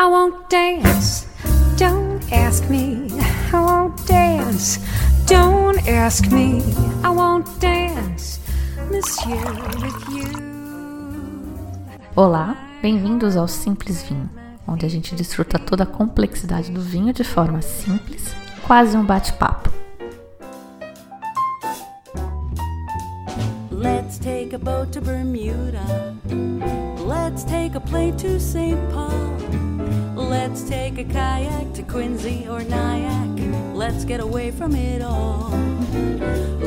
I 0.00 0.06
won't 0.06 0.48
dance. 0.48 1.26
Don't 1.76 2.22
ask 2.32 2.66
me. 2.70 3.08
I 3.52 3.60
won't 3.60 4.06
dance. 4.06 4.80
Don't 5.26 5.86
ask 5.86 6.26
me. 6.32 6.62
I 7.04 7.10
won't 7.10 7.46
dance, 7.60 8.40
monsieur, 8.90 9.36
with 9.82 10.08
you. 10.08 10.24
Olá, 12.16 12.56
bem-vindos 12.80 13.36
ao 13.36 13.46
Simples 13.46 14.02
Vinho, 14.02 14.30
onde 14.66 14.86
a 14.86 14.88
gente 14.88 15.14
desfruta 15.14 15.58
toda 15.58 15.84
a 15.84 15.86
complexidade 15.86 16.70
do 16.70 16.80
vinho 16.80 17.12
de 17.12 17.22
forma 17.22 17.60
simples, 17.60 18.34
quase 18.66 18.96
um 18.96 19.04
bate-papo. 19.04 19.70
Let's 23.70 24.18
take 24.18 24.54
a 24.54 24.58
boat 24.58 24.92
to 24.92 25.02
Bermuda. 25.02 26.16
Let's 27.06 27.44
take 27.44 27.76
a 27.76 27.80
plane 27.80 28.16
to 28.16 28.40
St. 28.40 28.78
Paul. 28.94 29.19
A 31.00 31.04
kayak 31.04 31.72
to 31.72 31.82
Quincy 31.90 32.46
or 32.46 32.62
Nyack. 32.62 33.40
Let's 33.74 34.04
get 34.04 34.20
away 34.20 34.52
from 34.52 34.74
it 34.74 35.02
all. 35.02 35.50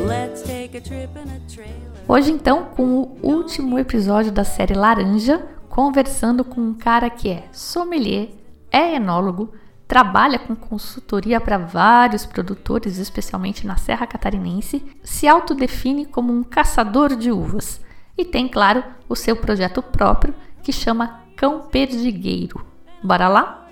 Let's 0.07 0.41
take 0.41 0.75
a 0.75 0.81
trip 0.81 1.11
in 1.15 1.29
a 1.29 1.39
trailer. 1.47 1.91
Hoje, 2.07 2.31
então, 2.31 2.65
com 2.75 2.83
o 2.83 3.19
último 3.21 3.77
episódio 3.77 4.31
da 4.31 4.43
série 4.43 4.73
Laranja, 4.73 5.45
conversando 5.69 6.43
com 6.43 6.59
um 6.59 6.73
cara 6.73 7.11
que 7.11 7.29
é 7.29 7.47
sommelier, 7.51 8.29
é 8.71 8.95
enólogo, 8.95 9.53
trabalha 9.87 10.39
com 10.39 10.55
consultoria 10.55 11.39
para 11.39 11.59
vários 11.59 12.25
produtores, 12.25 12.97
especialmente 12.97 13.67
na 13.67 13.77
Serra 13.77 14.07
Catarinense, 14.07 14.83
se 15.03 15.27
autodefine 15.27 16.07
como 16.07 16.33
um 16.33 16.41
caçador 16.41 17.15
de 17.15 17.31
uvas 17.31 17.79
e 18.17 18.25
tem, 18.25 18.47
claro, 18.47 18.83
o 19.07 19.15
seu 19.15 19.35
projeto 19.35 19.83
próprio 19.83 20.33
que 20.63 20.73
chama 20.73 21.21
Cão 21.35 21.67
Perdigueiro. 21.69 22.65
Bora 23.03 23.27
lá? 23.27 23.62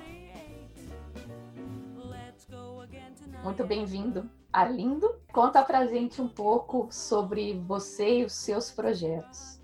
Muito 3.43 3.65
bem-vindo, 3.65 4.29
Arlindo. 4.53 5.15
Conta 5.33 5.63
pra 5.63 5.87
gente 5.87 6.21
um 6.21 6.27
pouco 6.27 6.87
sobre 6.91 7.59
você 7.67 8.19
e 8.19 8.23
os 8.23 8.33
seus 8.33 8.69
projetos. 8.69 9.59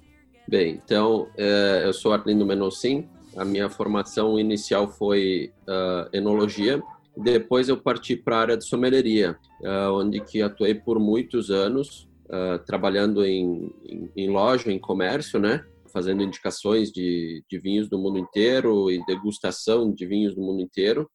Bem, 0.47 0.81
então, 0.83 1.27
é, 1.37 1.83
eu 1.85 1.93
sou 1.93 2.11
Arlindo 2.11 2.43
Menossim. 2.43 3.07
A 3.35 3.45
minha 3.45 3.69
formação 3.69 4.39
inicial 4.39 4.87
foi 4.87 5.53
uh, 5.67 6.09
enologia. 6.11 6.81
Depois 7.15 7.69
eu 7.69 7.77
parti 7.77 8.15
para 8.15 8.37
a 8.37 8.41
área 8.41 8.57
de 8.57 8.65
sommelieria, 8.65 9.37
uh, 9.61 9.91
onde 9.93 10.21
que 10.21 10.41
atuei 10.41 10.73
por 10.73 10.99
muitos 10.99 11.51
anos, 11.51 12.09
uh, 12.25 12.57
trabalhando 12.65 13.23
em, 13.23 13.71
em, 13.85 14.09
em, 14.15 14.29
loja, 14.29 14.71
em 14.71 14.79
comércio, 14.79 15.39
né? 15.39 15.63
Fazendo 15.93 16.23
indicações 16.23 16.91
de, 16.91 17.43
de 17.47 17.59
vinhos 17.59 17.87
do 17.87 17.99
mundo 17.99 18.17
inteiro 18.17 18.89
e 18.89 19.05
degustação 19.05 19.93
de 19.93 20.05
vinhos 20.07 20.33
do 20.33 20.41
mundo 20.41 20.61
inteiro. 20.61 21.07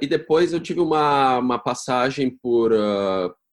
E 0.00 0.06
depois 0.06 0.52
eu 0.52 0.60
tive 0.60 0.80
uma, 0.80 1.38
uma 1.38 1.58
passagem 1.58 2.30
por 2.30 2.72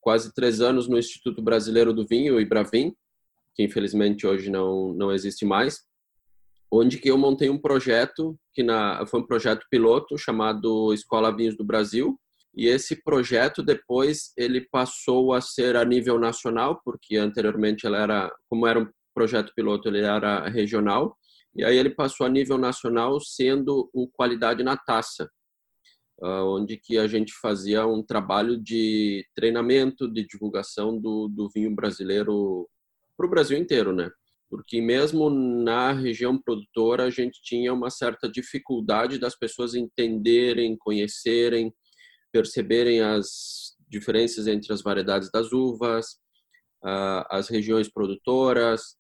quase 0.02 0.33
três 0.33 0.61
anos 0.61 0.88
no 0.88 0.97
Instituto 0.97 1.42
Brasileiro 1.42 1.94
do 1.94 2.06
Vinho, 2.06 2.39
Ibravin, 2.39 2.94
que 3.56 3.64
infelizmente 3.64 4.28
hoje 4.28 4.50
não, 4.50 4.94
não 4.94 5.11
existe 5.11 5.45
mais, 5.45 5.81
onde 6.72 6.97
que 6.97 7.09
eu 7.09 7.17
montei 7.17 7.50
um 7.50 7.58
projeto 7.58 8.38
que 8.52 8.64
na, 8.64 9.06
foi 9.06 9.22
um 9.22 9.28
projeto 9.28 9.66
piloto 9.69 10.17
chamado 10.17 10.94
Escola 10.94 11.36
Vinhos 11.36 11.56
do 11.56 11.64
Brasil, 11.64 12.19
e 12.56 12.67
esse 12.67 13.02
projeto 13.03 13.64
depois 13.64 14.31
ele 14.38 14.61
passou 14.61 15.34
a 15.34 15.41
ser 15.41 15.75
a 15.75 15.86
nível 15.86 16.19
nacional, 16.19 16.81
porque 16.84 17.16
anteriormente 17.17 17.86
ele 17.86 17.95
era, 17.95 18.31
como 18.50 18.67
era 18.67 18.80
um 18.80 18.88
projeto 19.14 19.52
piloto, 19.56 19.88
ele 19.88 20.02
era 20.02 20.47
regional, 20.50 21.16
e 21.56 21.64
aí 21.64 21.78
ele 21.78 21.91
passou 21.91 22.25
a 22.25 22.30
nível 22.30 22.58
nacional 22.58 23.19
sendo 23.19 23.89
o 23.94 24.08
qualidade 24.08 24.64
na 24.64 24.75
taça, 24.75 25.30
onde 26.23 26.77
que 26.77 26.97
a 26.97 27.07
gente 27.07 27.33
fazia 27.33 27.85
um 27.85 28.02
trabalho 28.02 28.57
de 28.57 29.25
treinamento, 29.35 30.07
de 30.07 30.25
divulgação 30.25 30.97
do, 30.97 31.28
do 31.28 31.50
vinho 31.50 31.75
brasileiro 31.75 32.69
para 33.17 33.28
o 33.28 33.29
Brasil 33.29 33.57
inteiro, 33.57 33.94
né? 33.94 34.09
Porque 34.50 34.79
mesmo 34.81 35.29
na 35.29 35.91
região 35.91 36.39
produtora 36.39 37.06
a 37.06 37.09
gente 37.09 37.41
tinha 37.44 37.73
uma 37.73 37.89
certa 37.89 38.29
dificuldade 38.29 39.19
das 39.19 39.38
pessoas 39.38 39.75
entenderem, 39.75 40.78
conhecerem, 40.78 41.73
perceberem 42.31 43.01
as 43.01 43.75
diferenças 43.90 44.47
entre 44.47 44.72
as 44.72 44.81
variedades 44.81 45.29
das 45.29 45.51
uvas, 45.51 46.19
as 47.29 47.50
regiões 47.50 47.91
produtoras. 47.91 48.95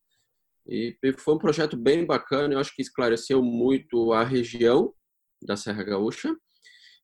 E 0.67 0.97
foi 1.17 1.35
um 1.35 1.39
projeto 1.39 1.77
bem 1.77 2.05
bacana, 2.05 2.53
eu 2.53 2.59
acho 2.59 2.75
que 2.75 2.81
esclareceu 2.81 3.41
muito 3.41 4.11
a 4.11 4.23
região 4.23 4.93
da 5.41 5.55
Serra 5.55 5.83
Gaúcha 5.83 6.35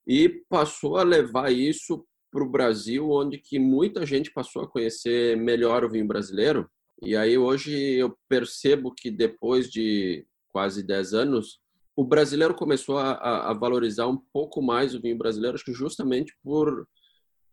e 0.10 0.28
passou 0.50 0.98
a 0.98 1.04
levar 1.04 1.52
isso 1.52 2.04
para 2.32 2.44
o 2.44 2.50
Brasil, 2.50 3.12
onde 3.12 3.38
que 3.38 3.60
muita 3.60 4.08
gente 4.08 4.32
passou 4.32 4.64
a 4.64 4.68
conhecer 4.68 5.38
melhor 5.38 5.86
o 5.86 5.90
vinho 5.90 6.08
brasileiro. 6.08 6.68
E 7.00 7.16
aí 7.16 7.38
hoje 7.38 7.72
eu 7.94 8.18
percebo 8.28 8.92
que 8.92 9.12
depois 9.12 9.70
de 9.70 10.26
quase 10.48 10.82
10 10.82 11.14
anos, 11.14 11.60
o 11.96 12.04
brasileiro 12.04 12.56
começou 12.56 12.98
a, 12.98 13.52
a, 13.52 13.54
valorizar 13.54 14.08
um 14.08 14.18
pouco 14.34 14.64
mais 14.64 14.96
o 14.96 15.00
vinho 15.00 15.16
brasileiro, 15.16 15.54
acho 15.54 15.66
que 15.66 15.74
justamente 15.74 16.34
por 16.44 16.88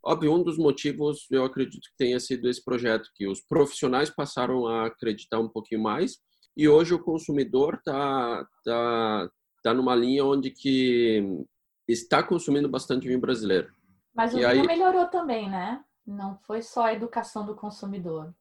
óbvio 0.03 0.33
um 0.33 0.43
dos 0.43 0.57
motivos 0.57 1.27
eu 1.31 1.45
acredito 1.45 1.83
que 1.83 1.97
tenha 1.99 2.19
sido 2.19 2.49
esse 2.49 2.65
projeto 2.65 3.11
que 3.15 3.27
os 3.27 3.41
profissionais 3.43 4.09
passaram 4.09 4.67
a 4.67 4.87
acreditar 4.87 5.41
um 5.41 5.49
pouquinho 5.49 5.83
mais 5.83 6.19
e 6.57 6.69
hoje 6.69 6.95
o 6.95 7.03
consumidor 7.03 7.79
tá 7.85 8.47
tá 8.65 9.29
tá 9.65 9.75
numa 9.75 9.97
linha 9.97 10.25
onde 10.25 10.51
que 10.53 11.45
está 11.89 12.23
consumindo 12.23 12.69
bastante 12.69 13.07
vinho 13.07 13.21
brasileiro. 13.21 13.73
Mas 14.15 14.33
o 14.33 14.39
e 14.39 14.41
vinho 14.41 14.49
aí... 14.49 14.67
melhorou 14.67 15.07
também, 15.07 15.49
né? 15.49 15.85
Não 16.07 16.37
foi 16.39 16.63
só 16.63 16.85
a 16.85 16.93
educação 16.93 17.45
do 17.45 17.55
consumidor. 17.55 18.35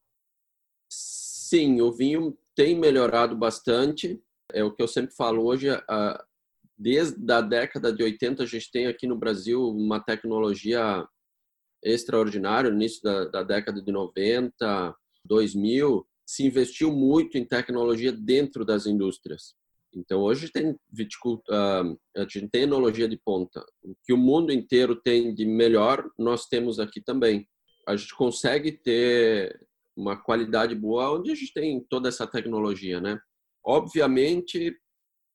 Sim, 0.90 1.82
o 1.82 1.92
vinho 1.92 2.38
tem 2.56 2.78
melhorado 2.78 3.36
bastante. 3.36 4.22
É 4.52 4.64
o 4.64 4.72
que 4.72 4.82
eu 4.82 4.88
sempre 4.88 5.16
falo 5.16 5.44
hoje. 5.44 5.68
desde 6.78 7.32
a 7.32 7.42
década 7.42 7.92
de 7.92 8.04
80, 8.04 8.44
a 8.44 8.46
gente 8.46 8.72
tem 8.72 8.88
aqui 8.88 9.08
no 9.08 9.18
Brasil 9.18 9.62
uma 9.70 10.00
tecnologia 10.00 11.08
extraordinária. 11.84 12.70
No 12.70 12.78
início 12.78 13.02
da, 13.02 13.26
da 13.26 13.44
década 13.44 13.82
de 13.82 13.92
90, 13.92 14.96
2000, 15.24 16.08
se 16.26 16.46
investiu 16.46 16.92
muito 16.92 17.38
em 17.38 17.46
tecnologia 17.46 18.12
dentro 18.12 18.66
das 18.66 18.86
indústrias. 18.86 19.56
Então, 19.96 20.22
hoje 20.22 20.52
tem 20.52 20.76
viticultura, 20.92 21.58
a 22.18 22.22
gente 22.24 22.50
tem 22.50 22.64
enologia 22.64 23.08
de 23.08 23.18
ponta. 23.18 23.66
O 23.82 23.96
que 24.04 24.12
o 24.12 24.18
mundo 24.18 24.52
inteiro 24.52 24.96
tem 24.96 25.34
de 25.34 25.46
melhor, 25.46 26.10
nós 26.20 26.48
temos 26.48 26.80
aqui 26.80 27.02
também. 27.02 27.48
A 27.88 27.96
gente 27.96 28.14
consegue 28.14 28.74
ter 28.74 29.58
uma 29.96 30.18
qualidade 30.18 30.76
boa, 30.76 31.14
onde 31.14 31.32
a 31.32 31.36
gente 31.36 31.54
tem 31.54 31.86
toda 31.90 32.10
essa 32.10 32.28
tecnologia, 32.28 33.00
né? 33.00 33.18
Obviamente, 33.66 34.76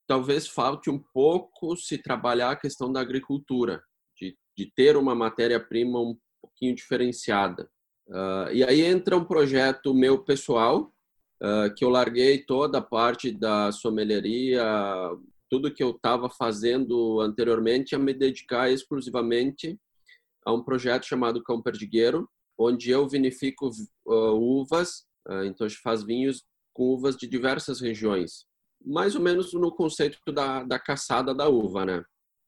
talvez 0.06 0.47
falte 0.47 0.91
um 0.91 0.98
pouco 0.98 1.75
se 1.77 1.97
trabalhar 1.97 2.50
a 2.50 2.56
questão 2.56 2.92
da 2.92 3.00
agricultura, 3.00 3.82
de, 4.16 4.37
de 4.56 4.71
ter 4.77 4.97
uma 4.97 5.15
matéria-prima 5.15 5.98
um 5.98 6.16
pouquinho 6.42 6.75
diferenciada. 6.75 7.71
Uh, 8.09 8.53
e 8.53 8.65
aí 8.65 8.82
entra 8.82 9.16
um 9.16 9.25
projeto 9.25 9.94
meu 9.94 10.22
pessoal, 10.22 10.92
uh, 11.43 11.75
que 11.75 11.84
eu 11.84 11.89
larguei 11.89 12.45
toda 12.45 12.78
a 12.78 12.83
parte 12.83 13.31
da 13.33 13.73
sommelieria, 13.73 14.65
tudo 15.49 15.73
que 15.73 15.83
eu 15.83 15.91
estava 15.91 16.31
fazendo 16.31 17.21
anteriormente, 17.21 17.95
a 17.95 17.99
me 17.99 18.15
dedicar 18.15 18.71
exclusivamente 18.71 19.78
a 20.45 20.53
um 20.53 20.62
projeto 20.62 21.06
chamado 21.06 21.43
Cão 21.43 21.61
Perdigueiro, 21.61 22.28
onde 22.59 22.91
eu 22.91 23.09
vinifico 23.09 23.71
uh, 24.06 24.12
uvas, 24.33 25.06
uh, 25.28 25.45
então 25.45 25.67
a 25.67 25.69
gente 25.69 25.81
faz 25.81 26.03
vinhos 26.03 26.45
com 26.73 26.95
uvas 26.95 27.17
de 27.17 27.27
diversas 27.27 27.81
regiões, 27.81 28.47
mais 28.84 29.15
ou 29.15 29.21
menos 29.21 29.53
no 29.53 29.75
conceito 29.75 30.19
da, 30.33 30.63
da 30.63 30.78
caçada 30.78 31.34
da 31.34 31.48
uva, 31.48 31.84
né? 31.84 32.04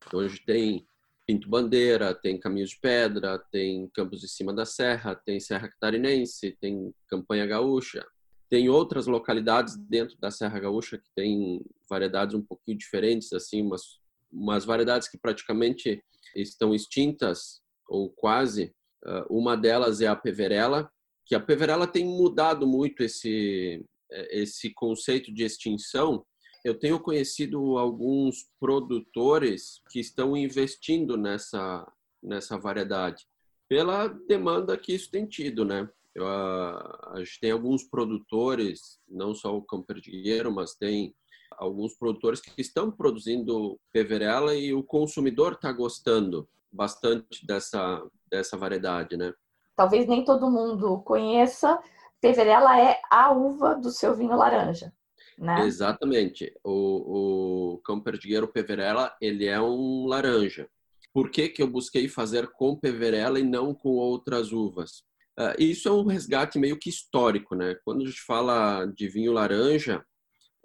Então 0.06 0.20
a 0.20 0.28
gente 0.28 0.44
tem 0.44 0.86
Pinto 1.26 1.48
Bandeira, 1.48 2.14
tem 2.14 2.38
Caminhos 2.38 2.70
de 2.70 2.80
Pedra, 2.80 3.38
tem 3.50 3.88
Campos 3.94 4.20
de 4.20 4.28
Cima 4.28 4.52
da 4.52 4.64
Serra, 4.64 5.14
tem 5.14 5.38
Serra 5.40 5.68
Catarinense, 5.68 6.56
tem 6.60 6.92
Campanha 7.08 7.46
Gaúcha, 7.46 8.04
tem 8.52 8.68
outras 8.68 9.06
localidades 9.06 9.78
dentro 9.78 10.14
da 10.20 10.30
Serra 10.30 10.60
Gaúcha 10.60 10.98
que 10.98 11.08
tem 11.16 11.64
variedades 11.88 12.34
um 12.34 12.42
pouquinho 12.42 12.76
diferentes, 12.76 13.32
assim, 13.32 13.62
umas, 13.62 13.98
umas 14.30 14.62
variedades 14.62 15.08
que 15.08 15.16
praticamente 15.16 16.04
estão 16.36 16.74
extintas 16.74 17.62
ou 17.88 18.10
quase, 18.10 18.74
ah, 19.06 19.24
uma 19.30 19.56
delas 19.56 20.02
é 20.02 20.06
a 20.06 20.14
Peverella, 20.14 20.92
que 21.24 21.34
a 21.34 21.40
Peverella 21.40 21.86
tem 21.86 22.04
mudado 22.04 22.66
muito 22.66 23.02
esse, 23.02 23.82
é, 24.10 24.42
esse 24.42 24.70
conceito 24.74 25.32
de 25.32 25.44
extinção. 25.44 26.22
Eu 26.62 26.78
tenho 26.78 27.00
conhecido 27.00 27.78
alguns 27.78 28.50
produtores 28.60 29.80
que 29.90 29.98
estão 29.98 30.36
investindo 30.36 31.16
nessa, 31.16 31.90
nessa 32.22 32.58
variedade, 32.58 33.24
pela 33.66 34.08
demanda 34.08 34.76
que 34.76 34.92
isso 34.92 35.10
tem 35.10 35.24
tido, 35.24 35.64
né? 35.64 35.88
Eu, 36.14 36.26
a, 36.26 37.12
a 37.14 37.18
gente 37.18 37.40
tem 37.40 37.50
alguns 37.50 37.84
produtores, 37.84 38.98
não 39.08 39.34
só 39.34 39.56
o 39.56 39.62
Campo 39.62 39.86
Perdigueiro, 39.86 40.52
mas 40.52 40.74
tem 40.74 41.14
alguns 41.58 41.94
produtores 41.94 42.40
que 42.40 42.60
estão 42.60 42.90
produzindo 42.90 43.78
peverela 43.92 44.54
e 44.54 44.72
o 44.72 44.82
consumidor 44.82 45.52
está 45.52 45.72
gostando 45.72 46.48
bastante 46.70 47.46
dessa, 47.46 48.02
dessa 48.30 48.56
variedade, 48.56 49.16
né? 49.16 49.32
Talvez 49.76 50.06
nem 50.06 50.24
todo 50.24 50.50
mundo 50.50 51.00
conheça, 51.02 51.78
peverela 52.20 52.78
é 52.78 53.00
a 53.10 53.32
uva 53.32 53.74
do 53.74 53.90
seu 53.90 54.14
vinho 54.14 54.36
laranja, 54.36 54.92
né? 55.38 55.66
Exatamente. 55.66 56.52
O, 56.62 57.74
o 57.74 57.78
Campo 57.78 58.04
Perdigueiro 58.04 58.48
Peverela, 58.48 59.14
ele 59.20 59.46
é 59.46 59.60
um 59.60 60.06
laranja. 60.06 60.68
Por 61.12 61.30
que, 61.30 61.48
que 61.48 61.62
eu 61.62 61.66
busquei 61.66 62.08
fazer 62.08 62.50
com 62.52 62.76
peverela 62.76 63.38
e 63.38 63.42
não 63.42 63.74
com 63.74 63.90
outras 63.90 64.52
uvas? 64.52 65.04
Uh, 65.38 65.54
isso 65.58 65.88
é 65.88 65.92
um 65.92 66.04
resgate 66.04 66.58
meio 66.58 66.78
que 66.78 66.90
histórico, 66.90 67.54
né? 67.54 67.74
Quando 67.84 68.02
a 68.02 68.06
gente 68.06 68.20
fala 68.20 68.84
de 68.86 69.08
vinho 69.08 69.32
laranja, 69.32 70.04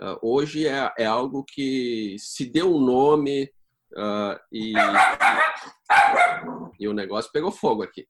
uh, 0.01 0.17
hoje 0.21 0.67
é, 0.67 0.91
é, 0.97 1.05
algo 1.05 1.45
que 1.45 2.17
se 2.19 2.45
deu 2.45 2.75
um 2.75 2.79
nome 2.79 3.49
uh, 3.93 4.37
e, 4.51 4.73
e 6.79 6.87
o 6.87 6.93
negócio 6.93 7.31
pegou 7.31 7.51
fogo 7.51 7.81
aqui. 7.81 8.05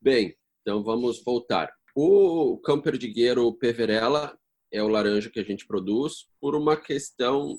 Bem, 0.00 0.36
então 0.60 0.82
vamos 0.82 1.22
voltar. 1.24 1.72
O 1.94 2.58
Camperdigueiro 2.58 3.52
Peverella 3.54 4.36
é 4.70 4.82
o 4.82 4.88
laranja 4.88 5.30
que 5.30 5.40
a 5.40 5.44
gente 5.44 5.66
produz 5.66 6.26
por 6.40 6.54
uma 6.54 6.76
questão 6.76 7.58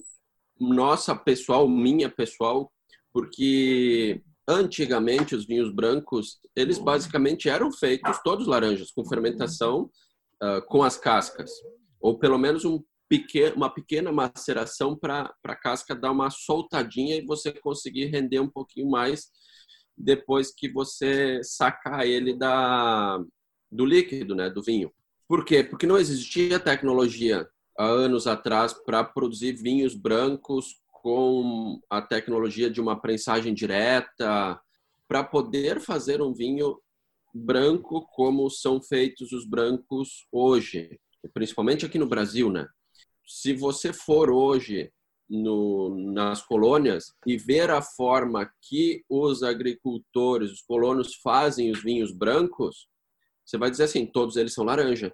nossa 0.59 1.15
pessoal, 1.15 1.67
minha 1.67 2.09
pessoal, 2.09 2.71
porque 3.11 4.23
antigamente 4.47 5.35
os 5.35 5.45
vinhos 5.45 5.73
brancos, 5.73 6.39
eles 6.55 6.77
basicamente 6.77 7.49
eram 7.49 7.71
feitos 7.71 8.19
todos 8.23 8.47
laranjas, 8.47 8.91
com 8.91 9.05
fermentação 9.05 9.89
uh, 10.41 10.61
com 10.67 10.83
as 10.83 10.97
cascas, 10.97 11.51
ou 11.99 12.17
pelo 12.19 12.37
menos 12.37 12.65
um 12.65 12.83
pequeno, 13.07 13.55
uma 13.55 13.69
pequena 13.69 14.11
maceração 14.11 14.97
para 14.97 15.33
a 15.43 15.55
casca 15.55 15.95
dar 15.95 16.11
uma 16.11 16.29
soltadinha 16.29 17.15
e 17.15 17.25
você 17.25 17.51
conseguir 17.51 18.05
render 18.05 18.39
um 18.39 18.49
pouquinho 18.49 18.89
mais 18.89 19.27
depois 19.97 20.53
que 20.53 20.67
você 20.67 21.39
sacar 21.43 22.05
ele 22.05 22.33
da, 22.33 23.19
do 23.71 23.85
líquido, 23.85 24.35
né, 24.35 24.49
do 24.49 24.63
vinho. 24.63 24.91
Por 25.27 25.45
quê? 25.45 25.63
Porque 25.63 25.85
não 25.85 25.97
existia 25.97 26.59
tecnologia 26.59 27.47
há 27.77 27.85
anos 27.85 28.27
atrás 28.27 28.73
para 28.73 29.03
produzir 29.03 29.53
vinhos 29.53 29.95
brancos 29.95 30.82
com 31.03 31.81
a 31.89 32.01
tecnologia 32.01 32.69
de 32.69 32.79
uma 32.79 32.97
prensagem 32.97 33.53
direta, 33.53 34.57
para 35.05 35.21
poder 35.21 35.81
fazer 35.81 36.21
um 36.21 36.33
vinho 36.33 36.79
branco 37.35 38.07
como 38.13 38.49
são 38.49 38.81
feitos 38.81 39.33
os 39.33 39.45
brancos 39.45 40.25
hoje, 40.31 40.97
principalmente 41.33 41.85
aqui 41.85 41.99
no 41.99 42.07
Brasil, 42.07 42.49
né? 42.49 42.65
Se 43.27 43.53
você 43.53 43.91
for 43.91 44.29
hoje 44.29 44.93
no, 45.29 45.93
nas 46.13 46.41
colônias 46.41 47.13
e 47.27 47.35
ver 47.35 47.69
a 47.69 47.81
forma 47.81 48.49
que 48.61 49.03
os 49.09 49.43
agricultores, 49.43 50.51
os 50.51 50.61
colonos 50.61 51.15
fazem 51.15 51.69
os 51.69 51.83
vinhos 51.83 52.13
brancos, 52.13 52.87
você 53.45 53.57
vai 53.57 53.69
dizer 53.69 53.83
assim, 53.83 54.05
todos 54.05 54.37
eles 54.37 54.53
são 54.53 54.63
laranja. 54.63 55.13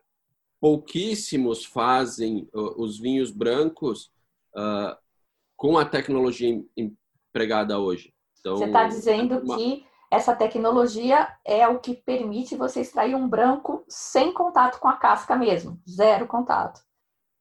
Pouquíssimos 0.61 1.65
fazem 1.65 2.47
uh, 2.53 2.79
os 2.79 2.99
vinhos 2.99 3.31
brancos 3.31 4.11
uh, 4.55 4.95
com 5.59 5.77
a 5.77 5.83
tecnologia 5.83 6.63
empregada 6.77 7.77
hoje. 7.77 8.13
Então, 8.39 8.55
você 8.55 8.65
está 8.65 8.87
dizendo 8.87 9.39
uma... 9.39 9.57
que 9.57 9.85
essa 10.09 10.33
tecnologia 10.33 11.27
é 11.45 11.67
o 11.67 11.79
que 11.79 11.93
permite 11.93 12.55
você 12.55 12.79
extrair 12.79 13.13
um 13.13 13.27
branco 13.27 13.83
sem 13.89 14.33
contato 14.33 14.79
com 14.79 14.87
a 14.87 14.95
casca 14.95 15.35
mesmo, 15.35 15.77
zero 15.87 16.25
contato. 16.27 16.79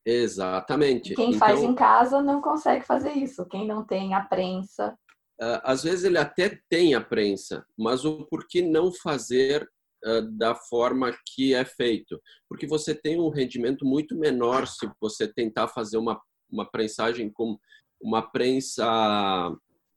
Exatamente. 0.05 1.15
Quem 1.15 1.29
então, 1.29 1.39
faz 1.39 1.63
em 1.63 1.75
casa 1.75 2.21
não 2.21 2.43
consegue 2.43 2.85
fazer 2.85 3.13
isso. 3.13 3.47
Quem 3.47 3.67
não 3.67 3.85
tem 3.85 4.15
a 4.15 4.21
prensa. 4.21 4.99
Ah, 5.41 5.63
às 5.73 5.85
vezes 5.85 6.05
ele 6.05 6.19
até 6.19 6.59
tem 6.69 6.95
a 6.97 7.01
prensa, 7.01 7.65
mas 7.79 8.05
o 8.05 8.27
porquê 8.27 8.63
não 8.63 8.91
fazer 8.93 9.63
uh, 10.05 10.23
da 10.37 10.57
forma 10.57 11.17
que 11.35 11.55
é 11.55 11.65
feito? 11.65 12.21
Porque 12.49 12.67
você 12.67 12.95
tem 12.95 13.21
um 13.21 13.29
rendimento 13.29 13.87
muito 13.87 14.19
menor 14.19 14.67
se 14.67 14.91
você 15.01 15.33
tentar 15.33 15.69
fazer 15.69 15.99
uma, 15.99 16.21
uma 16.51 16.69
prensagem 16.69 17.31
com 17.31 17.57
uma 18.01 18.23
prensa 18.23 19.55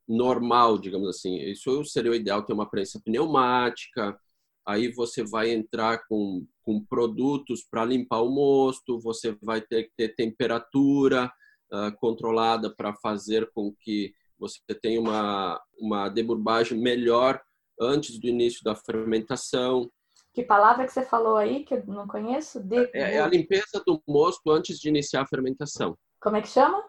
normal, 0.08 0.78
digamos 0.78 1.08
assim. 1.08 1.36
Isso 1.38 1.84
seria 1.84 2.10
o 2.10 2.14
ideal, 2.14 2.42
ter 2.42 2.52
uma 2.52 2.68
prensa 2.68 3.00
pneumática, 3.04 4.18
aí 4.66 4.92
você 4.92 5.24
vai 5.24 5.50
entrar 5.50 6.06
com, 6.06 6.46
com 6.62 6.84
produtos 6.84 7.62
para 7.68 7.84
limpar 7.84 8.20
o 8.22 8.30
mosto, 8.30 9.00
você 9.00 9.36
vai 9.42 9.60
ter 9.60 9.84
que 9.84 9.92
ter 9.96 10.14
temperatura 10.14 11.32
uh, 11.72 11.96
controlada 11.98 12.74
para 12.74 12.94
fazer 12.94 13.50
com 13.52 13.74
que 13.80 14.14
você 14.38 14.58
tenha 14.80 15.00
uma, 15.00 15.60
uma 15.78 16.08
deburbagem 16.08 16.78
melhor 16.78 17.40
antes 17.80 18.18
do 18.18 18.26
início 18.26 18.62
da 18.64 18.74
fermentação. 18.74 19.90
Que 20.34 20.42
palavra 20.42 20.86
que 20.86 20.92
você 20.92 21.04
falou 21.04 21.36
aí 21.36 21.64
que 21.64 21.74
eu 21.74 21.84
não 21.86 22.06
conheço? 22.06 22.60
De... 22.60 22.90
É, 22.94 23.16
é 23.16 23.20
a 23.20 23.26
limpeza 23.26 23.82
do 23.86 24.02
mosto 24.06 24.50
antes 24.50 24.78
de 24.78 24.88
iniciar 24.88 25.22
a 25.22 25.26
fermentação. 25.26 25.96
Como 26.20 26.36
é 26.36 26.42
que 26.42 26.48
chama? 26.48 26.82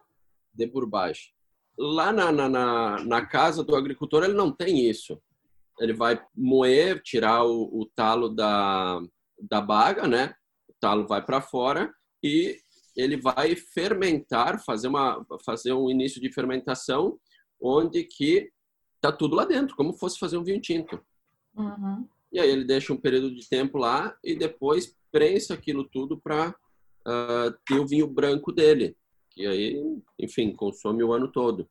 Deburbagem. 0.54 1.32
Lá 1.78 2.12
na, 2.12 2.32
na, 2.32 3.04
na, 3.04 3.26
casa 3.26 3.64
do 3.64 3.76
agricultor, 3.76 4.24
ele 4.24 4.34
não 4.34 4.52
tem 4.52 4.88
isso. 4.88 5.20
Ele 5.80 5.94
vai 5.94 6.22
moer, 6.36 7.02
tirar 7.02 7.44
o, 7.44 7.64
o 7.82 7.86
talo 7.96 8.30
da, 8.30 9.02
da 9.50 9.60
baga, 9.60 10.08
né? 10.08 10.36
O 10.70 10.74
talo 10.80 11.08
vai 11.08 11.26
para 11.26 11.42
fora 11.42 11.92
e 12.22 12.58
ele 12.96 13.18
vai 13.18 13.56
fermentar, 13.56 14.64
fazer, 14.64 14.88
uma, 14.88 15.26
fazer 15.44 15.74
um 15.74 15.90
início 15.90 16.22
de 16.22 16.32
fermentação 16.32 17.18
onde 17.60 18.04
que 18.04 18.52
tá 19.02 19.12
tudo 19.12 19.36
lá 19.36 19.46
dentro, 19.46 19.76
como 19.76 19.98
fosse 19.98 20.20
fazer 20.20 20.38
um 20.38 20.44
vinho 20.44 20.62
tinto. 20.62 21.02
Uhum. 21.56 22.08
E 22.32 22.40
aí 22.40 22.50
ele 22.50 22.66
deixa 22.66 22.94
um 22.94 22.98
período 22.98 23.34
de 23.34 23.48
tempo 23.48 23.78
lá 23.78 24.16
e 24.24 24.36
depois 24.36 24.96
prensa 25.12 25.54
aquilo 25.54 25.84
tudo 25.84 26.20
para 26.20 26.50
uh, 26.50 26.54
ah, 27.06 27.54
ter 27.66 27.80
o 27.80 27.88
vinho 27.88 28.08
branco 28.08 28.52
dele 28.52 28.96
que 29.34 29.46
aí, 29.46 29.82
enfim, 30.20 30.54
consome 30.54 31.04
o 31.04 31.12
ano 31.12 31.32
todo. 31.32 31.68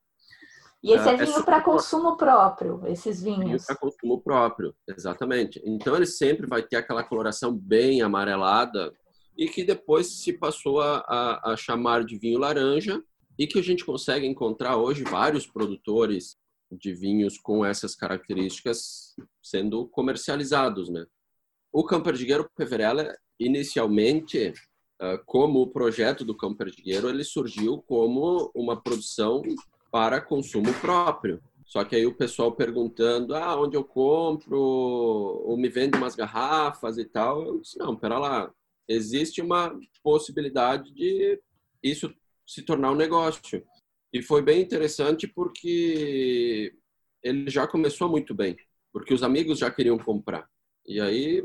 E 0.83 0.91
esse 0.91 1.07
é, 1.07 1.13
é 1.13 1.25
vinho 1.25 1.43
para 1.45 1.61
consumo 1.61 2.17
próprio, 2.17 2.81
esses 2.87 3.21
vinhos. 3.21 3.45
Vinho 3.45 3.65
para 3.65 3.75
consumo 3.77 4.21
próprio, 4.21 4.75
exatamente. 4.87 5.61
Então 5.65 5.95
ele 5.95 6.05
sempre 6.05 6.45
vai 6.45 6.61
ter 6.61 6.75
aquela 6.75 7.03
coloração 7.03 7.55
bem 7.55 8.01
amarelada 8.01 8.93
e 9.37 9.47
que 9.47 9.63
depois 9.63 10.07
se 10.21 10.33
passou 10.33 10.81
a, 10.81 10.97
a, 11.07 11.53
a 11.53 11.57
chamar 11.57 12.03
de 12.03 12.17
vinho 12.17 12.37
laranja 12.37 13.01
e 13.39 13.47
que 13.47 13.59
a 13.59 13.63
gente 13.63 13.85
consegue 13.85 14.27
encontrar 14.27 14.75
hoje 14.75 15.03
vários 15.03 15.47
produtores 15.47 16.35
de 16.69 16.93
vinhos 16.93 17.37
com 17.37 17.63
essas 17.63 17.95
características 17.95 19.15
sendo 19.41 19.87
comercializados, 19.87 20.89
né? 20.89 21.05
O 21.71 21.83
Camperdigueiro 21.83 22.49
Peverella, 22.55 23.15
inicialmente, 23.39 24.49
ah, 24.49 24.72
como 25.25 25.61
o 25.61 25.67
projeto 25.67 26.23
do 26.23 26.35
Campo 26.35 26.57
Perdigueiro 26.57 27.09
ele 27.09 27.23
surgiu 27.23 27.81
como 27.87 28.51
uma 28.55 28.79
produção 28.79 29.41
para 29.91 30.21
consumo 30.21 30.73
próprio. 30.81 31.41
Só 31.65 31.83
que 31.83 31.95
aí 31.95 32.05
o 32.05 32.15
pessoal 32.15 32.51
perguntando, 32.51 33.35
ah, 33.35 33.59
onde 33.59 33.75
eu 33.75 33.83
compro? 33.83 34.59
Ou 34.59 35.57
me 35.57 35.69
vende 35.69 35.97
umas 35.97 36.15
garrafas 36.15 36.97
e 36.97 37.05
tal. 37.05 37.43
Eu 37.43 37.61
disse, 37.61 37.79
não, 37.79 37.95
pera 37.95 38.19
lá. 38.19 38.53
Existe 38.87 39.41
uma 39.41 39.75
possibilidade 40.03 40.93
de 40.93 41.39
isso 41.81 42.13
se 42.45 42.61
tornar 42.61 42.91
um 42.91 42.95
negócio. 42.95 43.63
E 44.11 44.21
foi 44.21 44.41
bem 44.41 44.61
interessante 44.61 45.27
porque 45.27 46.73
ele 47.23 47.49
já 47.49 47.65
começou 47.65 48.09
muito 48.09 48.35
bem, 48.35 48.55
porque 48.91 49.13
os 49.13 49.23
amigos 49.23 49.59
já 49.59 49.71
queriam 49.71 49.97
comprar. 49.97 50.47
E 50.85 50.99
aí 50.99 51.43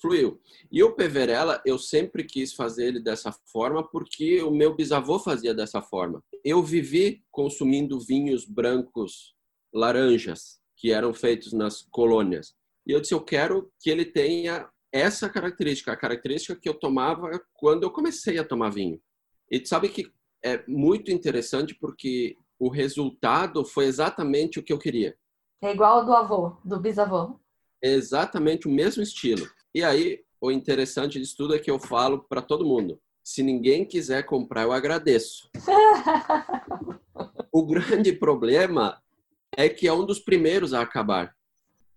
fluiu. 0.00 0.40
E 0.70 0.82
o 0.82 0.92
Peverella, 0.94 1.62
eu 1.64 1.78
sempre 1.78 2.24
quis 2.24 2.52
fazer 2.52 2.86
ele 2.86 3.00
dessa 3.00 3.32
forma 3.50 3.86
porque 3.88 4.42
o 4.42 4.50
meu 4.50 4.74
bisavô 4.74 5.18
fazia 5.18 5.54
dessa 5.54 5.80
forma. 5.80 6.22
Eu 6.44 6.62
vivi 6.62 7.22
consumindo 7.30 7.98
vinhos 8.00 8.44
brancos 8.44 9.34
laranjas 9.72 10.60
que 10.76 10.92
eram 10.92 11.14
feitos 11.14 11.52
nas 11.52 11.82
colônias. 11.90 12.54
E 12.86 12.92
eu 12.92 13.00
disse, 13.00 13.14
eu 13.14 13.20
quero 13.20 13.72
que 13.80 13.90
ele 13.90 14.04
tenha 14.04 14.68
essa 14.92 15.28
característica, 15.28 15.92
a 15.92 15.96
característica 15.96 16.54
que 16.54 16.68
eu 16.68 16.74
tomava 16.74 17.30
quando 17.54 17.82
eu 17.82 17.90
comecei 17.90 18.38
a 18.38 18.44
tomar 18.44 18.70
vinho. 18.70 19.00
E 19.50 19.64
sabe 19.66 19.88
que 19.88 20.12
é 20.44 20.62
muito 20.68 21.10
interessante 21.10 21.74
porque 21.74 22.36
o 22.58 22.68
resultado 22.68 23.64
foi 23.64 23.86
exatamente 23.86 24.58
o 24.58 24.62
que 24.62 24.72
eu 24.72 24.78
queria. 24.78 25.16
É 25.62 25.72
igual 25.72 26.00
ao 26.00 26.04
do 26.04 26.12
avô, 26.14 26.56
do 26.64 26.78
bisavô. 26.78 27.40
exatamente 27.82 28.68
o 28.68 28.70
mesmo 28.70 29.02
estilo. 29.02 29.46
E 29.74 29.82
aí, 29.82 30.20
o 30.40 30.52
interessante 30.52 31.18
disso 31.18 31.36
tudo 31.36 31.54
é 31.54 31.58
que 31.58 31.70
eu 31.70 31.78
falo 31.78 32.24
para 32.28 32.40
todo 32.40 32.64
mundo: 32.64 33.00
se 33.22 33.42
ninguém 33.42 33.84
quiser 33.84 34.24
comprar, 34.24 34.62
eu 34.62 34.72
agradeço. 34.72 35.50
o 37.50 37.66
grande 37.66 38.12
problema 38.12 39.02
é 39.56 39.68
que 39.68 39.88
é 39.88 39.92
um 39.92 40.06
dos 40.06 40.20
primeiros 40.20 40.72
a 40.72 40.80
acabar. 40.80 41.34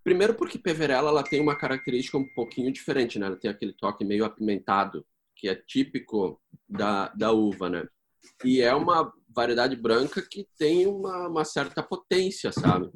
Primeiro 0.04 0.34
porque 0.34 0.58
Peverella 0.58 1.10
ela 1.10 1.24
tem 1.24 1.42
uma 1.42 1.56
característica 1.56 2.18
um 2.18 2.28
pouquinho 2.34 2.72
diferente, 2.72 3.20
né? 3.20 3.28
Ela 3.28 3.36
tem 3.36 3.52
aquele 3.52 3.74
toque 3.74 4.06
meio 4.06 4.24
apimentado, 4.24 5.06
que 5.36 5.50
é 5.50 5.56
típico 5.56 6.42
da, 6.68 7.10
da 7.10 7.32
uva, 7.32 7.70
né? 7.70 7.88
E 8.44 8.62
é 8.62 8.74
uma 8.74 9.14
variedade 9.30 9.76
branca 9.76 10.22
que 10.22 10.48
tem 10.58 10.88
uma, 10.88 11.28
uma 11.28 11.46
certa 11.46 11.84
potência, 11.84 12.52
sabe? 12.52 12.90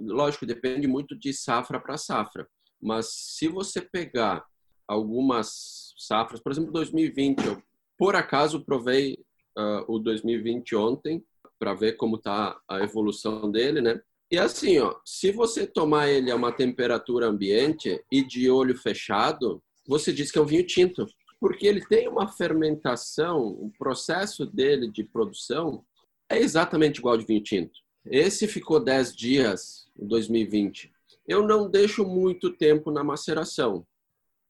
Lógico, 0.00 0.46
depende 0.46 0.86
muito 0.86 1.18
de 1.18 1.32
safra 1.32 1.80
para 1.80 1.98
safra. 1.98 2.48
Mas 2.80 3.06
se 3.10 3.48
você 3.48 3.80
pegar 3.80 4.44
algumas 4.86 5.94
safras, 5.98 6.40
por 6.40 6.52
exemplo, 6.52 6.72
2020, 6.72 7.46
eu 7.46 7.62
por 7.98 8.14
acaso 8.14 8.64
provei 8.64 9.18
uh, 9.58 9.84
o 9.88 9.98
2020 9.98 10.76
ontem 10.76 11.24
para 11.58 11.74
ver 11.74 11.96
como 11.96 12.16
está 12.16 12.58
a 12.68 12.80
evolução 12.80 13.50
dele, 13.50 13.80
né? 13.80 14.00
E 14.30 14.38
assim, 14.38 14.78
ó, 14.78 14.94
se 15.04 15.30
você 15.30 15.66
tomar 15.66 16.08
ele 16.08 16.30
a 16.30 16.36
uma 16.36 16.52
temperatura 16.52 17.26
ambiente 17.26 18.02
e 18.10 18.24
de 18.24 18.50
olho 18.50 18.76
fechado, 18.76 19.62
você 19.86 20.12
diz 20.12 20.30
que 20.30 20.38
é 20.38 20.42
um 20.42 20.46
vinho 20.46 20.66
tinto, 20.66 21.06
porque 21.40 21.66
ele 21.66 21.84
tem 21.86 22.08
uma 22.08 22.28
fermentação, 22.28 23.46
o 23.46 23.70
processo 23.78 24.44
dele 24.44 24.90
de 24.90 25.04
produção 25.04 25.84
é 26.28 26.38
exatamente 26.38 26.98
igual 26.98 27.16
de 27.16 27.24
vinho 27.24 27.42
tinto. 27.42 27.78
Esse 28.04 28.48
ficou 28.48 28.80
10 28.80 29.14
dias 29.14 29.88
em 29.98 30.06
2020. 30.06 30.92
Eu 31.26 31.46
não 31.46 31.68
deixo 31.68 32.04
muito 32.04 32.52
tempo 32.56 32.90
na 32.90 33.02
maceração. 33.02 33.86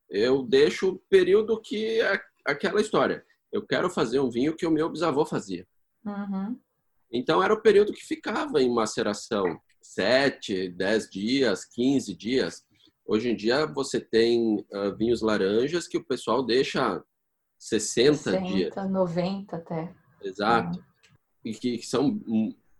Eu 0.08 0.42
deixo 0.42 0.90
o 0.90 0.98
período 1.08 1.60
que 1.60 2.00
é 2.00 2.20
aquela 2.44 2.80
história. 2.80 3.24
Eu 3.52 3.66
quero 3.66 3.88
fazer 3.88 4.20
um 4.20 4.30
vinho 4.30 4.56
que 4.56 4.66
o 4.66 4.70
meu 4.70 4.90
bisavô 4.90 5.24
fazia. 5.24 5.66
Uhum. 6.04 6.58
Então 7.10 7.42
era 7.42 7.54
o 7.54 7.62
período 7.62 7.92
que 7.92 8.04
ficava 8.04 8.60
em 8.60 8.72
maceração, 8.72 9.60
sete, 9.80 10.68
dez 10.68 11.08
dias, 11.08 11.64
quinze 11.64 12.14
dias. 12.14 12.64
Hoje 13.06 13.30
em 13.30 13.36
dia 13.36 13.66
você 13.66 14.00
tem 14.00 14.56
uh, 14.72 14.94
vinhos 14.96 15.22
laranjas 15.22 15.86
que 15.88 15.96
o 15.96 16.04
pessoal 16.04 16.44
deixa 16.44 17.02
60, 17.58 18.16
60 18.16 18.42
dias. 18.42 18.74
90 18.74 19.56
até. 19.56 19.94
Exato. 20.22 20.78
Uhum. 20.78 20.84
E 21.44 21.54
que, 21.54 21.78
que 21.78 21.86
são 21.86 22.20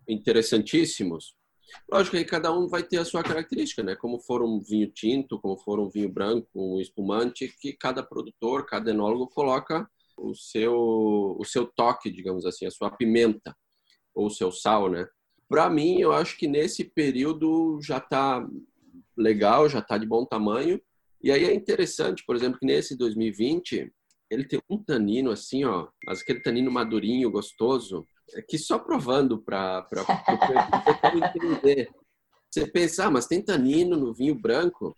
interessantíssimos. 0.09 1.36
Lógico 1.91 2.17
que 2.17 2.25
cada 2.25 2.53
um 2.53 2.69
vai 2.69 2.83
ter 2.83 2.99
a 2.99 3.05
sua 3.05 3.23
característica, 3.23 3.83
né? 3.83 3.95
Como 3.97 4.21
for 4.21 4.43
um 4.43 4.61
vinho 4.61 4.89
tinto, 4.91 5.39
como 5.39 5.57
for 5.57 5.79
um 5.79 5.89
vinho 5.89 6.09
branco, 6.09 6.49
um 6.55 6.81
espumante, 6.81 7.55
que 7.61 7.73
cada 7.73 8.03
produtor, 8.03 8.67
cada 8.67 8.91
enólogo 8.91 9.29
coloca 9.29 9.89
o 10.17 10.35
seu 10.35 11.37
o 11.39 11.45
seu 11.45 11.67
toque, 11.67 12.11
digamos 12.11 12.47
assim, 12.47 12.67
a 12.67 12.71
sua 12.71 12.91
pimenta 12.91 13.55
ou 14.15 14.27
o 14.27 14.31
seu 14.31 14.51
sal, 14.51 14.91
né? 14.91 15.07
Para 15.49 15.71
mim, 15.71 16.01
eu 16.01 16.13
acho 16.13 16.37
que 16.37 16.49
nesse 16.49 16.85
período 16.85 17.79
já 17.81 17.99
está 17.99 18.47
legal, 19.17 19.69
já 19.69 19.79
está 19.79 19.97
de 19.97 20.07
bom 20.07 20.25
tamanho. 20.25 20.81
E 21.23 21.31
aí 21.31 21.45
é 21.45 21.55
interessante, 21.55 22.25
por 22.27 22.37
exemplo, 22.37 22.59
que 22.59 22.67
nesse 22.67 22.97
2020 22.97 23.93
ele 24.31 24.45
tem 24.45 24.61
um 24.69 24.83
tanino 24.83 25.31
assim, 25.31 25.65
ó, 25.65 25.89
mas 26.05 26.21
aquele 26.21 26.41
tanino 26.41 26.71
madurinho, 26.71 27.31
gostoso, 27.31 28.07
é 28.35 28.43
que 28.43 28.59
só 28.59 28.79
provando 28.79 29.39
para 29.39 29.87
entender. 31.15 31.91
Você 32.51 32.67
pensa, 32.67 33.07
ah, 33.07 33.11
mas 33.11 33.27
tem 33.27 33.43
tanino 33.43 33.97
no 33.97 34.13
vinho 34.13 34.35
branco? 34.35 34.97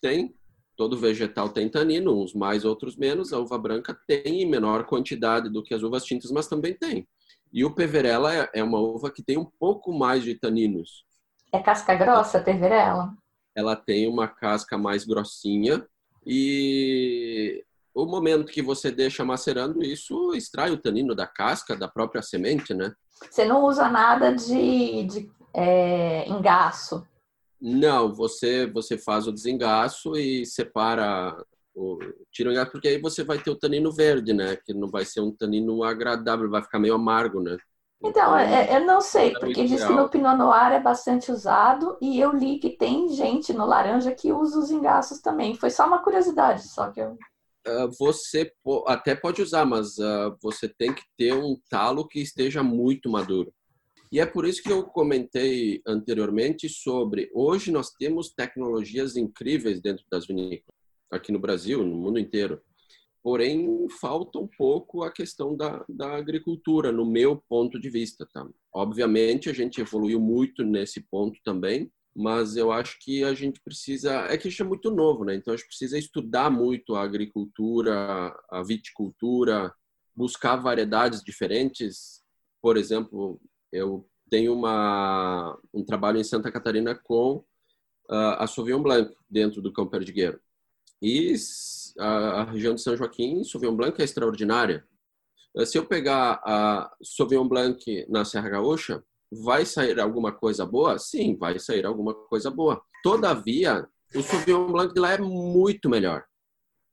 Tem. 0.00 0.34
Todo 0.76 0.96
vegetal 0.96 1.48
tem 1.48 1.70
tanino, 1.70 2.22
uns 2.22 2.34
mais, 2.34 2.64
outros 2.64 2.96
menos. 2.96 3.32
A 3.32 3.38
uva 3.38 3.58
branca 3.58 3.98
tem 4.06 4.42
em 4.42 4.46
menor 4.46 4.84
quantidade 4.84 5.48
do 5.48 5.62
que 5.62 5.74
as 5.74 5.82
uvas 5.82 6.04
tintas, 6.04 6.30
mas 6.30 6.48
também 6.48 6.74
tem. 6.74 7.08
E 7.52 7.64
o 7.64 7.74
Peverella 7.74 8.34
é, 8.34 8.50
é 8.54 8.62
uma 8.62 8.78
uva 8.78 9.10
que 9.10 9.22
tem 9.22 9.38
um 9.38 9.44
pouco 9.44 9.92
mais 9.92 10.22
de 10.22 10.34
taninos. 10.34 11.06
É 11.52 11.62
casca 11.62 11.94
grossa, 11.94 12.40
Peverella? 12.40 13.16
Ela 13.54 13.74
tem 13.74 14.06
uma 14.06 14.28
casca 14.28 14.76
mais 14.76 15.04
grossinha 15.04 15.86
e 16.26 17.64
o 17.96 18.04
momento 18.04 18.52
que 18.52 18.60
você 18.60 18.90
deixa 18.90 19.24
macerando, 19.24 19.82
isso 19.82 20.34
extrai 20.34 20.70
o 20.70 20.76
tanino 20.76 21.14
da 21.14 21.26
casca, 21.26 21.74
da 21.74 21.88
própria 21.88 22.20
semente, 22.20 22.74
né? 22.74 22.92
Você 23.30 23.46
não 23.46 23.64
usa 23.64 23.88
nada 23.88 24.34
de, 24.34 25.04
de 25.04 25.30
é, 25.54 26.28
engaço? 26.28 27.06
Não, 27.58 28.12
você 28.12 28.66
você 28.66 28.98
faz 28.98 29.26
o 29.26 29.32
desengaço 29.32 30.14
e 30.14 30.44
separa 30.44 31.42
o 31.74 31.98
tira 32.30 32.50
o 32.50 32.52
engaço, 32.52 32.70
porque 32.70 32.88
aí 32.88 33.00
você 33.00 33.24
vai 33.24 33.38
ter 33.38 33.50
o 33.50 33.58
tanino 33.58 33.90
verde, 33.90 34.34
né? 34.34 34.56
Que 34.56 34.74
não 34.74 34.90
vai 34.90 35.06
ser 35.06 35.22
um 35.22 35.34
tanino 35.34 35.82
agradável, 35.82 36.50
vai 36.50 36.62
ficar 36.62 36.78
meio 36.78 36.94
amargo, 36.94 37.40
né? 37.40 37.56
Então, 38.04 38.36
é, 38.36 38.76
eu 38.76 38.84
não 38.84 39.00
sei, 39.00 39.32
porque 39.32 39.64
diz 39.64 39.82
que 39.82 39.92
no 39.94 40.10
Pinot 40.10 40.36
Noir 40.36 40.72
é 40.72 40.80
bastante 40.80 41.32
usado 41.32 41.96
e 41.98 42.20
eu 42.20 42.30
li 42.30 42.58
que 42.58 42.68
tem 42.68 43.08
gente 43.08 43.54
no 43.54 43.64
laranja 43.64 44.12
que 44.12 44.30
usa 44.30 44.58
os 44.58 44.70
engaços 44.70 45.18
também. 45.20 45.54
Foi 45.54 45.70
só 45.70 45.86
uma 45.86 46.00
curiosidade, 46.00 46.68
só 46.68 46.90
que 46.90 47.00
eu 47.00 47.16
ah, 47.66 47.88
você 47.98 48.52
até 48.86 49.14
pode 49.14 49.42
usar, 49.42 49.64
mas 49.64 49.98
uh, 49.98 50.36
você 50.40 50.68
tem 50.68 50.94
que 50.94 51.02
ter 51.16 51.34
um 51.34 51.56
talo 51.68 52.06
que 52.06 52.20
esteja 52.20 52.62
muito 52.62 53.10
maduro. 53.10 53.52
E 54.10 54.20
é 54.20 54.26
por 54.26 54.46
isso 54.46 54.62
que 54.62 54.70
eu 54.70 54.84
comentei 54.84 55.82
anteriormente 55.86 56.68
sobre 56.68 57.28
hoje 57.34 57.72
nós 57.72 57.90
temos 57.90 58.32
tecnologias 58.32 59.16
incríveis 59.16 59.80
dentro 59.80 60.04
das 60.10 60.26
vinícolas, 60.26 60.78
aqui 61.10 61.32
no 61.32 61.40
Brasil, 61.40 61.84
no 61.84 61.96
mundo 61.96 62.18
inteiro. 62.18 62.60
Porém, 63.22 63.88
falta 64.00 64.38
um 64.38 64.46
pouco 64.46 65.02
a 65.02 65.10
questão 65.10 65.56
da, 65.56 65.84
da 65.88 66.16
agricultura, 66.16 66.92
no 66.92 67.04
meu 67.04 67.42
ponto 67.48 67.80
de 67.80 67.90
vista. 67.90 68.24
Tá? 68.32 68.48
Obviamente, 68.72 69.50
a 69.50 69.52
gente 69.52 69.80
evoluiu 69.80 70.20
muito 70.20 70.62
nesse 70.62 71.00
ponto 71.00 71.36
também, 71.44 71.90
mas 72.16 72.56
eu 72.56 72.72
acho 72.72 72.98
que 72.98 73.22
a 73.22 73.34
gente 73.34 73.60
precisa. 73.60 74.10
É 74.30 74.38
que 74.38 74.48
gente 74.48 74.62
é 74.62 74.64
muito 74.64 74.90
novo, 74.90 75.22
né? 75.22 75.34
Então 75.34 75.52
a 75.52 75.56
gente 75.56 75.66
precisa 75.66 75.98
estudar 75.98 76.50
muito 76.50 76.94
a 76.94 77.02
agricultura, 77.02 78.34
a 78.50 78.62
viticultura, 78.62 79.70
buscar 80.14 80.56
variedades 80.56 81.22
diferentes. 81.22 82.22
Por 82.62 82.78
exemplo, 82.78 83.38
eu 83.70 84.08
tenho 84.30 84.54
uma, 84.54 85.58
um 85.74 85.84
trabalho 85.84 86.18
em 86.18 86.24
Santa 86.24 86.50
Catarina 86.50 86.94
com 86.94 87.44
uh, 88.10 88.38
a 88.38 88.46
Sauvignon 88.46 88.82
Blanc, 88.82 89.14
dentro 89.28 89.60
do 89.60 89.70
Cão 89.70 89.86
Perdigueiro. 89.86 90.40
E 91.02 91.34
a, 91.98 92.08
a, 92.40 92.44
região 92.44 92.74
de 92.74 92.80
São 92.80 92.96
Joaquim, 92.96 93.44
Sauvignon 93.44 93.76
Blanc 93.76 94.00
é 94.00 94.04
extraordinária. 94.04 94.86
Se 95.66 95.76
eu 95.76 95.84
pegar 95.84 96.40
a 96.44 96.90
Sauvignon 97.02 97.46
Blanc 97.46 98.06
na 98.08 98.24
Serra 98.24 98.48
Gaúcha, 98.48 99.04
Vai 99.30 99.66
sair 99.66 99.98
alguma 99.98 100.32
coisa 100.32 100.64
boa? 100.64 100.98
Sim, 100.98 101.36
vai 101.36 101.58
sair 101.58 101.84
alguma 101.84 102.14
coisa 102.14 102.50
boa. 102.50 102.80
Todavia, 103.02 103.86
o 104.14 104.22
Sauvignon 104.22 104.70
Blanc 104.70 104.94
de 104.94 105.00
lá 105.00 105.12
é 105.14 105.18
muito 105.18 105.88
melhor. 105.88 106.24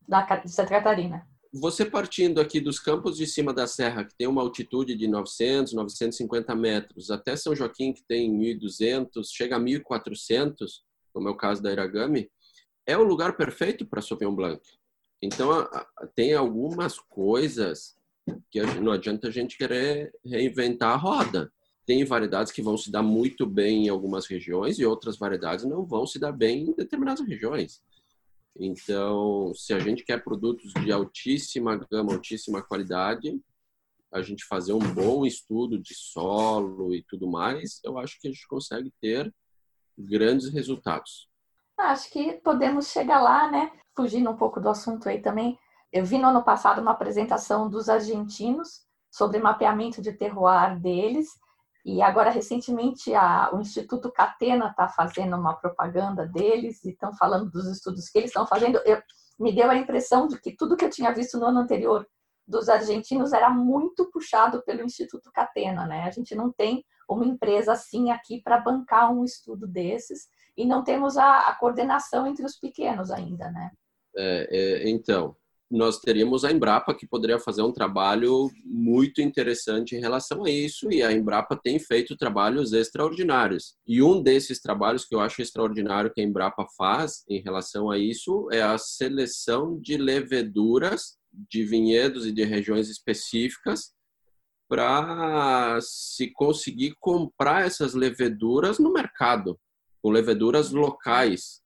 Da 0.07 0.21
de 0.37 0.49
Santa 0.51 0.69
Catarina. 0.69 1.27
Você 1.53 1.85
partindo 1.85 2.41
aqui 2.41 2.59
dos 2.59 2.79
campos 2.79 3.17
de 3.17 3.27
cima 3.27 3.53
da 3.53 3.67
serra, 3.67 4.03
que 4.03 4.15
tem 4.17 4.27
uma 4.27 4.41
altitude 4.41 4.95
de 4.95 5.07
900, 5.07 5.73
950 5.73 6.55
metros, 6.55 7.11
até 7.11 7.35
São 7.35 7.55
Joaquim, 7.55 7.93
que 7.93 8.03
tem 8.03 8.31
1.200, 8.35 9.23
chega 9.31 9.55
a 9.55 9.59
1.400, 9.59 10.81
como 11.13 11.27
é 11.27 11.31
o 11.31 11.37
caso 11.37 11.61
da 11.61 11.71
Iragami, 11.71 12.27
é 12.87 12.97
o 12.97 13.03
lugar 13.03 13.37
perfeito 13.37 13.85
para 13.85 14.01
Sauvignon 14.01 14.35
Blanc. 14.35 14.61
Então, 15.21 15.49
tem 16.15 16.33
algumas 16.33 16.99
coisas 16.99 17.95
que 18.49 18.61
não 18.81 18.91
adianta 18.91 19.27
a 19.27 19.31
gente 19.31 19.57
querer 19.57 20.11
reinventar 20.25 20.91
a 20.91 20.97
roda 20.97 21.51
tem 21.85 22.05
variedades 22.05 22.51
que 22.51 22.61
vão 22.61 22.77
se 22.77 22.91
dar 22.91 23.03
muito 23.03 23.45
bem 23.45 23.85
em 23.85 23.89
algumas 23.89 24.25
regiões 24.25 24.79
e 24.79 24.85
outras 24.85 25.17
variedades 25.17 25.65
não 25.65 25.85
vão 25.85 26.05
se 26.05 26.19
dar 26.19 26.31
bem 26.31 26.69
em 26.69 26.73
determinadas 26.73 27.25
regiões. 27.25 27.81
Então, 28.57 29.51
se 29.55 29.73
a 29.73 29.79
gente 29.79 30.03
quer 30.03 30.23
produtos 30.23 30.71
de 30.73 30.91
altíssima 30.91 31.75
gama, 31.75 32.13
altíssima 32.13 32.61
qualidade, 32.61 33.41
a 34.11 34.21
gente 34.21 34.45
fazer 34.45 34.73
um 34.73 34.93
bom 34.93 35.25
estudo 35.25 35.79
de 35.79 35.95
solo 35.95 36.93
e 36.93 37.03
tudo 37.03 37.27
mais, 37.27 37.79
eu 37.83 37.97
acho 37.97 38.19
que 38.21 38.27
a 38.27 38.31
gente 38.31 38.47
consegue 38.47 38.93
ter 39.01 39.33
grandes 39.97 40.49
resultados. 40.49 41.27
Acho 41.77 42.11
que 42.11 42.33
podemos 42.33 42.87
chegar 42.87 43.19
lá, 43.19 43.49
né? 43.51 43.71
Fugindo 43.95 44.29
um 44.29 44.37
pouco 44.37 44.61
do 44.61 44.69
assunto 44.69 45.09
aí 45.09 45.19
também. 45.19 45.57
Eu 45.91 46.05
vi 46.05 46.19
no 46.19 46.27
ano 46.27 46.43
passado 46.43 46.79
uma 46.79 46.91
apresentação 46.91 47.67
dos 47.67 47.89
argentinos 47.89 48.83
sobre 49.11 49.39
mapeamento 49.39 50.01
de 50.01 50.13
terroir 50.13 50.79
deles 50.79 51.29
e 51.85 52.01
agora, 52.01 52.29
recentemente, 52.29 53.13
a, 53.13 53.53
o 53.53 53.59
Instituto 53.59 54.09
Catena 54.11 54.69
está 54.69 54.87
fazendo 54.87 55.35
uma 55.35 55.53
propaganda 55.53 56.25
deles 56.25 56.83
e 56.85 56.91
estão 56.91 57.13
falando 57.13 57.51
dos 57.51 57.67
estudos 57.67 58.09
que 58.09 58.17
eles 58.17 58.29
estão 58.29 58.47
fazendo. 58.47 58.79
Eu, 58.85 59.01
me 59.37 59.53
deu 59.53 59.69
a 59.69 59.75
impressão 59.75 60.27
de 60.27 60.39
que 60.39 60.55
tudo 60.55 60.77
que 60.77 60.85
eu 60.85 60.89
tinha 60.89 61.13
visto 61.13 61.37
no 61.37 61.45
ano 61.45 61.59
anterior 61.59 62.07
dos 62.47 62.69
argentinos 62.69 63.33
era 63.33 63.49
muito 63.49 64.09
puxado 64.11 64.63
pelo 64.63 64.83
Instituto 64.83 65.29
Catena, 65.33 65.85
né? 65.85 66.03
A 66.03 66.11
gente 66.11 66.33
não 66.35 66.51
tem 66.51 66.85
uma 67.09 67.25
empresa 67.25 67.73
assim 67.73 68.11
aqui 68.11 68.41
para 68.41 68.59
bancar 68.59 69.11
um 69.11 69.23
estudo 69.23 69.67
desses 69.67 70.27
e 70.55 70.65
não 70.65 70.83
temos 70.83 71.17
a, 71.17 71.49
a, 71.49 71.55
coordenação 71.55 72.27
entre 72.27 72.45
os 72.45 72.57
pequenos 72.57 73.11
ainda, 73.11 73.49
né? 73.51 73.71
É, 74.15 74.47
é, 74.51 74.89
então, 74.89 75.35
nós 75.69 75.99
teríamos 75.99 76.45
a 76.45 76.51
Embrapa 76.51 76.93
que 76.93 77.07
poderia 77.07 77.39
fazer 77.39 77.63
um 77.63 77.71
trabalho 77.71 78.51
muito 78.63 79.21
interessante 79.21 79.95
em 79.95 79.99
relação 79.99 80.43
a 80.45 80.49
isso 80.49 80.91
e 80.91 81.01
a 81.01 81.11
Embrapa 81.11 81.55
tem 81.55 81.79
feito 81.79 82.15
trabalhos 82.15 82.73
extraordinários. 82.73 83.75
E 83.87 84.01
um 84.01 84.21
desses 84.21 84.59
trabalhos 84.59 85.05
que 85.05 85.15
eu 85.15 85.19
acho 85.19 85.41
extraordinário 85.41 86.13
que 86.13 86.21
a 86.21 86.23
Embrapa 86.23 86.65
faz 86.77 87.23
em 87.27 87.41
relação 87.41 87.89
a 87.89 87.97
isso 87.97 88.47
é 88.51 88.61
a 88.61 88.77
seleção 88.77 89.79
de 89.79 89.97
leveduras 89.97 91.17
de 91.49 91.65
vinhedos 91.65 92.27
e 92.27 92.31
de 92.31 92.43
regiões 92.43 92.89
específicas 92.89 93.91
para 94.69 95.79
se 95.81 96.31
conseguir 96.31 96.95
comprar 96.99 97.65
essas 97.65 97.93
leveduras 97.93 98.79
no 98.79 98.93
mercado, 98.93 99.59
com 100.01 100.09
leveduras 100.09 100.71
locais. 100.71 101.61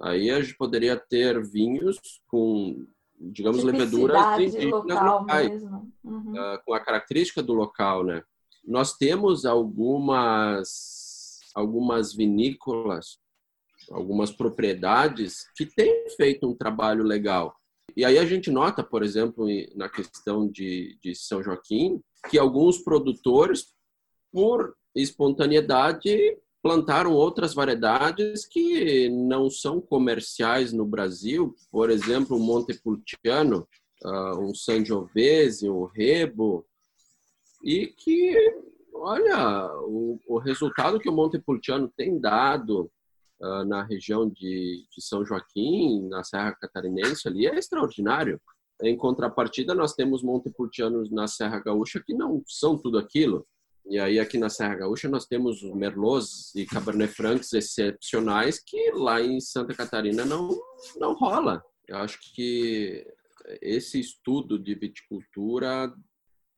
Aí 0.00 0.30
a 0.30 0.40
gente 0.40 0.56
poderia 0.56 0.96
ter 0.96 1.42
vinhos 1.42 1.98
com 2.28 2.86
digamos, 3.20 3.64
leveduras 3.64 4.40
indígenas 4.40 5.02
locais, 5.02 5.62
uhum. 6.04 6.32
uh, 6.32 6.58
com 6.64 6.74
a 6.74 6.80
característica 6.80 7.42
do 7.42 7.52
local, 7.52 8.04
né? 8.04 8.22
Nós 8.64 8.96
temos 8.96 9.44
algumas, 9.44 11.40
algumas 11.54 12.14
vinícolas, 12.14 13.18
algumas 13.90 14.30
propriedades 14.30 15.46
que 15.56 15.66
têm 15.66 16.08
feito 16.16 16.46
um 16.46 16.54
trabalho 16.54 17.02
legal. 17.02 17.56
E 17.96 18.04
aí 18.04 18.18
a 18.18 18.26
gente 18.26 18.50
nota, 18.50 18.82
por 18.84 19.02
exemplo, 19.02 19.46
na 19.74 19.88
questão 19.88 20.48
de, 20.48 20.98
de 21.02 21.14
São 21.14 21.42
Joaquim, 21.42 22.00
que 22.30 22.38
alguns 22.38 22.78
produtores, 22.78 23.74
por 24.30 24.76
espontaneidade, 24.94 26.36
plantaram 26.62 27.12
outras 27.12 27.54
variedades 27.54 28.46
que 28.46 29.08
não 29.08 29.48
são 29.48 29.80
comerciais 29.80 30.72
no 30.72 30.84
Brasil, 30.84 31.54
por 31.70 31.90
exemplo, 31.90 32.36
o 32.36 32.40
Montepulciano, 32.40 33.66
uh, 34.04 34.38
um 34.40 34.54
Sangiovese, 34.54 35.70
um 35.70 35.84
Rebo, 35.84 36.66
e 37.62 37.86
que, 37.86 38.34
olha, 38.94 39.70
o, 39.82 40.20
o 40.26 40.38
resultado 40.38 40.98
que 40.98 41.08
o 41.08 41.12
Montepulciano 41.12 41.92
tem 41.96 42.18
dado 42.18 42.90
uh, 43.40 43.64
na 43.64 43.82
região 43.84 44.28
de, 44.28 44.84
de 44.90 45.02
São 45.02 45.24
Joaquim, 45.24 46.08
na 46.08 46.24
Serra 46.24 46.54
Catarinense 46.54 47.28
ali, 47.28 47.46
é 47.46 47.56
extraordinário. 47.56 48.40
Em 48.82 48.96
contrapartida, 48.96 49.74
nós 49.74 49.94
temos 49.94 50.22
Montepulcianos 50.22 51.10
na 51.10 51.26
Serra 51.26 51.60
Gaúcha 51.60 52.02
que 52.04 52.14
não 52.14 52.42
são 52.46 52.78
tudo 52.78 52.96
aquilo. 52.96 53.46
E 53.88 53.98
aí 53.98 54.20
aqui 54.20 54.36
na 54.36 54.50
Serra 54.50 54.74
Gaúcha 54.74 55.08
nós 55.08 55.24
temos 55.24 55.62
Merlots 55.62 56.54
e 56.54 56.66
Cabernet 56.66 57.12
Francs 57.14 57.54
excepcionais 57.54 58.62
que 58.62 58.90
lá 58.92 59.20
em 59.20 59.40
Santa 59.40 59.72
Catarina 59.74 60.26
não 60.26 60.50
não 60.98 61.14
rola. 61.14 61.62
Eu 61.86 61.96
acho 61.96 62.18
que 62.34 63.06
esse 63.62 63.98
estudo 63.98 64.58
de 64.58 64.74
viticultura 64.74 65.90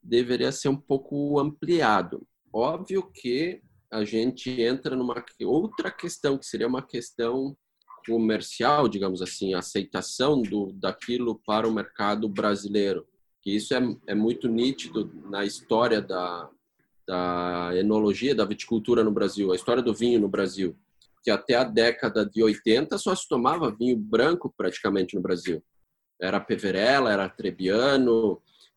deveria 0.02 0.50
ser 0.50 0.70
um 0.70 0.76
pouco 0.76 1.38
ampliado. 1.38 2.26
Óbvio 2.52 3.08
que 3.12 3.62
a 3.92 4.04
gente 4.04 4.50
entra 4.60 4.96
numa 4.96 5.24
outra 5.42 5.90
questão 5.90 6.36
que 6.36 6.46
seria 6.46 6.66
uma 6.66 6.82
questão 6.82 7.56
comercial, 8.06 8.88
digamos 8.88 9.22
assim, 9.22 9.54
aceitação 9.54 10.42
do 10.42 10.72
daquilo 10.72 11.40
para 11.46 11.68
o 11.68 11.72
mercado 11.72 12.28
brasileiro. 12.28 13.06
Que 13.40 13.54
isso 13.54 13.72
é, 13.72 13.80
é 14.08 14.14
muito 14.14 14.48
nítido 14.48 15.12
na 15.30 15.44
história 15.44 16.00
da 16.02 16.50
da 17.10 17.72
enologia, 17.74 18.36
da 18.36 18.44
viticultura 18.44 19.02
no 19.02 19.10
Brasil, 19.10 19.50
a 19.50 19.56
história 19.56 19.82
do 19.82 19.92
vinho 19.92 20.20
no 20.20 20.28
Brasil, 20.28 20.76
que 21.24 21.30
até 21.30 21.56
a 21.56 21.64
década 21.64 22.24
de 22.24 22.40
80 22.40 22.96
só 22.98 23.12
se 23.16 23.28
tomava 23.28 23.74
vinho 23.74 23.96
branco 23.96 24.54
praticamente 24.56 25.16
no 25.16 25.20
Brasil. 25.20 25.60
Era 26.20 26.38
Peverella, 26.38 27.10
era 27.10 27.28
Trebbiano, 27.28 28.34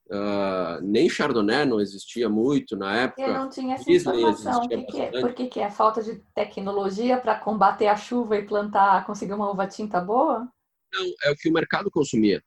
uh, 0.07 0.81
nem 0.81 1.07
Chardonnay 1.07 1.63
não 1.63 1.79
existia 1.79 2.27
muito 2.27 2.75
na 2.75 2.95
época. 3.01 3.21
Eu 3.21 3.33
não 3.35 3.49
tinha 3.51 3.75
essa 3.75 3.91
informação. 3.91 4.67
Que 4.67 4.81
que 4.81 4.99
é, 4.99 5.11
por 5.21 5.33
que, 5.33 5.47
que 5.47 5.59
é? 5.59 5.69
Falta 5.69 6.01
de 6.01 6.15
tecnologia 6.33 7.17
para 7.17 7.37
combater 7.37 7.85
a 7.85 7.95
chuva 7.95 8.35
e 8.35 8.47
plantar, 8.47 9.05
conseguir 9.05 9.33
uma 9.33 9.51
uva 9.51 9.67
tinta 9.67 10.01
boa? 10.01 10.49
Não, 10.91 11.05
é 11.23 11.29
o 11.29 11.35
que 11.35 11.49
o 11.49 11.53
mercado 11.53 11.91
consumia. 11.91 12.43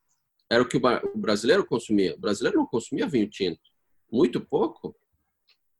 Era 0.50 0.64
o 0.64 0.66
que 0.66 0.78
o 0.78 0.81
brasileiro 1.14 1.64
consumia. 1.64 2.16
O 2.16 2.21
brasileiro 2.21 2.59
não 2.59 2.66
consumia 2.66 3.07
vinho 3.07 3.31
tinto. 3.31 3.61
Muito 4.11 4.40
pouco 4.40 4.97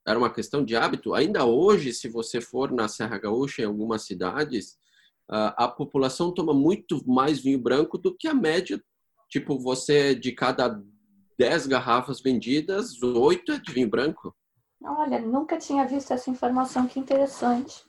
era 0.07 0.17
uma 0.17 0.33
questão 0.33 0.63
de 0.63 0.75
hábito. 0.75 1.13
Ainda 1.13 1.45
hoje, 1.45 1.93
se 1.93 2.07
você 2.07 2.39
for 2.39 2.71
na 2.71 2.87
Serra 2.87 3.17
Gaúcha, 3.17 3.61
em 3.61 3.65
algumas 3.65 4.03
cidades, 4.03 4.77
a 5.29 5.67
população 5.67 6.33
toma 6.33 6.53
muito 6.53 7.01
mais 7.05 7.39
vinho 7.39 7.59
branco 7.59 7.97
do 7.97 8.15
que 8.15 8.27
a 8.27 8.33
média. 8.33 8.81
Tipo, 9.29 9.59
você, 9.59 10.15
de 10.15 10.31
cada 10.31 10.81
10 11.37 11.67
garrafas 11.67 12.21
vendidas, 12.21 13.01
8 13.03 13.51
é 13.51 13.59
de 13.59 13.73
vinho 13.73 13.89
branco. 13.89 14.33
Olha, 14.81 15.19
nunca 15.19 15.57
tinha 15.57 15.85
visto 15.85 16.11
essa 16.11 16.29
informação, 16.29 16.87
que 16.87 16.99
interessante. 16.99 17.83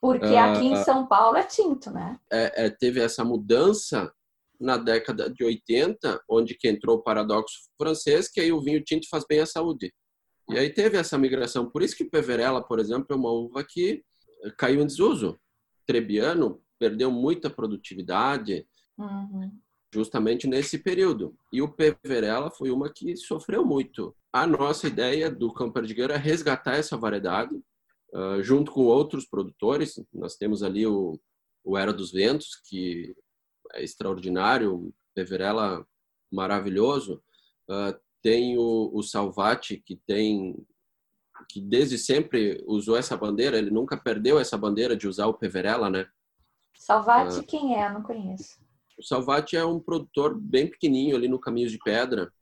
Porque 0.00 0.26
uh, 0.26 0.38
aqui 0.38 0.66
em 0.66 0.76
São 0.76 1.06
Paulo 1.06 1.36
é 1.36 1.42
tinto, 1.42 1.90
né? 1.90 2.18
É, 2.30 2.66
é, 2.66 2.70
teve 2.70 3.00
essa 3.00 3.24
mudança 3.24 4.12
na 4.58 4.76
década 4.76 5.28
de 5.28 5.42
80, 5.42 6.22
onde 6.28 6.54
que 6.54 6.68
entrou 6.68 6.98
o 6.98 7.02
paradoxo 7.02 7.68
francês, 7.76 8.28
que 8.30 8.40
aí 8.40 8.52
o 8.52 8.60
vinho 8.60 8.82
tinto 8.84 9.08
faz 9.08 9.24
bem 9.28 9.40
à 9.40 9.46
saúde. 9.46 9.92
E 10.52 10.58
aí 10.58 10.70
teve 10.70 10.96
essa 10.96 11.18
migração. 11.18 11.70
Por 11.70 11.82
isso 11.82 11.96
que 11.96 12.04
Peverella, 12.04 12.62
por 12.62 12.78
exemplo, 12.78 13.06
é 13.10 13.14
uma 13.14 13.30
uva 13.30 13.64
que 13.64 14.02
caiu 14.56 14.80
em 14.82 14.86
desuso. 14.86 15.38
Trebbiano 15.86 16.62
perdeu 16.78 17.10
muita 17.10 17.50
produtividade 17.50 18.66
uhum. 18.96 19.52
justamente 19.92 20.46
nesse 20.46 20.78
período. 20.78 21.36
E 21.52 21.60
o 21.60 21.68
Peverella 21.68 22.50
foi 22.50 22.70
uma 22.70 22.90
que 22.90 23.16
sofreu 23.16 23.64
muito. 23.64 24.14
A 24.32 24.46
nossa 24.46 24.86
ideia 24.86 25.30
do 25.30 25.52
Campo 25.52 25.74
Perdigueiro 25.74 26.12
é 26.12 26.16
resgatar 26.16 26.76
essa 26.76 26.96
variedade 26.96 27.54
uh, 28.14 28.42
junto 28.42 28.72
com 28.72 28.84
outros 28.84 29.26
produtores. 29.26 30.00
Nós 30.12 30.36
temos 30.36 30.62
ali 30.62 30.86
o, 30.86 31.20
o 31.64 31.76
Era 31.76 31.92
dos 31.92 32.12
Ventos, 32.12 32.60
que 32.64 33.14
é 33.74 33.82
extraordinário, 33.82 34.92
Peverella 35.14 35.86
maravilhoso. 36.32 37.22
Uh, 37.68 37.98
tem 38.22 38.56
o, 38.58 38.90
o 38.92 39.02
Salvati, 39.02 39.76
que 39.78 39.96
tem 40.06 40.54
que 41.48 41.60
desde 41.60 41.98
sempre 41.98 42.62
usou 42.66 42.96
essa 42.96 43.16
bandeira, 43.16 43.56
ele 43.56 43.70
nunca 43.70 43.96
perdeu 43.96 44.38
essa 44.38 44.56
bandeira 44.56 44.96
de 44.96 45.08
usar 45.08 45.26
o 45.26 45.34
Peverella, 45.34 45.88
né? 45.88 46.06
Salvati, 46.76 47.40
ah, 47.40 47.42
quem 47.42 47.74
é? 47.76 47.92
Não 47.92 48.02
conheço. 48.02 48.60
O 48.98 49.02
Salvati 49.02 49.56
é 49.56 49.64
um 49.64 49.80
produtor 49.80 50.38
bem 50.38 50.68
pequenininho 50.68 51.16
ali 51.16 51.28
no 51.28 51.40
Caminhos 51.40 51.72
de 51.72 51.78
Pedra. 51.78 52.32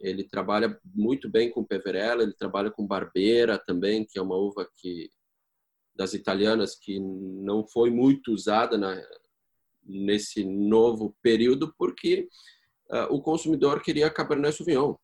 Ele 0.00 0.24
trabalha 0.24 0.78
muito 0.94 1.30
bem 1.30 1.50
com 1.50 1.64
Peverella, 1.64 2.22
ele 2.22 2.34
trabalha 2.34 2.70
com 2.70 2.86
Barbeira 2.86 3.58
também, 3.58 4.04
que 4.04 4.18
é 4.18 4.22
uma 4.22 4.36
uva 4.36 4.68
que 4.76 5.10
das 5.94 6.14
italianas 6.14 6.74
que 6.74 6.98
não 6.98 7.66
foi 7.66 7.90
muito 7.90 8.32
usada 8.32 8.78
na, 8.78 9.00
nesse 9.84 10.44
novo 10.44 11.14
período 11.22 11.74
porque 11.76 12.28
uh, 12.90 13.14
o 13.14 13.20
consumidor 13.20 13.82
queria 13.82 14.10
Cabernet 14.10 14.56
Sauvignon. 14.56 14.94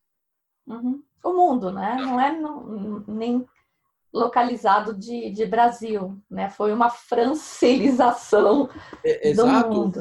Uhum. 0.69 1.03
O 1.25 1.33
mundo, 1.33 1.73
né? 1.73 1.97
Não 2.01 2.21
é 2.21 2.39
nem 3.09 3.47
localizado 4.13 4.95
de, 4.95 5.31
de 5.31 5.47
Brasil, 5.47 6.21
né? 6.31 6.51
Foi 6.51 6.73
uma 6.73 6.91
francilização 6.91 8.71
é, 9.05 9.33
do 9.33 9.47
mundo. 9.47 10.01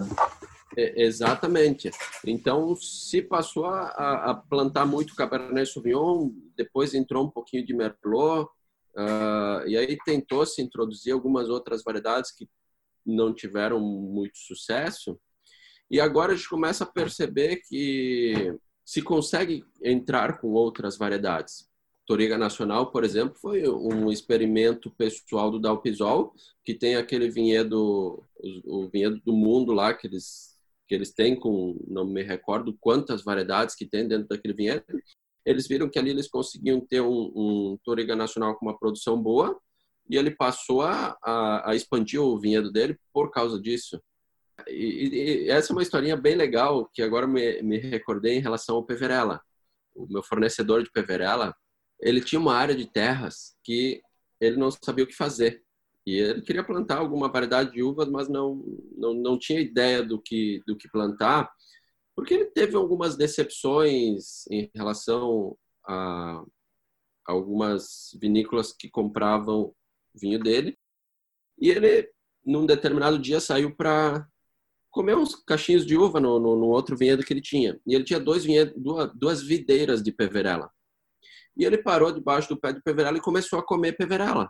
É, 0.77 1.03
exatamente. 1.03 1.89
Então, 2.25 2.75
se 2.75 3.21
passou 3.21 3.65
a, 3.65 4.31
a, 4.31 4.33
plantar 4.35 4.85
muito 4.85 5.15
Cabernet 5.15 5.71
Sauvignon, 5.71 6.29
depois 6.55 6.93
entrou 6.93 7.25
um 7.25 7.31
pouquinho 7.31 7.65
de 7.65 7.73
Merlot, 7.73 8.47
uh, 8.95 9.67
e 9.67 9.75
aí 9.75 9.97
tentou 10.05 10.45
se 10.45 10.61
introduzir 10.61 11.13
algumas 11.13 11.49
outras 11.49 11.83
variedades 11.83 12.31
que 12.31 12.47
não 13.05 13.33
tiveram 13.33 13.79
muito 13.79 14.37
sucesso. 14.37 15.19
E 15.89 15.99
agora 16.01 16.33
a 16.33 16.35
gente 16.35 16.49
começa 16.49 16.83
a 16.83 16.87
perceber 16.87 17.61
que 17.67 18.53
se 18.87 19.01
consegue 19.01 19.65
entrar 19.83 20.39
com 20.39 20.53
outras 20.53 20.97
variedades. 20.97 21.67
Toriga 22.05 22.37
Nacional, 22.37 22.89
por 22.89 23.03
exemplo, 23.03 23.35
foi 23.35 23.67
um 23.67 24.09
experimento 24.09 24.89
pessoal 24.89 25.51
do 25.51 25.59
Dalpisol, 25.59 26.33
que 26.63 26.73
tem 26.73 26.95
aquele 26.95 27.29
vinhedo, 27.29 28.23
o 28.63 28.87
vinhedo 28.87 29.19
do 29.25 29.33
mundo 29.33 29.73
lá 29.73 29.93
que 29.93 30.07
eles 30.07 30.55
que 30.87 30.95
eles 30.95 31.11
têm 31.11 31.37
com, 31.37 31.77
não 31.85 32.05
me 32.05 32.23
recordo 32.23 32.77
quantas 32.79 33.21
variedades 33.21 33.75
que 33.75 33.85
tem 33.85 34.07
dentro 34.07 34.29
daquele 34.29 34.53
vinhedo. 34.53 34.85
Eles 35.45 35.67
viram 35.67 35.89
que 35.89 35.99
ali 35.99 36.11
eles 36.11 36.29
conseguiam 36.29 36.79
ter 36.79 37.01
um, 37.01 37.33
um 37.35 37.77
Toriga 37.83 38.15
Nacional 38.15 38.55
com 38.55 38.65
uma 38.65 38.79
produção 38.79 39.21
boa 39.21 39.59
e 40.09 40.15
ele 40.15 40.31
passou 40.31 40.81
a, 40.81 41.17
a, 41.21 41.71
a 41.71 41.75
expandir 41.75 42.21
o 42.21 42.39
vinhedo 42.39 42.71
dele 42.71 42.97
por 43.13 43.31
causa 43.31 43.59
disso. 43.59 44.01
E, 44.67 45.45
e, 45.45 45.49
essa 45.49 45.71
é 45.71 45.75
uma 45.75 45.81
historinha 45.81 46.17
bem 46.17 46.35
legal 46.35 46.89
que 46.93 47.01
agora 47.01 47.27
me, 47.27 47.61
me 47.61 47.77
recordei 47.77 48.37
em 48.37 48.41
relação 48.41 48.75
ao 48.75 48.85
Peverella. 48.85 49.41
O 49.95 50.07
meu 50.07 50.23
fornecedor 50.23 50.83
de 50.83 50.91
Peverella, 50.91 51.55
ele 51.99 52.21
tinha 52.21 52.39
uma 52.39 52.55
área 52.55 52.75
de 52.75 52.85
terras 52.85 53.55
que 53.63 54.01
ele 54.39 54.57
não 54.57 54.69
sabia 54.71 55.03
o 55.03 55.07
que 55.07 55.15
fazer. 55.15 55.63
E 56.05 56.15
ele 56.15 56.41
queria 56.41 56.63
plantar 56.63 56.99
alguma 56.99 57.29
variedade 57.29 57.73
de 57.73 57.83
uvas, 57.83 58.07
mas 58.07 58.29
não, 58.29 58.63
não, 58.95 59.13
não 59.13 59.37
tinha 59.37 59.59
ideia 59.59 60.01
do 60.01 60.21
que, 60.21 60.61
do 60.65 60.77
que 60.77 60.89
plantar. 60.89 61.51
porque 62.15 62.33
ele 62.33 62.45
teve 62.45 62.75
algumas 62.75 63.17
decepções 63.17 64.47
em 64.49 64.71
relação 64.73 65.57
a 65.85 66.43
algumas 67.25 68.17
vinícolas 68.21 68.71
que 68.71 68.89
compravam 68.89 69.75
vinho 70.15 70.39
dele. 70.39 70.77
E 71.59 71.69
ele, 71.69 72.09
num 72.45 72.65
determinado 72.65 73.19
dia, 73.19 73.39
saiu 73.39 73.75
para 73.75 74.25
comer 74.97 75.15
uns 75.15 75.35
cachinhos 75.35 75.85
de 75.85 75.95
uva 75.95 76.19
no, 76.19 76.39
no, 76.39 76.55
no, 76.55 76.65
outro 76.67 76.97
vinhedo 76.97 77.23
que 77.23 77.31
ele 77.31 77.41
tinha. 77.41 77.79
E 77.85 77.93
ele 77.93 78.03
tinha 78.03 78.19
dois 78.19 78.43
vinhedos, 78.43 78.73
duas, 78.75 79.11
duas 79.13 79.43
videiras 79.43 80.01
de 80.01 80.11
peverela. 80.11 80.71
E 81.55 81.63
ele 81.63 81.77
parou 81.77 82.11
debaixo 82.11 82.49
do 82.49 82.59
pé 82.59 82.73
de 82.73 82.81
peverela 82.81 83.17
e 83.17 83.21
começou 83.21 83.59
a 83.59 83.65
comer 83.65 83.93
peverela, 83.93 84.49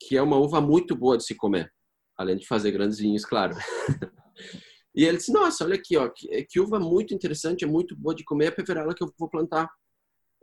que 0.00 0.16
é 0.16 0.22
uma 0.22 0.36
uva 0.36 0.60
muito 0.60 0.94
boa 0.94 1.16
de 1.16 1.24
se 1.24 1.34
comer, 1.34 1.72
além 2.16 2.36
de 2.36 2.46
fazer 2.46 2.70
grandes 2.70 2.98
vinhos, 2.98 3.24
claro. 3.24 3.56
E 4.94 5.04
ele 5.04 5.18
disse: 5.18 5.32
Nossa, 5.32 5.64
olha 5.64 5.76
aqui, 5.76 5.96
ó, 5.96 6.08
que, 6.08 6.44
que 6.46 6.58
uva 6.58 6.80
muito 6.80 7.14
interessante, 7.14 7.64
é 7.64 7.68
muito 7.68 7.94
boa 7.94 8.12
de 8.12 8.24
comer, 8.24 8.46
é 8.46 8.48
a 8.48 8.52
peverela 8.52 8.92
que 8.92 9.04
eu 9.04 9.12
vou 9.16 9.28
plantar. 9.28 9.70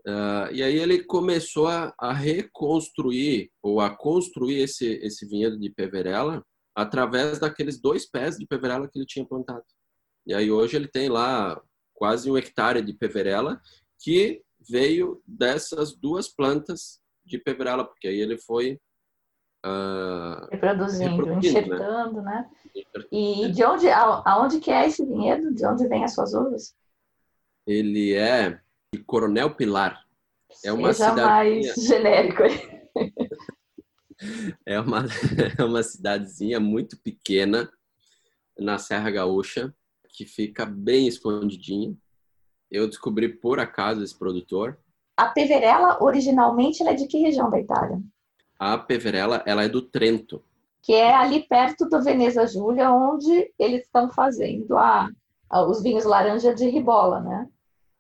Uh, 0.08 0.48
e 0.54 0.64
aí 0.64 0.78
ele 0.78 1.04
começou 1.04 1.68
a, 1.68 1.94
a, 2.00 2.14
reconstruir 2.14 3.52
ou 3.62 3.82
a 3.82 3.90
construir 3.90 4.60
esse, 4.60 4.86
esse 5.04 5.28
vinhedo 5.28 5.60
de 5.60 5.70
peverela 5.70 6.42
através 6.76 7.40
daqueles 7.40 7.80
dois 7.80 8.06
pés 8.06 8.38
de 8.38 8.46
peverela 8.46 8.88
que 8.88 9.00
ele 9.00 9.06
tinha 9.06 9.26
plantado. 9.26 9.64
E 10.28 10.34
aí 10.34 10.52
hoje 10.52 10.76
ele 10.76 10.88
tem 10.88 11.08
lá 11.08 11.60
quase 11.94 12.30
um 12.30 12.38
hectare 12.38 12.82
de 12.82 12.94
peverela 12.94 13.62
que 14.00 14.44
veio 14.70 15.22
dessas 15.26 15.96
duas 15.96 16.28
plantas 16.28 17.00
de 17.26 17.38
peverela, 17.38 17.86
porque 17.86 18.08
aí 18.08 18.20
ele 18.20 18.38
foi 18.38 18.80
uh, 19.66 20.48
reproduzindo, 20.52 21.26
né? 21.26 21.38
enxertando, 21.38 22.22
né? 22.22 22.50
né? 22.74 23.04
E 23.12 23.52
de 23.52 23.64
onde, 23.64 23.90
aonde 23.90 24.60
que 24.60 24.72
é 24.72 24.88
esse 24.88 25.06
vinhedo? 25.06 25.54
De 25.54 25.66
onde 25.66 25.88
vem 25.88 26.04
as 26.04 26.14
suas 26.14 26.34
uvas? 26.34 26.76
Ele 27.66 28.14
é 28.14 28.60
de 28.94 29.04
Coronel 29.04 29.56
Pilar. 29.56 30.04
É 30.64 30.72
uma 30.72 30.94
cidade 30.94 31.22
mais 31.22 31.74
genérico. 31.76 32.44
é 34.66 34.80
uma 34.80 35.06
é 35.58 35.64
uma 35.64 35.84
cidadezinha 35.84 36.60
muito 36.60 36.98
pequena 36.98 37.70
na 38.58 38.78
Serra 38.78 39.12
Gaúcha 39.12 39.74
que 40.10 40.26
fica 40.26 40.66
bem 40.66 41.08
escondidinha. 41.08 41.96
Eu 42.72 42.88
descobri 42.88 43.30
por 43.30 43.60
acaso 43.60 44.04
esse 44.04 44.18
produtor. 44.18 44.80
A 45.18 45.28
Peverella 45.28 46.02
originalmente 46.02 46.84
é 46.84 46.94
de 46.94 47.08
que 47.08 47.20
região 47.20 47.50
da 47.50 47.60
Itália? 47.60 48.02
A 48.58 48.78
Peverella, 48.78 49.44
ela 49.46 49.64
é 49.64 49.70
do 49.70 49.82
Trento. 49.82 50.44
Que 50.82 50.94
é 50.94 51.14
ali 51.14 51.46
perto 51.48 51.88
do 51.90 52.02
Veneza 52.02 52.46
Júlia, 52.48 52.92
onde 52.92 53.52
eles 53.60 53.82
estão 53.84 54.10
fazendo 54.12 54.78
a, 54.78 55.10
a, 55.50 55.66
os 55.66 55.82
vinhos 55.82 56.06
laranja 56.06 56.54
de 56.54 56.68
ribola, 56.70 57.22
né? 57.22 57.50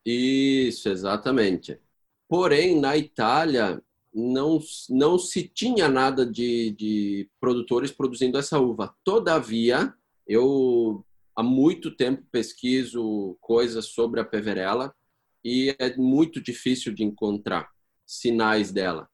Isso, 0.05 0.89
exatamente. 0.89 1.79
Porém, 2.27 2.79
na 2.79 2.95
Itália, 2.95 3.81
não, 4.15 4.60
não 4.89 5.19
se 5.19 5.45
tinha 5.45 5.89
nada 5.89 6.25
de, 6.25 6.71
de 6.71 7.30
produtores 7.39 7.91
produzindo 7.91 8.38
essa 8.38 8.58
uva. 8.58 8.95
Todavia, 9.04 9.93
eu 10.25 11.06
há 11.36 11.43
muito 11.43 11.91
tempo 11.91 12.23
pesquiso 12.32 13.38
coisas 13.41 13.88
sobre 13.88 14.21
a 14.21 14.25
Peverella 14.25 14.95
e 15.43 15.75
é 15.78 15.95
muito 15.97 16.41
difícil 16.41 16.93
de 16.93 17.04
encontrar 17.04 17.69
sinais 18.06 18.71
dela. 18.71 19.10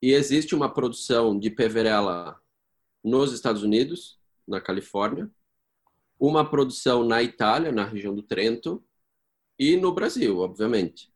E 0.00 0.12
existe 0.12 0.54
uma 0.54 0.72
produção 0.72 1.36
de 1.38 1.50
peverela 1.50 2.38
nos 3.02 3.32
Estados 3.32 3.62
Unidos, 3.62 4.18
na 4.46 4.60
Califórnia, 4.60 5.28
uma 6.18 6.48
produção 6.48 7.02
na 7.02 7.22
Itália, 7.22 7.72
na 7.72 7.84
região 7.84 8.14
do 8.14 8.22
Trento, 8.22 8.84
e 9.58 9.76
no 9.76 9.92
Brasil, 9.92 10.38
obviamente. 10.38 11.12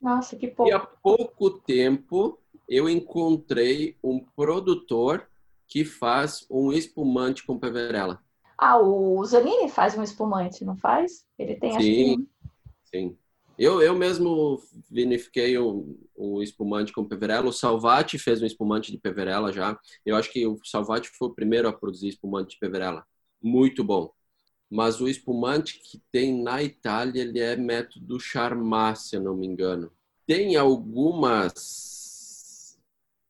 Nossa, 0.00 0.36
que 0.36 0.48
pouco. 0.48 0.70
E 0.70 0.74
há 0.74 0.80
pouco 0.80 1.50
tempo 1.50 2.38
eu 2.68 2.88
encontrei 2.88 3.96
um 4.02 4.18
produtor 4.18 5.28
que 5.68 5.84
faz 5.84 6.46
um 6.50 6.72
espumante 6.72 7.44
com 7.44 7.58
peverela. 7.58 8.20
Ah, 8.58 8.78
o 8.78 9.24
Zanini 9.24 9.68
faz 9.68 9.96
um 9.96 10.02
espumante, 10.02 10.64
não 10.64 10.76
faz? 10.76 11.26
Ele 11.38 11.56
tem, 11.56 11.72
sim, 11.72 12.16
que... 12.16 12.28
Sim, 12.84 13.18
eu, 13.58 13.80
eu 13.80 13.94
mesmo 13.94 14.62
vinifiquei 14.90 15.58
um, 15.58 15.98
um 16.16 16.42
espumante 16.42 16.92
com 16.92 17.06
peverela. 17.06 17.48
O 17.48 17.52
Salvati 17.52 18.18
fez 18.18 18.42
um 18.42 18.46
espumante 18.46 18.92
de 18.92 18.98
peverela 18.98 19.52
já. 19.52 19.78
Eu 20.04 20.16
acho 20.16 20.30
que 20.30 20.46
o 20.46 20.58
Salvati 20.64 21.08
foi 21.08 21.28
o 21.28 21.34
primeiro 21.34 21.68
a 21.68 21.72
produzir 21.72 22.08
espumante 22.08 22.50
de 22.50 22.58
peverela. 22.58 23.04
Muito 23.42 23.82
bom. 23.82 24.10
Mas 24.70 25.00
o 25.00 25.08
espumante 25.08 25.78
que 25.78 26.02
tem 26.12 26.42
na 26.42 26.62
Itália, 26.62 27.22
ele 27.22 27.38
é 27.38 27.56
método 27.56 28.20
Charmat, 28.20 28.96
se 28.96 29.16
eu 29.16 29.22
não 29.22 29.36
me 29.36 29.46
engano. 29.46 29.90
Tem 30.26 30.56
algumas 30.56 31.95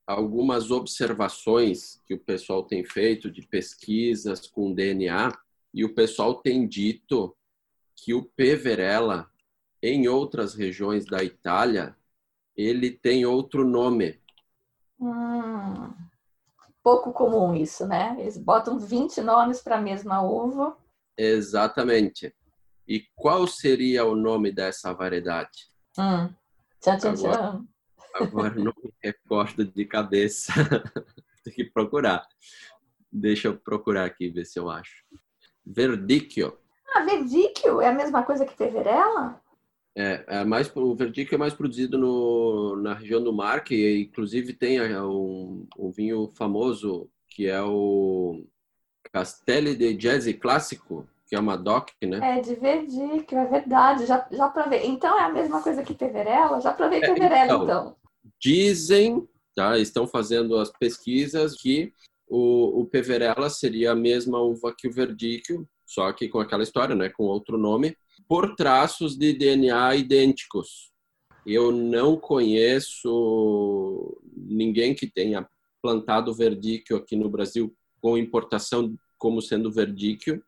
algumas 0.06 0.70
observações 0.70 2.00
que 2.06 2.14
o 2.14 2.20
pessoal 2.20 2.62
tem 2.64 2.84
feito 2.84 3.30
de 3.30 3.42
pesquisas 3.42 4.46
com 4.46 4.72
DNA 4.72 5.36
e 5.74 5.84
o 5.84 5.94
pessoal 5.94 6.36
tem 6.36 6.66
dito 6.66 7.36
que 7.96 8.14
o 8.14 8.22
Peverella 8.22 9.28
em 9.82 10.08
outras 10.08 10.54
regiões 10.54 11.04
da 11.06 11.22
Itália, 11.22 11.96
ele 12.56 12.90
tem 12.90 13.26
outro 13.26 13.66
nome. 13.66 14.20
Hum, 14.98 15.92
pouco 16.82 17.12
comum 17.12 17.54
isso, 17.54 17.86
né? 17.86 18.16
Eles 18.18 18.38
botam 18.38 18.78
20 18.78 19.20
nomes 19.20 19.60
para 19.60 19.76
a 19.76 19.80
mesma 19.80 20.22
uva. 20.22 20.76
Exatamente. 21.16 22.34
E 22.88 23.00
qual 23.14 23.46
seria 23.46 24.04
o 24.04 24.14
nome 24.14 24.52
dessa 24.52 24.92
variedade? 24.92 25.70
Hum. 25.98 26.32
Tchan, 26.80 26.98
tchan, 26.98 27.10
agora, 27.10 27.64
agora 28.22 28.54
não 28.54 28.72
me 28.82 28.92
recordo 29.02 29.64
de 29.64 29.84
cabeça. 29.84 30.52
Tem 31.44 31.54
que 31.54 31.64
procurar. 31.64 32.26
Deixa 33.10 33.48
eu 33.48 33.56
procurar 33.56 34.04
aqui, 34.04 34.28
ver 34.28 34.44
se 34.44 34.58
eu 34.58 34.68
acho. 34.68 35.04
Verdicchio. 35.64 36.56
Ah, 36.94 37.04
Verdicchio 37.04 37.80
é 37.80 37.88
a 37.88 37.92
mesma 37.92 38.22
coisa 38.22 38.44
que 38.44 38.56
Peverella? 38.56 39.40
É, 39.98 40.24
é 40.26 40.44
mais, 40.44 40.70
o 40.76 40.94
Verdict 40.94 41.34
é 41.34 41.38
mais 41.38 41.54
produzido 41.54 41.96
no, 41.96 42.76
na 42.76 42.92
região 42.92 43.24
do 43.24 43.32
Mar, 43.32 43.64
que 43.64 43.98
inclusive 43.98 44.52
tem 44.52 44.78
um, 45.00 45.66
um 45.78 45.90
vinho 45.90 46.30
famoso 46.36 47.08
que 47.30 47.46
é 47.46 47.62
o 47.62 48.44
Castelli 49.10 49.74
de 49.74 49.94
Jazz 49.94 50.30
Clássico, 50.34 51.08
que 51.26 51.34
é 51.34 51.40
uma 51.40 51.56
DOC, 51.56 51.92
né? 52.02 52.38
É, 52.38 52.40
de 52.40 52.54
Verdict, 52.54 53.34
é 53.34 53.44
verdade. 53.46 54.04
Já, 54.04 54.26
já 54.30 54.48
provei. 54.48 54.86
Então 54.86 55.18
é 55.18 55.24
a 55.24 55.32
mesma 55.32 55.62
coisa 55.62 55.82
que 55.82 55.94
Peverella? 55.94 56.60
Já 56.60 56.74
provei 56.74 57.02
é, 57.02 57.06
Peverella, 57.06 57.44
então, 57.44 57.64
então. 57.64 57.96
Dizem, 58.40 59.26
tá? 59.54 59.78
Estão 59.78 60.06
fazendo 60.06 60.56
as 60.56 60.70
pesquisas 60.70 61.56
que 61.56 61.92
o, 62.28 62.80
o 62.80 62.86
Peverella 62.86 63.48
seria 63.48 63.92
a 63.92 63.96
mesma 63.96 64.40
uva 64.40 64.74
que 64.76 64.88
o 64.88 64.92
Verdict, 64.92 65.64
só 65.86 66.12
que 66.12 66.28
com 66.28 66.40
aquela 66.40 66.62
história, 66.62 66.94
né? 66.94 67.08
Com 67.08 67.24
outro 67.24 67.56
nome 67.56 67.96
por 68.28 68.56
traços 68.56 69.16
de 69.16 69.32
DNA 69.32 69.96
idênticos. 69.96 70.90
Eu 71.46 71.70
não 71.70 72.16
conheço 72.16 74.18
ninguém 74.34 74.94
que 74.94 75.06
tenha 75.06 75.48
plantado 75.80 76.34
verdíquio 76.34 76.96
aqui 76.96 77.14
no 77.14 77.28
Brasil 77.28 77.72
com 78.00 78.18
importação 78.18 78.96
como 79.16 79.40
sendo 79.40 79.70
verdíquio. 79.70 80.42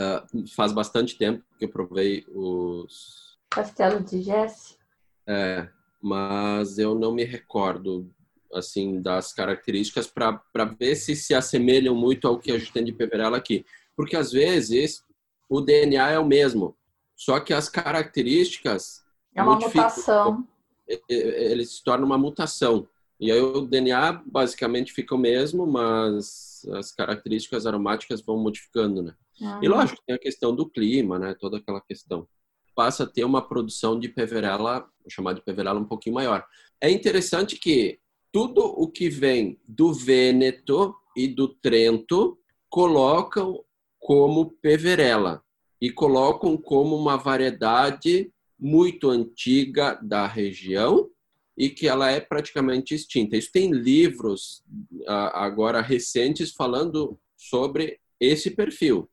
Uh, 0.00 0.48
faz 0.54 0.72
bastante 0.72 1.18
tempo 1.18 1.44
que 1.58 1.66
eu 1.66 1.68
provei 1.68 2.24
os... 2.28 3.36
Castelo 3.50 4.02
de 4.02 4.22
Jesse? 4.22 4.78
É, 5.26 5.68
mas 6.00 6.78
eu 6.78 6.94
não 6.94 7.12
me 7.12 7.24
recordo 7.24 8.10
assim 8.52 9.00
das 9.00 9.32
características 9.32 10.06
para 10.06 10.64
ver 10.78 10.96
se 10.96 11.14
se 11.14 11.34
assemelham 11.34 11.94
muito 11.94 12.26
ao 12.26 12.38
que 12.38 12.50
a 12.50 12.58
gente 12.58 12.72
tem 12.72 12.84
de 12.84 12.92
Peverella 12.92 13.36
aqui. 13.36 13.64
Porque 13.96 14.16
às 14.16 14.32
vezes 14.32 15.04
o 15.48 15.60
DNA 15.60 16.10
é 16.10 16.18
o 16.18 16.26
mesmo, 16.26 16.76
só 17.16 17.40
que 17.40 17.52
as 17.52 17.68
características. 17.68 19.04
É 19.34 19.42
uma 19.42 19.56
mutação. 19.56 20.46
Ele 21.08 21.64
se 21.64 21.82
torna 21.82 22.06
uma 22.06 22.16
mutação. 22.16 22.88
E 23.20 23.32
aí 23.32 23.40
o 23.40 23.62
DNA 23.62 24.22
basicamente 24.24 24.92
fica 24.92 25.14
o 25.14 25.18
mesmo, 25.18 25.66
mas 25.66 26.64
as 26.74 26.92
características 26.92 27.66
aromáticas 27.66 28.22
vão 28.22 28.38
modificando, 28.38 29.02
né? 29.02 29.14
Ah. 29.42 29.58
E 29.60 29.68
lógico, 29.68 30.00
tem 30.06 30.14
a 30.14 30.18
questão 30.18 30.54
do 30.54 30.68
clima, 30.68 31.18
né? 31.18 31.34
Toda 31.34 31.58
aquela 31.58 31.80
questão. 31.80 32.26
Passa 32.78 33.02
a 33.02 33.06
ter 33.08 33.24
uma 33.24 33.42
produção 33.42 33.98
de 33.98 34.08
peverela, 34.08 34.88
vou 35.00 35.10
chamar 35.10 35.32
de 35.32 35.42
peverela 35.42 35.80
um 35.80 35.84
pouquinho 35.84 36.14
maior. 36.14 36.46
É 36.80 36.88
interessante 36.88 37.56
que 37.56 37.98
tudo 38.30 38.60
o 38.60 38.86
que 38.86 39.08
vem 39.08 39.58
do 39.66 39.92
Vêneto 39.92 40.94
e 41.16 41.26
do 41.26 41.48
Trento 41.48 42.38
colocam 42.70 43.64
como 43.98 44.52
peverela 44.62 45.42
e 45.80 45.90
colocam 45.90 46.56
como 46.56 46.94
uma 46.94 47.16
variedade 47.16 48.32
muito 48.56 49.10
antiga 49.10 49.98
da 50.00 50.28
região 50.28 51.10
e 51.56 51.68
que 51.68 51.88
ela 51.88 52.12
é 52.12 52.20
praticamente 52.20 52.94
extinta. 52.94 53.36
Isso 53.36 53.50
tem 53.50 53.72
livros 53.72 54.62
agora 55.08 55.80
recentes 55.80 56.52
falando 56.52 57.18
sobre 57.36 57.98
esse 58.20 58.52
perfil. 58.52 59.10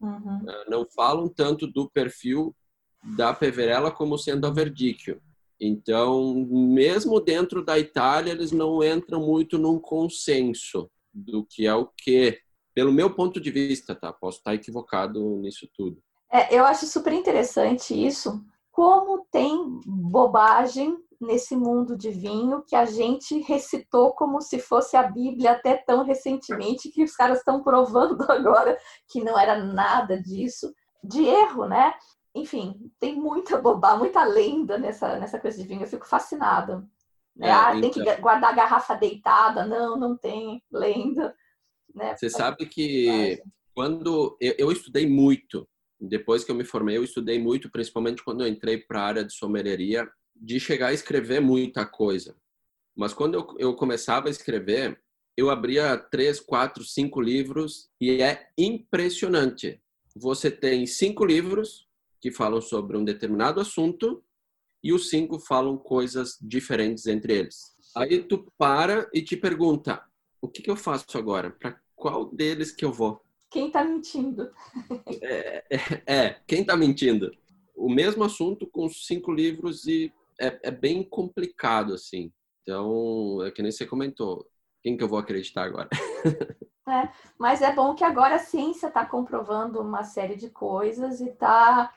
Uhum. 0.00 0.46
Não 0.68 0.86
falam 0.94 1.28
tanto 1.28 1.66
do 1.66 1.90
perfil 1.90 2.54
da 3.02 3.32
Peverella 3.32 3.90
como 3.90 4.18
sendo 4.18 4.46
a 4.46 4.50
Verdicchio. 4.50 5.20
Então, 5.60 6.34
mesmo 6.48 7.20
dentro 7.20 7.64
da 7.64 7.78
Itália, 7.78 8.30
eles 8.30 8.52
não 8.52 8.82
entram 8.82 9.20
muito 9.20 9.58
num 9.58 9.78
consenso 9.78 10.90
do 11.12 11.44
que 11.44 11.66
é 11.66 11.74
o 11.74 11.86
que, 11.86 12.40
pelo 12.74 12.92
meu 12.92 13.12
ponto 13.12 13.40
de 13.40 13.50
vista, 13.50 13.94
tá? 13.94 14.12
Posso 14.12 14.38
estar 14.38 14.54
equivocado 14.54 15.20
nisso 15.38 15.68
tudo. 15.76 16.00
É, 16.30 16.54
eu 16.56 16.64
acho 16.64 16.86
super 16.86 17.12
interessante 17.12 17.94
isso. 17.94 18.44
Como 18.70 19.26
tem 19.32 19.80
bobagem 19.84 20.96
nesse 21.20 21.56
mundo 21.56 21.96
de 21.96 22.10
vinho 22.10 22.62
que 22.64 22.76
a 22.76 22.84
gente 22.84 23.40
recitou 23.40 24.12
como 24.12 24.40
se 24.40 24.60
fosse 24.60 24.96
a 24.96 25.02
Bíblia 25.02 25.52
até 25.52 25.76
tão 25.76 26.04
recentemente 26.04 26.90
que 26.90 27.02
os 27.02 27.16
caras 27.16 27.38
estão 27.38 27.62
provando 27.62 28.22
agora 28.30 28.78
que 29.08 29.24
não 29.24 29.36
era 29.36 29.56
nada 29.56 30.20
disso, 30.20 30.72
de 31.02 31.24
erro, 31.24 31.66
né? 31.66 31.92
Enfim, 32.40 32.90
tem 32.98 33.14
muita 33.14 33.56
bobagem, 33.60 33.98
muita 33.98 34.24
lenda 34.24 34.78
nessa, 34.78 35.18
nessa 35.18 35.38
coisa 35.38 35.60
de 35.60 35.66
vinho. 35.66 35.82
Eu 35.82 35.88
fico 35.88 36.06
fascinada. 36.06 36.78
Né? 37.36 37.48
É, 37.48 37.52
ah, 37.52 37.68
então... 37.70 37.80
tem 37.80 37.90
que 37.90 38.00
então. 38.00 38.20
guardar 38.20 38.52
a 38.52 38.56
garrafa 38.56 38.94
deitada. 38.94 39.66
Não, 39.66 39.96
não 39.96 40.16
tem 40.16 40.62
lenda. 40.70 41.34
Né? 41.94 42.16
Você 42.16 42.30
sabe 42.30 42.66
que 42.66 43.42
quando 43.74 44.36
eu, 44.40 44.54
eu, 44.58 44.72
estudei 44.72 45.06
muito, 45.06 45.68
depois 46.00 46.44
que 46.44 46.50
eu 46.50 46.54
me 46.54 46.64
formei, 46.64 46.96
eu 46.96 47.04
estudei 47.04 47.38
muito, 47.38 47.70
principalmente 47.70 48.22
quando 48.22 48.42
eu 48.42 48.48
entrei 48.48 48.78
para 48.78 49.00
a 49.00 49.06
área 49.06 49.24
de 49.24 49.32
sommelieria, 49.32 50.08
de 50.34 50.60
chegar 50.60 50.88
a 50.88 50.92
escrever 50.92 51.40
muita 51.40 51.84
coisa. 51.86 52.36
Mas 52.96 53.12
quando 53.12 53.34
eu, 53.34 53.56
eu 53.58 53.74
começava 53.74 54.28
a 54.28 54.30
escrever, 54.30 55.00
eu 55.36 55.50
abria 55.50 55.96
três, 55.96 56.40
quatro, 56.40 56.82
cinco 56.84 57.20
livros 57.20 57.88
e 58.00 58.20
é 58.22 58.48
impressionante. 58.58 59.80
Você 60.16 60.50
tem 60.50 60.84
cinco 60.86 61.24
livros 61.24 61.87
que 62.20 62.30
falam 62.30 62.60
sobre 62.60 62.96
um 62.96 63.04
determinado 63.04 63.60
assunto 63.60 64.22
e 64.82 64.92
os 64.92 65.10
cinco 65.10 65.38
falam 65.38 65.76
coisas 65.76 66.38
diferentes 66.40 67.06
entre 67.06 67.36
eles. 67.36 67.76
Aí 67.96 68.22
tu 68.22 68.50
para 68.56 69.08
e 69.12 69.22
te 69.22 69.36
pergunta: 69.36 70.02
o 70.40 70.48
que, 70.48 70.62
que 70.62 70.70
eu 70.70 70.76
faço 70.76 71.16
agora? 71.16 71.50
Para 71.50 71.80
qual 71.96 72.26
deles 72.26 72.70
que 72.70 72.84
eu 72.84 72.92
vou? 72.92 73.20
Quem 73.50 73.68
está 73.68 73.82
mentindo? 73.82 74.50
é, 75.22 75.64
é, 75.70 76.02
é, 76.06 76.40
quem 76.46 76.60
está 76.60 76.76
mentindo? 76.76 77.30
O 77.74 77.88
mesmo 77.88 78.24
assunto 78.24 78.66
com 78.66 78.88
cinco 78.88 79.32
livros 79.32 79.86
e 79.86 80.12
é, 80.40 80.58
é, 80.64 80.70
bem 80.70 81.02
complicado, 81.02 81.94
assim. 81.94 82.32
Então, 82.62 83.42
é 83.44 83.50
que 83.50 83.62
nem 83.62 83.72
você 83.72 83.86
comentou. 83.86 84.46
Quem 84.82 84.96
que 84.96 85.02
eu 85.02 85.08
vou 85.08 85.18
acreditar 85.18 85.64
agora? 85.64 85.88
É, 86.90 87.10
mas 87.38 87.62
é 87.62 87.72
bom 87.72 87.94
que 87.94 88.04
agora 88.04 88.36
a 88.36 88.40
ciência 88.40 88.88
está 88.88 89.04
comprovando 89.04 89.80
uma 89.80 90.04
série 90.04 90.36
de 90.36 90.50
coisas 90.50 91.20
e 91.20 91.28
está 91.28 91.92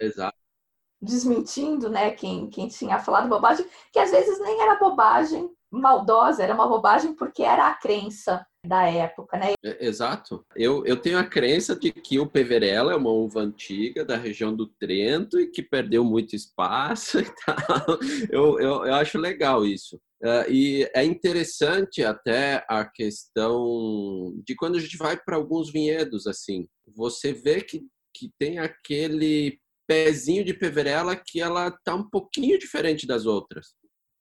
desmentindo, 1.01 1.89
né, 1.89 2.11
quem, 2.11 2.47
quem 2.49 2.67
tinha 2.67 2.99
falado 2.99 3.27
bobagem, 3.27 3.65
que 3.91 3.97
às 3.97 4.11
vezes 4.11 4.39
nem 4.39 4.61
era 4.61 4.75
bobagem 4.79 5.49
maldosa, 5.71 6.43
era 6.43 6.53
uma 6.53 6.67
bobagem 6.67 7.15
porque 7.15 7.41
era 7.41 7.67
a 7.67 7.73
crença 7.73 8.45
da 8.63 8.87
época, 8.87 9.37
né? 9.37 9.53
É, 9.63 9.85
exato. 9.85 10.45
Eu, 10.55 10.85
eu 10.85 10.97
tenho 10.97 11.17
a 11.17 11.23
crença 11.23 11.75
de 11.75 11.91
que 11.91 12.19
o 12.19 12.27
Peverella 12.27 12.93
é 12.93 12.95
uma 12.95 13.09
uva 13.09 13.39
antiga 13.39 14.03
da 14.05 14.17
região 14.17 14.53
do 14.53 14.67
Trento 14.67 15.39
e 15.39 15.47
que 15.47 15.63
perdeu 15.63 16.03
muito 16.03 16.35
espaço 16.35 17.19
e 17.21 17.25
tal. 17.45 17.97
Eu, 18.29 18.59
eu, 18.59 18.85
eu 18.85 18.93
acho 18.95 19.17
legal 19.17 19.65
isso. 19.65 19.99
Uh, 20.23 20.51
e 20.51 20.89
é 20.93 21.03
interessante 21.03 22.03
até 22.03 22.63
a 22.69 22.85
questão 22.85 24.39
de 24.45 24.55
quando 24.55 24.77
a 24.77 24.79
gente 24.79 24.95
vai 24.95 25.19
para 25.19 25.35
alguns 25.35 25.71
vinhedos, 25.71 26.27
assim, 26.27 26.67
você 26.95 27.33
vê 27.33 27.61
que, 27.61 27.81
que 28.15 28.31
tem 28.37 28.59
aquele 28.59 29.59
pezinho 29.87 30.45
de 30.45 30.53
Peverella 30.53 31.15
que 31.15 31.41
ela 31.41 31.71
tá 31.83 31.95
um 31.95 32.07
pouquinho 32.07 32.59
diferente 32.59 33.07
das 33.07 33.25
outras. 33.25 33.73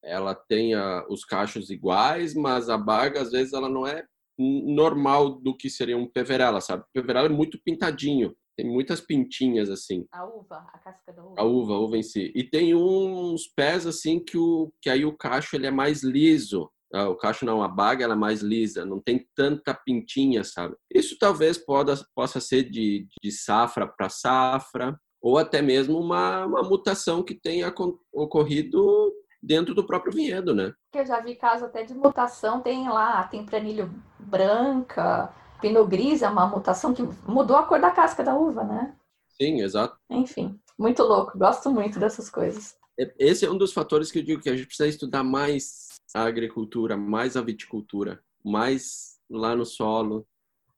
Ela 0.02 0.34
tem 0.34 0.72
a, 0.74 1.06
os 1.10 1.24
cachos 1.24 1.68
iguais, 1.68 2.34
mas 2.34 2.70
a 2.70 2.78
baga 2.78 3.20
às 3.20 3.30
vezes 3.30 3.52
ela 3.52 3.68
não 3.68 3.86
é 3.86 4.02
normal 4.38 5.38
do 5.38 5.54
que 5.54 5.68
seria 5.68 5.98
um 5.98 6.10
peverella, 6.10 6.62
sabe? 6.62 6.82
O 6.82 6.92
peverella 6.94 7.26
é 7.26 7.30
muito 7.30 7.60
pintadinho, 7.62 8.34
tem 8.60 8.70
muitas 8.70 9.00
pintinhas 9.00 9.70
assim. 9.70 10.06
A 10.12 10.24
uva, 10.26 10.66
a 10.72 10.78
casca 10.78 11.12
da 11.12 11.24
uva. 11.24 11.34
A 11.38 11.44
uva, 11.44 11.72
a 11.72 11.78
uva 11.78 11.96
em 11.96 12.02
si. 12.02 12.30
E 12.34 12.44
tem 12.44 12.74
uns 12.74 13.46
pés 13.56 13.86
assim 13.86 14.22
que 14.22 14.36
o 14.36 14.70
que 14.82 14.90
aí 14.90 15.04
o 15.04 15.16
cacho 15.16 15.56
ele 15.56 15.66
é 15.66 15.70
mais 15.70 16.02
liso. 16.02 16.70
Ah, 16.92 17.08
o 17.08 17.16
cacho 17.16 17.46
não, 17.46 17.62
a 17.62 17.68
baga 17.68 18.04
ela 18.04 18.14
é 18.14 18.18
mais 18.18 18.42
lisa, 18.42 18.84
não 18.84 19.00
tem 19.00 19.24
tanta 19.34 19.72
pintinha, 19.72 20.42
sabe? 20.42 20.74
Isso 20.92 21.16
talvez 21.18 21.56
poda, 21.56 21.94
possa 22.16 22.40
ser 22.40 22.68
de, 22.68 23.06
de 23.22 23.30
safra 23.30 23.86
para 23.86 24.08
safra, 24.08 24.98
ou 25.22 25.38
até 25.38 25.62
mesmo 25.62 25.98
uma, 25.98 26.44
uma 26.44 26.62
mutação 26.64 27.22
que 27.22 27.34
tenha 27.34 27.72
ocorrido 28.12 29.12
dentro 29.40 29.72
do 29.72 29.86
próprio 29.86 30.12
vinhedo, 30.12 30.52
né? 30.52 30.72
Eu 30.92 31.06
já 31.06 31.20
vi 31.20 31.36
caso 31.36 31.66
até 31.66 31.84
de 31.84 31.94
mutação, 31.94 32.60
tem 32.60 32.88
lá, 32.88 33.22
tem 33.22 33.46
planilho 33.46 33.94
branca, 34.18 35.32
pinot 35.60 35.88
gris 35.88 36.22
é 36.22 36.28
uma 36.28 36.46
mutação 36.46 36.94
que 36.94 37.02
mudou 37.26 37.56
a 37.56 37.62
cor 37.64 37.80
da 37.80 37.90
casca 37.90 38.22
da 38.22 38.34
uva, 38.34 38.64
né? 38.64 38.96
Sim, 39.40 39.60
exato. 39.60 39.96
Enfim, 40.08 40.58
muito 40.78 41.02
louco, 41.02 41.38
gosto 41.38 41.70
muito 41.70 41.98
dessas 41.98 42.28
coisas. 42.28 42.76
Esse 43.18 43.46
é 43.46 43.50
um 43.50 43.56
dos 43.56 43.72
fatores 43.72 44.10
que 44.10 44.18
eu 44.18 44.22
digo 44.22 44.42
que 44.42 44.50
a 44.50 44.56
gente 44.56 44.66
precisa 44.66 44.88
estudar 44.88 45.22
mais 45.24 45.88
a 46.14 46.22
agricultura, 46.24 46.96
mais 46.96 47.36
a 47.36 47.40
viticultura, 47.40 48.20
mais 48.44 49.18
lá 49.30 49.54
no 49.54 49.64
solo, 49.64 50.26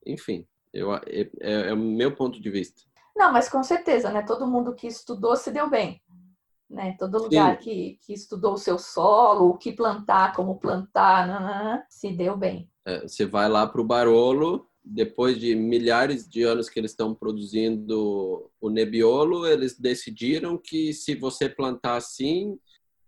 enfim, 0.07 0.47
eu, 0.73 0.95
é, 0.95 1.03
é, 1.41 1.53
é 1.69 1.73
o 1.73 1.77
meu 1.77 2.15
ponto 2.15 2.41
de 2.41 2.51
vista. 2.51 2.83
Não, 3.17 3.33
mas 3.33 3.49
com 3.49 3.63
certeza, 3.63 4.11
né? 4.11 4.23
Todo 4.23 4.47
mundo 4.47 4.75
que 4.75 4.87
estudou 4.87 5.37
se 5.37 5.51
deu 5.51 5.69
bem 5.69 6.01
né? 6.73 6.97
Todo 6.99 7.19
lugar 7.19 7.59
que, 7.59 7.99
que 8.01 8.15
estudou 8.15 8.55
o 8.55 8.59
seu 8.59 8.79
solo, 8.79 9.51
o 9.51 9.59
que 9.59 9.73
plantar, 9.73 10.35
como 10.35 10.59
plantar, 10.59 11.27
nanana, 11.27 11.85
se 11.89 12.11
deu 12.11 12.37
bem. 12.37 12.69
É, 12.85 13.03
você 13.03 13.27
vai 13.27 13.49
lá 13.49 13.67
para 13.67 13.81
o 13.81 13.85
Barolo, 13.85 14.67
depois 14.85 15.39
de 15.39 15.55
milhares 15.55 16.29
de 16.29 16.43
anos 16.43 16.69
que 16.69 16.79
eles 16.79 16.91
estão 16.91 17.15
produzindo 17.15 18.51
o 18.61 18.71
Nebbiolo, 18.71 19.47
eles 19.47 19.79
decidiram 19.79 20.59
que 20.59 20.93
se 20.93 21.15
você 21.15 21.49
plantar 21.49 21.97
assim, 21.97 22.59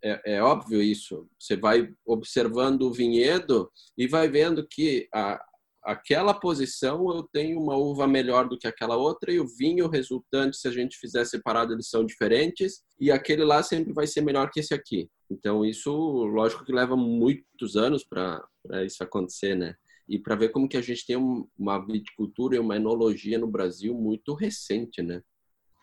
é, 0.02 0.34
é, 0.34 0.42
óbvio 0.42 0.80
isso. 0.80 1.28
Você 1.38 1.56
vai 1.56 1.92
observando 2.06 2.82
o 2.82 2.92
vinhedo 2.92 3.70
e 3.98 4.06
vai 4.06 4.28
vendo 4.28 4.66
que 4.68 5.08
a, 5.12 5.42
aquela 5.84 6.32
posição 6.32 7.10
eu 7.14 7.22
tenho 7.24 7.60
uma 7.60 7.76
uva 7.76 8.06
melhor 8.06 8.48
do 8.48 8.58
que 8.58 8.66
aquela 8.66 8.96
outra 8.96 9.32
e 9.32 9.40
o 9.40 9.46
vinho 9.46 9.88
resultante, 9.88 10.56
se 10.56 10.68
a 10.68 10.70
gente 10.70 10.98
fizer 10.98 11.24
separado, 11.24 11.72
eles 11.72 11.88
são 11.88 12.04
diferentes 12.04 12.82
e 13.00 13.10
aquele 13.10 13.44
lá 13.44 13.62
sempre 13.62 13.92
vai 13.92 14.06
ser 14.06 14.20
melhor 14.20 14.50
que 14.50 14.60
esse 14.60 14.72
aqui. 14.72 15.08
Então 15.30 15.64
isso, 15.64 15.90
lógico 15.92 16.64
que 16.64 16.72
leva 16.72 16.96
muitos 16.96 17.76
anos 17.76 18.04
para 18.04 18.46
isso 18.84 19.02
acontecer, 19.02 19.56
né? 19.56 19.74
E 20.08 20.18
para 20.18 20.36
ver 20.36 20.50
como 20.50 20.68
que 20.68 20.76
a 20.76 20.82
gente 20.82 21.06
tem 21.06 21.16
uma 21.58 21.78
viticultura 21.78 22.56
e 22.56 22.58
uma 22.58 22.76
enologia 22.76 23.38
no 23.38 23.46
Brasil 23.46 23.94
muito 23.94 24.34
recente, 24.34 25.02
né? 25.02 25.22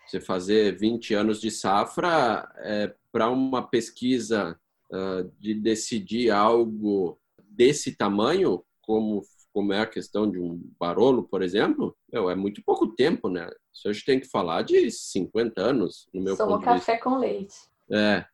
Você 0.08 0.20
fazer 0.20 0.78
20 0.78 1.14
anos 1.14 1.40
de 1.40 1.50
safra 1.50 2.52
é, 2.58 2.94
para 3.12 3.30
uma 3.30 3.68
pesquisa 3.68 4.60
uh, 4.92 5.32
de 5.40 5.54
decidir 5.54 6.32
algo 6.32 7.20
desse 7.50 7.96
tamanho, 7.96 8.64
como 8.82 9.24
como 9.54 9.74
é 9.74 9.82
a 9.82 9.88
questão 9.88 10.30
de 10.30 10.40
um 10.40 10.62
Barolo, 10.80 11.24
por 11.24 11.42
exemplo, 11.42 11.96
meu, 12.12 12.30
é 12.30 12.36
muito 12.36 12.64
pouco 12.64 12.88
tempo, 12.88 13.30
né? 13.30 13.50
Isso 13.74 13.88
a 13.88 13.94
gente 13.94 14.06
tem 14.06 14.20
que 14.20 14.28
falar 14.28 14.62
de 14.64 14.90
50 14.90 15.62
anos, 15.62 16.08
no 16.14 16.22
meu 16.22 16.36
Só 16.36 16.48
ponto 16.48 16.60
de 16.60 16.74
vista. 16.74 16.92
café 16.94 16.98
com 16.98 17.18
leite. 17.18 17.56
É. 17.92 18.26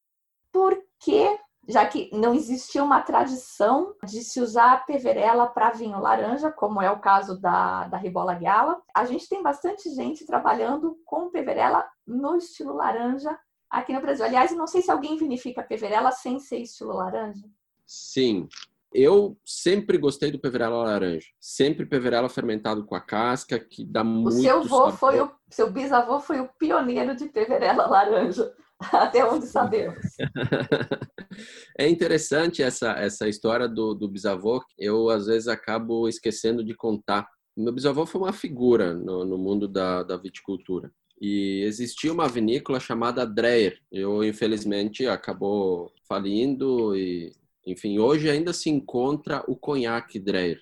Por 0.52 0.80
que, 1.00 1.38
já 1.68 1.86
que 1.86 2.10
não 2.14 2.34
existia 2.34 2.84
uma 2.84 3.02
tradição 3.02 3.94
de 4.04 4.24
se 4.24 4.40
usar 4.40 4.74
a 4.74 4.78
peverela 4.78 5.48
para 5.48 5.72
vinho 5.72 6.00
laranja, 6.00 6.52
como 6.52 6.82
é 6.82 6.90
o 6.90 7.00
caso 7.00 7.40
da, 7.40 7.88
da 7.88 7.98
Ribola 7.98 8.36
Gala, 8.36 8.82
a 8.96 9.06
gente 9.06 9.28
tem 9.28 9.44
bastante 9.44 9.94
gente 9.94 10.26
trabalhando 10.26 10.98
com 11.06 11.30
peverela 11.30 11.86
no 12.06 12.38
estilo 12.38 12.74
laranja 12.74 13.38
aqui 13.70 13.92
no 13.92 14.02
Brasil. 14.02 14.26
Aliás, 14.26 14.56
não 14.56 14.68
sei 14.68 14.82
se 14.82 14.90
alguém 14.90 15.18
vinifica 15.18 15.62
peverela 15.62 16.12
sem 16.12 16.40
ser 16.40 16.60
estilo 16.60 16.94
laranja. 16.94 17.46
Sim, 17.86 18.48
eu 18.94 19.38
sempre 19.46 19.98
gostei 19.98 20.32
do 20.32 20.40
peverela 20.40 20.84
laranja. 20.84 21.28
Sempre 21.40 21.86
peverela 21.86 22.30
fermentado 22.30 22.86
com 22.86 22.96
a 22.96 23.02
casca, 23.02 23.60
que 23.60 23.86
dá 23.86 24.02
o 24.02 24.06
muito 24.06 24.42
seu 24.42 24.60
avô 24.60 24.92
foi 24.92 25.20
o 25.20 25.32
Seu 25.50 25.72
bisavô 25.72 26.20
foi 26.20 26.40
o 26.40 26.50
pioneiro 26.58 27.16
de 27.16 27.28
peverela 27.28 27.86
laranja, 27.88 28.52
até 28.94 29.26
onde 29.26 29.48
sabemos. 29.48 30.00
é 31.78 31.88
interessante 31.88 32.62
essa, 32.62 32.92
essa 32.92 33.28
história 33.28 33.68
do, 33.68 33.94
do 33.94 34.08
bisavô. 34.08 34.64
Eu, 34.78 35.10
às 35.10 35.26
vezes, 35.28 35.48
acabo 35.48 36.08
esquecendo 36.08 36.64
de 36.64 36.76
contar. 36.76 37.28
Meu 37.56 37.74
bisavô 37.74 38.06
foi 38.06 38.22
uma 38.22 38.34
figura 38.34 38.94
no, 38.94 39.26
no 39.26 39.38
mundo 39.38 39.68
da, 39.68 40.04
da 40.04 40.18
viticultura. 40.18 40.92
E 41.20 41.64
existia 41.64 42.14
uma 42.14 42.28
vinícola 42.28 42.80
chamada 42.80 43.26
Dreyer. 43.26 43.80
Eu, 43.92 44.24
infelizmente, 44.24 45.08
acabou 45.08 45.92
falindo 46.08 46.96
e 46.96 47.34
enfim, 47.68 48.00
hoje 48.00 48.30
ainda 48.30 48.54
se 48.54 48.70
encontra 48.70 49.44
o 49.46 49.54
conhaque 49.54 50.18
Dreyer. 50.18 50.62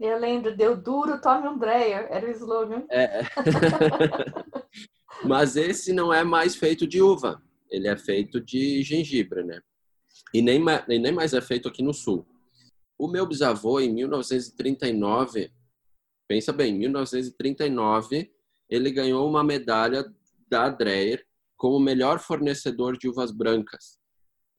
Eu 0.00 0.18
lembro, 0.18 0.56
deu 0.56 0.74
duro, 0.74 1.20
tome 1.20 1.46
um 1.48 1.58
Dreyer, 1.58 2.06
era 2.10 2.26
o 2.26 2.30
slogan. 2.30 2.84
É. 2.90 3.20
Mas 5.22 5.54
esse 5.56 5.92
não 5.92 6.12
é 6.12 6.24
mais 6.24 6.56
feito 6.56 6.86
de 6.86 7.02
uva. 7.02 7.42
Ele 7.70 7.88
é 7.88 7.96
feito 7.96 8.40
de 8.40 8.82
gengibre, 8.82 9.44
né? 9.44 9.60
E 10.32 10.40
nem, 10.42 10.62
e 10.88 10.98
nem 10.98 11.12
mais 11.12 11.34
é 11.34 11.40
feito 11.40 11.68
aqui 11.68 11.82
no 11.82 11.92
sul. 11.92 12.26
O 12.98 13.08
meu 13.08 13.26
bisavô, 13.26 13.80
em 13.80 13.92
1939, 13.92 15.52
pensa 16.26 16.52
bem, 16.52 16.74
em 16.74 16.78
1939, 16.78 18.30
ele 18.68 18.90
ganhou 18.90 19.28
uma 19.28 19.44
medalha 19.44 20.04
da 20.48 20.68
Dreyer 20.68 21.24
como 21.56 21.80
melhor 21.80 22.18
fornecedor 22.18 22.98
de 22.98 23.08
uvas 23.08 23.30
brancas. 23.30 23.98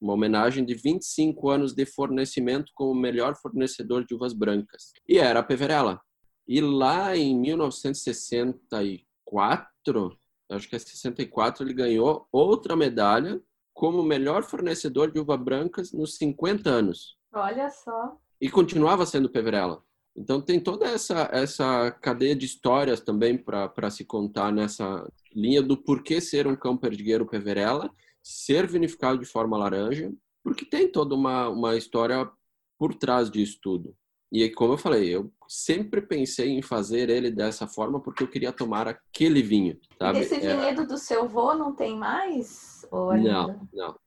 Uma 0.00 0.12
homenagem 0.12 0.64
de 0.64 0.74
25 0.74 1.50
anos 1.50 1.74
de 1.74 1.84
fornecimento 1.84 2.70
como 2.74 2.94
melhor 2.94 3.34
fornecedor 3.36 4.04
de 4.04 4.14
uvas 4.14 4.32
brancas. 4.32 4.92
E 5.08 5.18
era 5.18 5.40
a 5.40 5.42
Peverella. 5.42 6.00
E 6.46 6.60
lá 6.60 7.16
em 7.16 7.36
1964, 7.38 10.16
acho 10.50 10.68
que 10.68 10.76
é 10.76 10.78
64, 10.78 11.64
ele 11.64 11.74
ganhou 11.74 12.26
outra 12.32 12.74
medalha 12.76 13.40
como 13.74 14.02
melhor 14.02 14.42
fornecedor 14.42 15.10
de 15.10 15.20
uva 15.20 15.36
brancas 15.36 15.92
nos 15.92 16.16
50 16.16 16.68
anos. 16.68 17.16
Olha 17.32 17.70
só. 17.70 18.16
E 18.40 18.50
continuava 18.50 19.06
sendo 19.06 19.30
Peverella. 19.30 19.82
Então 20.16 20.40
tem 20.40 20.58
toda 20.58 20.86
essa 20.86 21.28
essa 21.32 21.92
cadeia 21.92 22.34
de 22.34 22.44
histórias 22.44 23.00
também 23.00 23.38
para 23.38 23.90
se 23.90 24.04
contar 24.04 24.50
nessa 24.52 25.08
linha 25.32 25.62
do 25.62 25.76
porquê 25.76 26.20
ser 26.20 26.46
um 26.46 26.56
cão 26.56 26.76
perdigueiro 26.76 27.26
Peverella, 27.26 27.88
ser 28.20 28.66
vinificado 28.66 29.18
de 29.18 29.26
forma 29.26 29.56
laranja, 29.56 30.12
porque 30.42 30.64
tem 30.64 30.90
toda 30.90 31.14
uma, 31.14 31.48
uma 31.48 31.76
história 31.76 32.28
por 32.76 32.94
trás 32.94 33.30
disso 33.30 33.58
tudo. 33.62 33.94
E 34.30 34.48
como 34.50 34.74
eu 34.74 34.78
falei, 34.78 35.08
eu 35.08 35.32
sempre 35.48 36.02
pensei 36.02 36.50
em 36.50 36.60
fazer 36.60 37.08
ele 37.08 37.30
dessa 37.30 37.66
forma 37.66 37.98
porque 38.00 38.22
eu 38.22 38.28
queria 38.28 38.52
tomar 38.52 38.86
aquele 38.86 39.42
vinho. 39.42 39.78
Sabe? 39.98 40.20
Esse 40.20 40.34
é. 40.34 40.56
vinhedo 40.56 40.82
é... 40.82 40.86
do 40.86 40.98
seu 40.98 41.26
vô 41.26 41.54
não 41.54 41.74
tem 41.74 41.96
mais? 41.96 42.86
Ou 42.90 43.16
não, 43.16 43.68
não, 43.72 43.98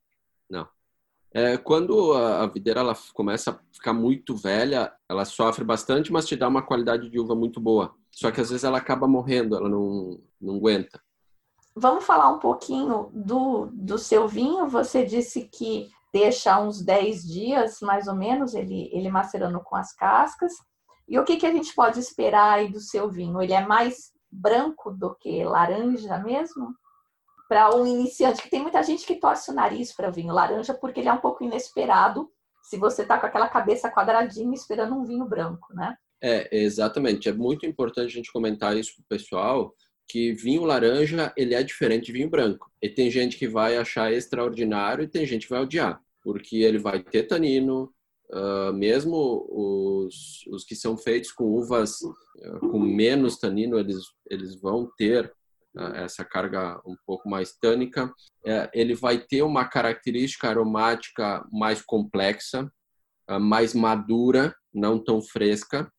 não. 0.50 0.68
É, 1.34 1.58
quando 1.58 2.14
a, 2.14 2.44
a 2.44 2.48
videira 2.48 2.82
ela 2.82 2.96
começa 3.14 3.52
a 3.52 3.60
ficar 3.74 3.94
muito 3.94 4.36
velha, 4.36 4.94
ela 5.10 5.26
sofre 5.26 5.64
bastante, 5.64 6.12
mas 6.12 6.28
te 6.28 6.36
dá 6.36 6.48
uma 6.48 6.62
qualidade 6.62 7.10
de 7.10 7.20
uva 7.20 7.34
muito 7.34 7.60
boa. 7.60 7.96
Só 8.12 8.30
que 8.30 8.42
às 8.42 8.50
vezes 8.50 8.66
ela 8.66 8.78
acaba 8.78 9.08
morrendo, 9.08 9.56
ela 9.56 9.70
não, 9.70 10.20
não 10.40 10.56
aguenta. 10.56 11.02
Vamos 11.74 12.04
falar 12.04 12.30
um 12.30 12.40
pouquinho 12.40 13.10
do, 13.14 13.68
do 13.68 13.98
seu 13.98 14.28
vinho. 14.28 14.68
Você 14.68 15.06
disse 15.06 15.48
que 15.48 15.90
deixa 16.14 16.60
uns 16.60 16.82
10 16.82 17.24
dias, 17.24 17.80
mais 17.82 18.08
ou 18.08 18.16
menos, 18.16 18.54
ele, 18.54 18.90
ele 18.94 19.10
macerando 19.10 19.60
com 19.62 19.76
as 19.76 19.94
cascas. 19.94 20.54
E 21.08 21.18
o 21.18 21.24
que, 21.24 21.38
que 21.38 21.46
a 21.46 21.52
gente 21.52 21.74
pode 21.74 22.00
esperar 22.00 22.60
aí 22.60 22.72
do 22.72 22.80
seu 22.80 23.10
vinho? 23.10 23.42
Ele 23.42 23.54
é 23.54 23.66
mais 23.66 24.12
branco 24.32 24.92
do 24.92 25.14
que 25.16 25.44
laranja 25.44 26.18
mesmo? 26.20 26.74
Para 27.50 27.76
um 27.76 27.86
iniciante, 27.86 28.42
que 28.42 28.50
tem 28.50 28.62
muita 28.62 28.82
gente 28.82 29.06
que 29.06 29.16
torce 29.16 29.52
o 29.52 29.54
nariz 29.54 29.94
para 29.94 30.10
vinho 30.10 30.34
laranja 30.34 30.74
porque 30.74 31.02
ele 31.02 31.10
é 31.10 31.14
um 31.14 31.20
pouco 31.20 31.44
inesperado 31.44 32.30
se 32.64 32.78
você 32.78 33.02
está 33.02 33.20
com 33.20 33.26
aquela 33.26 33.50
cabeça 33.50 33.92
quadradinha 33.92 34.54
esperando 34.54 34.96
um 34.96 35.04
vinho 35.04 35.26
branco, 35.26 35.74
né? 35.74 35.98
É, 36.24 36.56
exatamente. 36.56 37.28
É 37.28 37.34
muito 37.34 37.66
importante 37.66 38.08
a 38.08 38.16
gente 38.16 38.32
comentar 38.32 38.78
isso 38.78 38.94
para 38.96 39.02
o 39.02 39.08
pessoal, 39.10 39.74
que 40.12 40.34
vinho 40.34 40.66
laranja 40.66 41.32
ele 41.38 41.56
é 41.56 41.64
diferente 41.64 42.08
de 42.08 42.12
vinho 42.12 42.30
branco. 42.30 42.70
E 42.82 42.90
tem 42.90 43.10
gente 43.10 43.38
que 43.38 43.48
vai 43.48 43.78
achar 43.78 44.12
extraordinário 44.12 45.06
e 45.06 45.08
tem 45.08 45.26
gente 45.26 45.48
que 45.48 45.54
vai 45.54 45.62
odiar, 45.62 46.02
porque 46.22 46.58
ele 46.58 46.78
vai 46.78 47.02
ter 47.02 47.24
tanino, 47.24 47.94
uh, 48.30 48.74
mesmo 48.74 49.48
os, 49.50 50.46
os 50.48 50.66
que 50.66 50.76
são 50.76 50.98
feitos 50.98 51.32
com 51.32 51.46
uvas 51.46 52.02
uh, 52.02 52.60
com 52.60 52.78
menos 52.78 53.38
tanino, 53.38 53.80
eles, 53.80 54.04
eles 54.30 54.60
vão 54.60 54.92
ter 54.98 55.32
uh, 55.78 55.96
essa 55.96 56.26
carga 56.26 56.82
um 56.86 56.98
pouco 57.06 57.30
mais 57.30 57.54
tânica. 57.54 58.14
É, 58.46 58.70
ele 58.74 58.94
vai 58.94 59.18
ter 59.18 59.44
uma 59.44 59.64
característica 59.64 60.50
aromática 60.50 61.48
mais 61.54 61.82
complexa, 61.82 62.70
mais 63.40 63.74
madura, 63.74 64.54
não 64.74 65.02
tão 65.02 65.22
fresca 65.22 65.90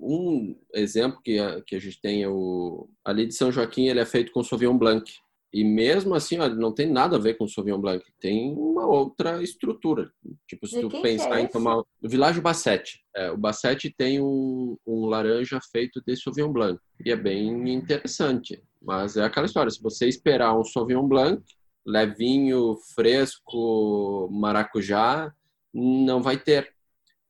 um 0.00 0.56
exemplo 0.74 1.20
que 1.22 1.38
a, 1.38 1.60
que 1.62 1.76
a 1.76 1.78
gente 1.78 2.00
tem 2.00 2.22
é 2.22 2.28
o 2.28 2.88
ali 3.04 3.26
de 3.26 3.34
São 3.34 3.52
Joaquim, 3.52 3.88
ele 3.88 4.00
é 4.00 4.06
feito 4.06 4.32
com 4.32 4.42
Sauvignon 4.42 4.78
Blanc. 4.78 5.10
E 5.52 5.64
mesmo 5.64 6.14
assim, 6.14 6.38
ó, 6.38 6.48
não 6.48 6.72
tem 6.72 6.88
nada 6.88 7.16
a 7.16 7.18
ver 7.18 7.34
com 7.34 7.46
Sauvignon 7.46 7.80
Blanc, 7.80 8.04
tem 8.20 8.54
uma 8.54 8.86
outra 8.86 9.42
estrutura. 9.42 10.10
Tipo, 10.46 10.66
se 10.66 10.80
de 10.80 10.88
tu 10.88 11.02
pensar 11.02 11.38
é 11.38 11.42
em 11.42 11.48
tomar 11.48 11.78
o 11.78 11.86
Világio 12.02 12.40
Bassett. 12.40 13.00
É, 13.16 13.32
o 13.32 13.36
Bassett 13.36 13.92
tem 13.96 14.20
um, 14.20 14.76
um 14.86 15.06
laranja 15.06 15.58
feito 15.72 16.00
de 16.06 16.16
Sauvignon 16.16 16.52
Blanc, 16.52 16.80
e 17.04 17.10
é 17.10 17.16
bem 17.16 17.68
interessante. 17.72 18.62
Mas 18.80 19.16
é 19.16 19.24
aquela 19.24 19.46
história, 19.46 19.70
se 19.70 19.82
você 19.82 20.06
esperar 20.06 20.56
um 20.56 20.62
Sauvignon 20.62 21.08
Blanc, 21.08 21.42
levinho, 21.84 22.76
fresco, 22.94 24.28
maracujá, 24.30 25.32
não 25.74 26.22
vai 26.22 26.38
ter. 26.38 26.72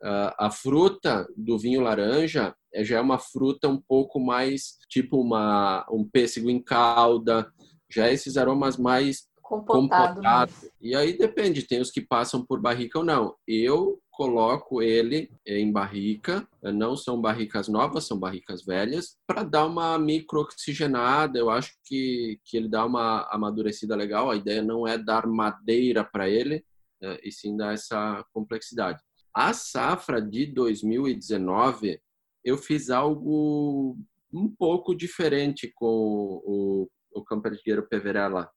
Uh, 0.02 0.32
a 0.38 0.50
fruta 0.50 1.28
do 1.36 1.58
vinho 1.58 1.82
laranja 1.82 2.54
é, 2.72 2.82
já 2.82 2.96
é 2.96 3.00
uma 3.00 3.18
fruta 3.18 3.68
um 3.68 3.78
pouco 3.78 4.18
mais 4.18 4.78
tipo 4.88 5.20
uma, 5.20 5.86
um 5.90 6.08
pêssego 6.08 6.48
em 6.48 6.62
calda, 6.62 7.52
já 7.90 8.06
é 8.06 8.12
esses 8.12 8.36
aromas 8.36 8.76
mais 8.76 9.28
compotado. 9.42 10.14
compotado. 10.14 10.52
E 10.80 10.94
aí 10.94 11.18
depende, 11.18 11.66
tem 11.66 11.80
os 11.80 11.90
que 11.90 12.00
passam 12.00 12.44
por 12.46 12.60
barrica 12.60 12.98
ou 12.98 13.04
não. 13.04 13.34
Eu 13.46 14.00
coloco 14.10 14.80
ele 14.80 15.30
em 15.46 15.72
barrica, 15.72 16.46
não 16.62 16.96
são 16.96 17.20
barricas 17.20 17.68
novas, 17.68 18.06
são 18.06 18.18
barricas 18.18 18.64
velhas, 18.64 19.16
para 19.26 19.42
dar 19.42 19.66
uma 19.66 19.98
micro-oxigenada. 19.98 21.38
Eu 21.38 21.50
acho 21.50 21.72
que, 21.84 22.38
que 22.44 22.56
ele 22.56 22.68
dá 22.68 22.84
uma 22.84 23.26
amadurecida 23.30 23.96
legal. 23.96 24.30
A 24.30 24.36
ideia 24.36 24.62
não 24.62 24.86
é 24.86 24.96
dar 24.96 25.26
madeira 25.26 26.04
para 26.04 26.28
ele, 26.28 26.64
né, 27.00 27.18
e 27.24 27.32
sim 27.32 27.56
dar 27.56 27.74
essa 27.74 28.24
complexidade. 28.32 29.00
A 29.34 29.52
safra 29.52 30.20
de 30.20 30.46
2019, 30.46 32.00
eu 32.44 32.58
fiz 32.58 32.90
algo 32.90 33.96
um 34.32 34.48
pouco 34.48 34.94
diferente 34.94 35.70
com 35.74 36.42
o, 36.44 36.88
o 37.12 37.24
Camperdigueiro 37.24 37.86
Peverella. 37.86 38.50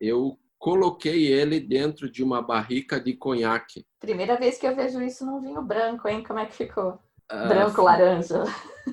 Eu 0.00 0.38
coloquei 0.58 1.26
ele 1.26 1.60
dentro 1.60 2.10
de 2.10 2.24
uma 2.24 2.42
barrica 2.42 3.00
de 3.00 3.14
conhaque. 3.14 3.86
Primeira 4.00 4.36
vez 4.36 4.58
que 4.58 4.66
eu 4.66 4.74
vejo 4.74 5.00
isso 5.00 5.24
num 5.24 5.40
vinho 5.40 5.62
branco, 5.62 6.08
hein? 6.08 6.24
Como 6.24 6.38
é 6.38 6.46
que 6.46 6.54
ficou? 6.54 6.98
Ah, 7.28 7.46
branco, 7.46 7.82
laranja. 7.82 8.44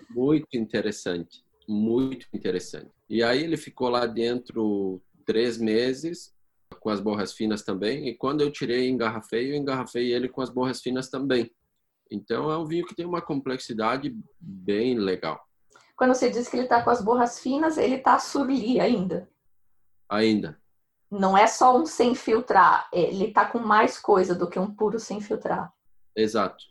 Muito 0.09 0.47
interessante, 0.53 1.43
muito 1.67 2.27
interessante. 2.33 2.91
E 3.09 3.23
aí 3.23 3.43
ele 3.43 3.57
ficou 3.57 3.89
lá 3.89 4.05
dentro 4.05 5.01
três 5.25 5.57
meses 5.57 6.33
com 6.83 6.89
as 6.89 6.99
borras 6.99 7.31
finas 7.31 7.63
também. 7.63 8.09
E 8.09 8.13
quando 8.13 8.41
eu 8.41 8.51
tirei 8.51 8.87
e 8.87 8.91
engarrafei, 8.91 9.51
eu 9.51 9.55
engarrafei 9.55 10.11
ele 10.11 10.27
com 10.27 10.41
as 10.41 10.49
borras 10.49 10.81
finas 10.81 11.09
também. 11.09 11.49
Então 12.11 12.51
é 12.51 12.57
um 12.57 12.65
vinho 12.65 12.85
que 12.85 12.93
tem 12.93 13.05
uma 13.05 13.21
complexidade 13.21 14.13
bem 14.37 14.99
legal. 14.99 15.41
Quando 15.95 16.13
você 16.13 16.29
diz 16.29 16.49
que 16.49 16.57
ele 16.57 16.63
está 16.63 16.83
com 16.83 16.89
as 16.89 17.01
borras 17.01 17.39
finas, 17.39 17.77
ele 17.77 17.95
está 17.95 18.19
surli 18.19 18.81
ainda? 18.81 19.29
Ainda. 20.09 20.59
Não 21.09 21.37
é 21.37 21.47
só 21.47 21.77
um 21.77 21.85
sem 21.85 22.13
filtrar, 22.13 22.89
ele 22.91 23.27
está 23.27 23.45
com 23.45 23.59
mais 23.59 23.97
coisa 23.97 24.35
do 24.35 24.49
que 24.49 24.59
um 24.59 24.69
puro 24.69 24.99
sem 24.99 25.21
filtrar. 25.21 25.71
Exato. 26.15 26.65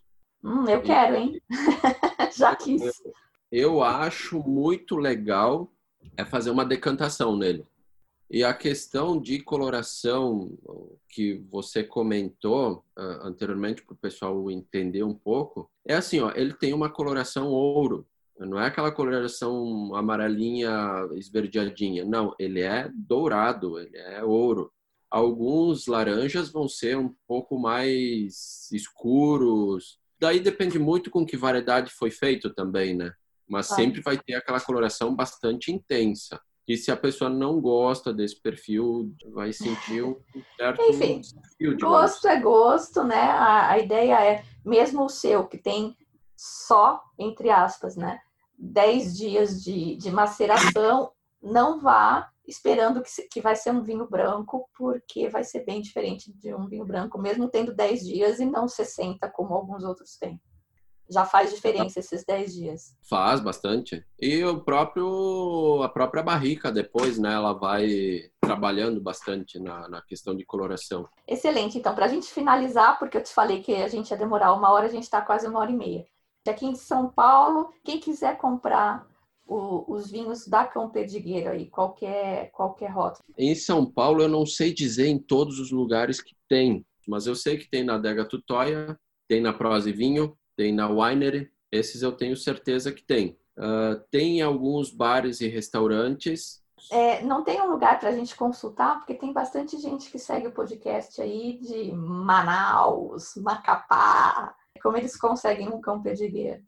Hum, 0.44 0.68
eu 0.68 0.82
quero, 0.82 1.16
hein? 1.16 1.40
Já 2.36 2.54
quis. 2.54 2.82
Eu 3.50 3.82
acho 3.82 4.42
muito 4.42 4.96
legal 4.96 5.72
é 6.16 6.24
fazer 6.24 6.50
uma 6.50 6.64
decantação 6.64 7.36
nele. 7.36 7.66
E 8.32 8.42
a 8.42 8.54
questão 8.54 9.20
de 9.20 9.40
coloração 9.42 10.58
que 11.06 11.44
você 11.50 11.84
comentou 11.84 12.82
uh, 12.98 13.26
anteriormente 13.26 13.82
para 13.82 13.92
o 13.92 13.98
pessoal 13.98 14.50
entender 14.50 15.02
um 15.02 15.12
pouco, 15.12 15.70
é 15.86 15.94
assim, 15.94 16.18
ó, 16.20 16.32
ele 16.34 16.54
tem 16.54 16.72
uma 16.72 16.88
coloração 16.88 17.48
ouro. 17.48 18.06
Não 18.38 18.58
é 18.58 18.68
aquela 18.68 18.90
coloração 18.90 19.94
amarelinha 19.94 20.70
esverdeadinha. 21.12 22.06
Não, 22.06 22.34
ele 22.38 22.62
é 22.62 22.90
dourado, 22.94 23.78
ele 23.78 23.98
é 23.98 24.24
ouro. 24.24 24.72
Alguns 25.10 25.86
laranjas 25.86 26.50
vão 26.50 26.66
ser 26.66 26.96
um 26.96 27.14
pouco 27.28 27.58
mais 27.58 28.72
escuros. 28.72 29.98
Daí 30.18 30.40
depende 30.40 30.78
muito 30.78 31.10
com 31.10 31.26
que 31.26 31.36
variedade 31.36 31.92
foi 31.92 32.10
feito 32.10 32.48
também, 32.48 32.96
né? 32.96 33.12
Mas 33.46 33.66
sempre 33.66 34.00
vai 34.00 34.16
ter 34.16 34.36
aquela 34.36 34.60
coloração 34.60 35.14
bastante 35.14 35.70
intensa. 35.70 36.40
E 36.72 36.76
se 36.78 36.90
a 36.90 36.96
pessoa 36.96 37.28
não 37.28 37.60
gosta 37.60 38.14
desse 38.14 38.40
perfil, 38.40 39.14
vai 39.26 39.52
sentir 39.52 40.02
um 40.02 40.16
certo 40.56 40.80
Enfim, 40.80 41.20
desafio, 41.20 41.78
gosto 41.78 42.26
é 42.26 42.40
gosto, 42.40 43.04
né? 43.04 43.20
A, 43.20 43.72
a, 43.72 43.78
ideia 43.78 44.24
é, 44.24 44.42
mesmo 44.64 45.04
o 45.04 45.08
seu, 45.10 45.46
que 45.46 45.58
tem 45.58 45.94
só, 46.34 47.02
entre 47.18 47.50
aspas, 47.50 47.94
né? 47.94 48.18
10 48.58 49.18
dias 49.18 49.62
de, 49.62 49.96
de 49.96 50.10
maceração, 50.10 51.12
não 51.42 51.78
vá 51.78 52.30
esperando 52.48 53.02
que, 53.02 53.10
que 53.30 53.42
vai 53.42 53.54
ser 53.54 53.70
um 53.70 53.82
vinho 53.82 54.08
branco, 54.08 54.66
porque 54.74 55.28
vai 55.28 55.44
ser 55.44 55.66
bem 55.66 55.82
diferente 55.82 56.32
de 56.32 56.54
um 56.54 56.66
vinho 56.66 56.86
branco, 56.86 57.18
mesmo 57.18 57.50
tendo 57.50 57.74
10 57.74 58.00
dias 58.00 58.40
e 58.40 58.46
não 58.46 58.66
60, 58.66 59.28
como 59.28 59.52
alguns 59.52 59.84
outros 59.84 60.16
têm. 60.16 60.40
Já 61.12 61.26
faz 61.26 61.50
diferença 61.50 62.00
esses 62.00 62.24
10 62.24 62.54
dias? 62.54 62.96
Faz 63.08 63.38
bastante. 63.40 64.02
E 64.18 64.42
o 64.44 64.62
próprio, 64.62 65.82
a 65.82 65.88
própria 65.88 66.22
barrica 66.22 66.72
depois, 66.72 67.18
né? 67.18 67.34
Ela 67.34 67.52
vai 67.52 68.30
trabalhando 68.40 69.00
bastante 69.00 69.58
na, 69.58 69.88
na 69.88 70.00
questão 70.00 70.34
de 70.34 70.44
coloração. 70.44 71.06
Excelente. 71.28 71.76
Então, 71.76 71.94
para 71.94 72.06
a 72.06 72.08
gente 72.08 72.28
finalizar, 72.28 72.98
porque 72.98 73.18
eu 73.18 73.22
te 73.22 73.32
falei 73.32 73.62
que 73.62 73.74
a 73.74 73.88
gente 73.88 74.10
ia 74.10 74.16
demorar 74.16 74.54
uma 74.54 74.70
hora, 74.72 74.86
a 74.86 74.90
gente 74.90 75.04
está 75.04 75.20
quase 75.20 75.46
uma 75.46 75.60
hora 75.60 75.70
e 75.70 75.76
meia. 75.76 76.06
Aqui 76.48 76.66
em 76.66 76.74
São 76.74 77.08
Paulo, 77.08 77.72
quem 77.84 78.00
quiser 78.00 78.38
comprar 78.38 79.06
o, 79.46 79.84
os 79.92 80.10
vinhos 80.10 80.46
da 80.48 80.64
Cão 80.64 80.88
Perdigueiro 80.88 81.50
aí, 81.50 81.66
qualquer, 81.68 82.50
qualquer 82.52 82.90
rótulo? 82.90 83.22
Em 83.36 83.54
São 83.54 83.84
Paulo, 83.84 84.22
eu 84.22 84.28
não 84.28 84.46
sei 84.46 84.72
dizer 84.72 85.08
em 85.08 85.18
todos 85.18 85.60
os 85.60 85.70
lugares 85.70 86.22
que 86.22 86.34
tem, 86.48 86.86
mas 87.06 87.26
eu 87.26 87.34
sei 87.34 87.58
que 87.58 87.68
tem 87.68 87.84
na 87.84 87.94
Adega 87.94 88.24
Tutóia, 88.24 88.98
tem 89.28 89.40
na 89.40 89.52
Prose 89.52 89.92
Vinho, 89.92 90.36
tem 90.56 90.72
na 90.72 90.88
Winery, 90.88 91.50
esses 91.70 92.02
eu 92.02 92.12
tenho 92.12 92.36
certeza 92.36 92.92
que 92.92 93.02
tem. 93.02 93.38
Uh, 93.56 94.00
tem 94.10 94.42
alguns 94.42 94.90
bares 94.90 95.40
e 95.40 95.48
restaurantes. 95.48 96.62
É, 96.90 97.22
não 97.22 97.44
tem 97.44 97.60
um 97.60 97.70
lugar 97.70 97.98
para 97.98 98.08
a 98.08 98.12
gente 98.12 98.34
consultar, 98.34 98.98
porque 98.98 99.14
tem 99.14 99.32
bastante 99.32 99.78
gente 99.78 100.10
que 100.10 100.18
segue 100.18 100.48
o 100.48 100.52
podcast 100.52 101.20
aí 101.20 101.58
de 101.58 101.92
Manaus, 101.92 103.34
Macapá. 103.36 104.54
Como 104.82 104.96
eles 104.96 105.16
conseguem 105.16 105.68
um 105.68 105.80
cão 105.80 106.02
perdigueiro? 106.02 106.62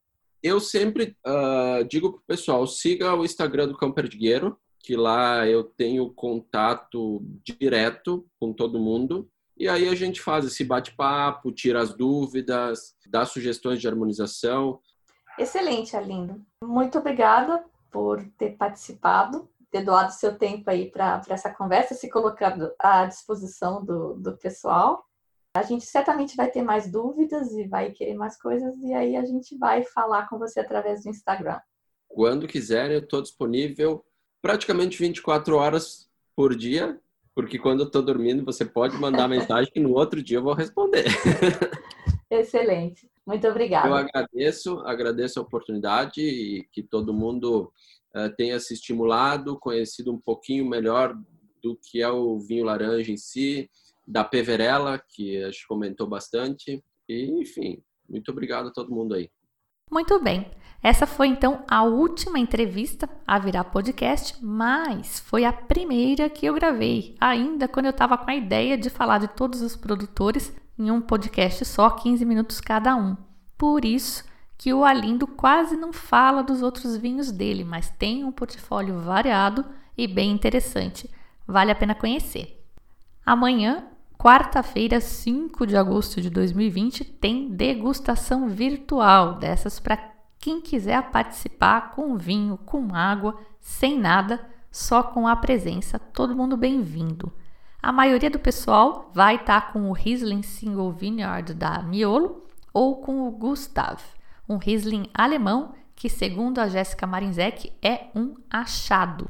Eu 0.44 0.60
sempre 0.60 1.16
uh, 1.26 1.82
digo 1.88 2.12
para 2.12 2.18
o 2.18 2.24
pessoal, 2.26 2.66
siga 2.66 3.14
o 3.14 3.24
Instagram 3.24 3.66
do 3.66 3.78
Cão 3.78 3.90
Perdigueiro, 3.90 4.58
que 4.78 4.94
lá 4.94 5.46
eu 5.48 5.64
tenho 5.64 6.12
contato 6.12 7.24
direto 7.42 8.26
com 8.38 8.52
todo 8.52 8.78
mundo. 8.78 9.26
E 9.56 9.68
aí 9.68 9.88
a 9.88 9.94
gente 9.94 10.20
faz 10.20 10.44
esse 10.44 10.64
bate-papo, 10.64 11.52
tira 11.52 11.80
as 11.80 11.94
dúvidas, 11.94 12.96
dá 13.06 13.24
sugestões 13.24 13.80
de 13.80 13.86
harmonização. 13.86 14.80
Excelente, 15.38 15.96
Arlindo. 15.96 16.44
Muito 16.62 16.98
obrigada 16.98 17.64
por 17.90 18.24
ter 18.36 18.56
participado, 18.56 19.48
ter 19.70 19.84
doado 19.84 20.12
seu 20.12 20.36
tempo 20.36 20.68
aí 20.68 20.90
para 20.90 21.22
essa 21.28 21.52
conversa, 21.52 21.94
se 21.94 22.10
colocando 22.10 22.72
à 22.78 23.06
disposição 23.06 23.84
do, 23.84 24.14
do 24.14 24.36
pessoal. 24.36 25.04
A 25.56 25.62
gente 25.62 25.86
certamente 25.86 26.36
vai 26.36 26.50
ter 26.50 26.62
mais 26.62 26.90
dúvidas 26.90 27.52
e 27.52 27.68
vai 27.68 27.92
querer 27.92 28.14
mais 28.14 28.36
coisas, 28.36 28.76
e 28.82 28.92
aí 28.92 29.16
a 29.16 29.24
gente 29.24 29.56
vai 29.56 29.84
falar 29.84 30.28
com 30.28 30.36
você 30.36 30.58
através 30.58 31.04
do 31.04 31.10
Instagram. 31.10 31.60
Quando 32.08 32.48
quiserem, 32.48 32.96
eu 32.96 33.02
estou 33.04 33.22
disponível 33.22 34.04
praticamente 34.42 34.98
24 34.98 35.56
horas 35.56 36.10
por 36.34 36.56
dia 36.56 37.00
porque 37.34 37.58
quando 37.58 37.80
eu 37.80 37.86
estou 37.86 38.02
dormindo, 38.02 38.44
você 38.44 38.64
pode 38.64 38.96
mandar 38.96 39.28
mensagem 39.28 39.72
que 39.72 39.80
no 39.80 39.92
outro 39.92 40.22
dia 40.22 40.38
eu 40.38 40.42
vou 40.42 40.54
responder. 40.54 41.04
Excelente. 42.30 43.10
Muito 43.26 43.46
obrigada. 43.48 43.88
Eu 43.88 43.94
agradeço, 43.94 44.78
agradeço 44.80 45.38
a 45.38 45.42
oportunidade 45.42 46.20
e 46.20 46.64
que 46.72 46.82
todo 46.82 47.12
mundo 47.12 47.72
uh, 48.14 48.34
tenha 48.36 48.58
se 48.60 48.74
estimulado, 48.74 49.58
conhecido 49.58 50.12
um 50.12 50.18
pouquinho 50.18 50.68
melhor 50.68 51.16
do 51.62 51.76
que 51.76 52.00
é 52.00 52.08
o 52.08 52.38
vinho 52.38 52.64
laranja 52.64 53.10
em 53.10 53.16
si, 53.16 53.70
da 54.06 54.22
Peverella, 54.22 55.02
que 55.08 55.42
a 55.42 55.50
gente 55.50 55.66
comentou 55.66 56.06
bastante. 56.06 56.82
E, 57.08 57.30
enfim, 57.40 57.82
muito 58.08 58.30
obrigado 58.30 58.68
a 58.68 58.72
todo 58.72 58.94
mundo 58.94 59.14
aí. 59.14 59.30
Muito 59.90 60.18
bem. 60.20 60.50
Essa 60.82 61.06
foi 61.06 61.28
então 61.28 61.64
a 61.66 61.82
última 61.82 62.38
entrevista 62.38 63.08
a 63.26 63.38
virar 63.38 63.64
podcast, 63.64 64.36
mas 64.44 65.18
foi 65.18 65.44
a 65.44 65.52
primeira 65.52 66.28
que 66.28 66.44
eu 66.44 66.54
gravei, 66.54 67.16
ainda 67.18 67.66
quando 67.66 67.86
eu 67.86 67.90
estava 67.90 68.18
com 68.18 68.30
a 68.30 68.34
ideia 68.34 68.76
de 68.76 68.90
falar 68.90 69.18
de 69.18 69.28
todos 69.28 69.62
os 69.62 69.74
produtores 69.74 70.54
em 70.78 70.90
um 70.90 71.00
podcast 71.00 71.64
só, 71.64 71.88
15 71.88 72.24
minutos 72.26 72.60
cada 72.60 72.94
um. 72.96 73.16
Por 73.56 73.84
isso 73.84 74.24
que 74.58 74.74
o 74.74 74.84
Alindo 74.84 75.26
quase 75.26 75.76
não 75.76 75.92
fala 75.92 76.42
dos 76.42 76.60
outros 76.60 76.96
vinhos 76.96 77.32
dele, 77.32 77.64
mas 77.64 77.88
tem 77.90 78.24
um 78.24 78.32
portfólio 78.32 79.00
variado 79.00 79.64
e 79.96 80.06
bem 80.06 80.30
interessante. 80.30 81.08
Vale 81.46 81.70
a 81.70 81.74
pena 81.74 81.94
conhecer. 81.94 82.62
Amanhã, 83.24 83.86
quarta-feira, 84.24 85.02
5 85.02 85.66
de 85.66 85.76
agosto 85.76 86.18
de 86.18 86.30
2020, 86.30 87.04
tem 87.04 87.50
degustação 87.50 88.48
virtual 88.48 89.34
dessas 89.34 89.78
para 89.78 89.98
quem 90.38 90.62
quiser 90.62 91.10
participar 91.10 91.90
com 91.90 92.16
vinho, 92.16 92.56
com 92.56 92.94
água, 92.94 93.38
sem 93.60 94.00
nada, 94.00 94.40
só 94.70 95.02
com 95.02 95.28
a 95.28 95.36
presença, 95.36 95.98
todo 95.98 96.34
mundo 96.34 96.56
bem-vindo. 96.56 97.30
A 97.82 97.92
maioria 97.92 98.30
do 98.30 98.38
pessoal 98.38 99.10
vai 99.12 99.34
estar 99.34 99.60
tá 99.60 99.72
com 99.72 99.90
o 99.90 99.92
Riesling 99.92 100.42
Single 100.42 100.90
Vineyard 100.90 101.52
da 101.52 101.82
Miolo 101.82 102.46
ou 102.72 103.02
com 103.02 103.28
o 103.28 103.30
Gustav, 103.30 104.00
um 104.48 104.56
Riesling 104.56 105.06
alemão 105.12 105.74
que, 105.94 106.08
segundo 106.08 106.60
a 106.60 106.68
Jéssica 106.68 107.06
Marinzek, 107.06 107.70
é 107.82 108.06
um 108.14 108.36
achado. 108.48 109.28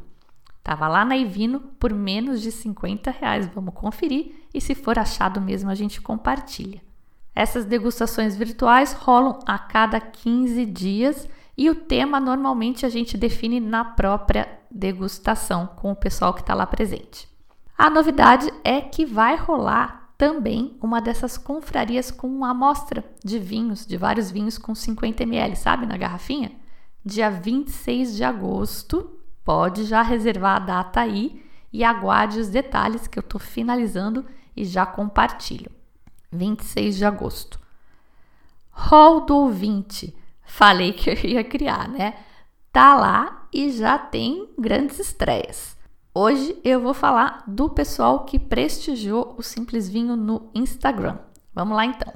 Tava 0.65 0.89
lá 0.89 1.05
na 1.05 1.15
Ivino 1.15 1.61
por 1.79 1.93
menos 1.93 2.41
de 2.41 2.51
50 2.51 3.11
reais. 3.11 3.47
Vamos 3.55 3.75
conferir 3.75 4.49
e 4.53 4.63
se 4.63 4.75
for 4.75 4.99
achado 4.99 5.39
mesmo 5.39 5.71
a 5.71 5.75
gente 5.75 6.01
compartilha. 6.01 6.81
Essas 7.35 7.67
degustações 7.67 8.35
virtuais 8.35 8.95
rolam 8.95 9.39
a 9.47 9.59
cada 9.59 10.01
15 10.01 10.65
dias 10.65 11.29
e 11.57 11.69
o 11.69 11.75
tema 11.75 12.19
normalmente 12.19 12.87
a 12.87 12.89
gente 12.89 13.19
define 13.19 13.61
na 13.61 13.85
própria 13.85 14.49
degustação 14.71 15.67
com 15.67 15.93
o 15.93 15.97
pessoal 15.97 16.33
que 16.33 16.41
está 16.41 16.55
lá 16.55 16.67
presente. 16.67 17.29
A 17.77 17.91
novidade 17.91 18.51
é 18.65 18.81
que 18.81 19.05
vai 19.05 19.37
rolar 19.37 20.13
também 20.17 20.79
uma 20.81 21.01
dessas 21.01 21.37
confrarias 21.37 22.11
com 22.11 22.27
uma 22.27 22.51
amostra 22.51 23.05
de 23.23 23.39
vinhos, 23.39 23.85
de 23.85 23.99
vários 23.99 24.31
vinhos 24.31 24.57
com 24.57 24.75
50 24.75 25.25
ml, 25.25 25.57
sabe, 25.57 25.85
na 25.85 25.97
garrafinha? 25.99 26.53
Dia 27.05 27.31
26 27.31 28.17
de 28.17 28.25
agosto. 28.25 29.21
Pode 29.45 29.85
já 29.85 30.03
reservar 30.03 30.57
a 30.57 30.65
data 30.65 31.01
aí 31.01 31.45
e 31.73 31.85
aguarde 31.85 32.41
os 32.41 32.49
detalhes 32.49 33.07
que 33.07 33.19
eu 33.19 33.23
estou 33.23 33.41
finalizando 33.41 34.25
e 34.57 34.65
já 34.65 34.87
compartilho. 34.87 35.71
26 36.33 36.97
de 36.97 37.05
agosto. 37.05 37.61
Hall 38.71 39.27
do 39.27 39.37
ouvinte. 39.37 40.17
Falei 40.43 40.93
que 40.93 41.11
eu 41.11 41.15
ia 41.25 41.45
criar, 41.45 41.89
né? 41.89 42.15
Tá 42.73 42.95
lá 42.97 43.47
e 43.53 43.71
já 43.71 43.99
tem 43.99 44.49
grandes 44.59 44.99
estreias. 44.99 45.77
Hoje 46.13 46.57
eu 46.65 46.81
vou 46.81 46.95
falar 46.95 47.43
do 47.47 47.69
pessoal 47.69 48.25
que 48.25 48.39
prestigiou 48.39 49.35
o 49.37 49.43
Simples 49.43 49.89
Vinho 49.89 50.17
no 50.17 50.51
Instagram. 50.55 51.19
Vamos 51.53 51.77
lá 51.77 51.85
então. 51.85 52.13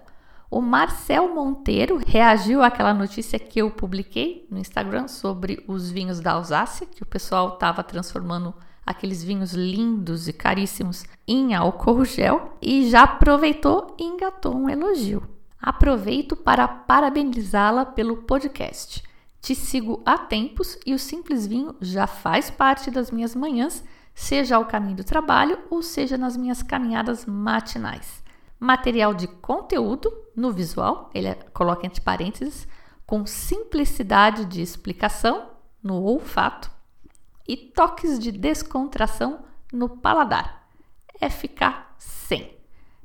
O 0.51 0.63
Marcel 0.63 1.35
Monteiro 1.35 2.01
reagiu 2.07 2.63
àquela 2.63 2.95
notícia 2.95 3.39
que 3.39 3.61
eu 3.61 3.71
publiquei 3.71 4.47
no 4.51 4.59
Instagram 4.59 5.07
sobre 5.07 5.63
os 5.69 5.91
vinhos 5.91 6.21
da 6.21 6.33
Alsácia, 6.33 6.87
que 6.87 7.03
o 7.03 7.07
pessoal 7.07 7.55
estava 7.55 7.85
transformando 7.85 8.55
aqueles 8.85 9.23
vinhos 9.23 9.53
lindos 9.53 10.27
e 10.27 10.33
caríssimos 10.33 11.05
em 11.27 11.55
álcool 11.55 12.03
gel 12.07 12.57
e 12.63 12.89
já 12.89 13.03
aproveitou 13.03 13.95
e 13.99 14.05
engatou 14.05 14.57
um 14.57 14.71
elogio. 14.71 15.23
Aproveito 15.61 16.35
para 16.35 16.67
parabenizá-la 16.67 17.85
pelo 17.85 18.17
podcast. 18.17 19.03
Te 19.43 19.55
sigo 19.55 20.03
há 20.07 20.17
tempos 20.17 20.79
e 20.87 20.95
o 20.95 20.99
Simples 20.99 21.47
Vinho 21.47 21.75
já 21.79 22.07
faz 22.07 22.49
parte 22.49 22.91
das 22.91 23.11
minhas 23.11 23.35
manhãs, 23.35 23.85
seja 24.15 24.57
ao 24.57 24.65
caminho 24.65 24.97
do 24.97 25.05
trabalho 25.05 25.59
ou 25.69 25.83
seja 25.83 26.17
nas 26.17 26.39
minhas 26.39 26.63
caminhadas 26.63 27.27
matinais. 27.27 28.27
Material 28.61 29.15
de 29.15 29.29
conteúdo 29.29 30.13
no 30.35 30.53
visual, 30.53 31.11
ele 31.15 31.35
coloca 31.53 31.87
entre 31.87 32.01
parênteses, 32.01 32.67
com 33.07 33.25
simplicidade 33.25 34.45
de 34.45 34.61
explicação 34.61 35.51
no 35.83 36.03
olfato 36.03 36.71
e 37.47 37.57
toques 37.57 38.19
de 38.19 38.31
descontração 38.31 39.41
no 39.73 39.89
paladar. 39.89 40.69
FK100. 41.23 42.51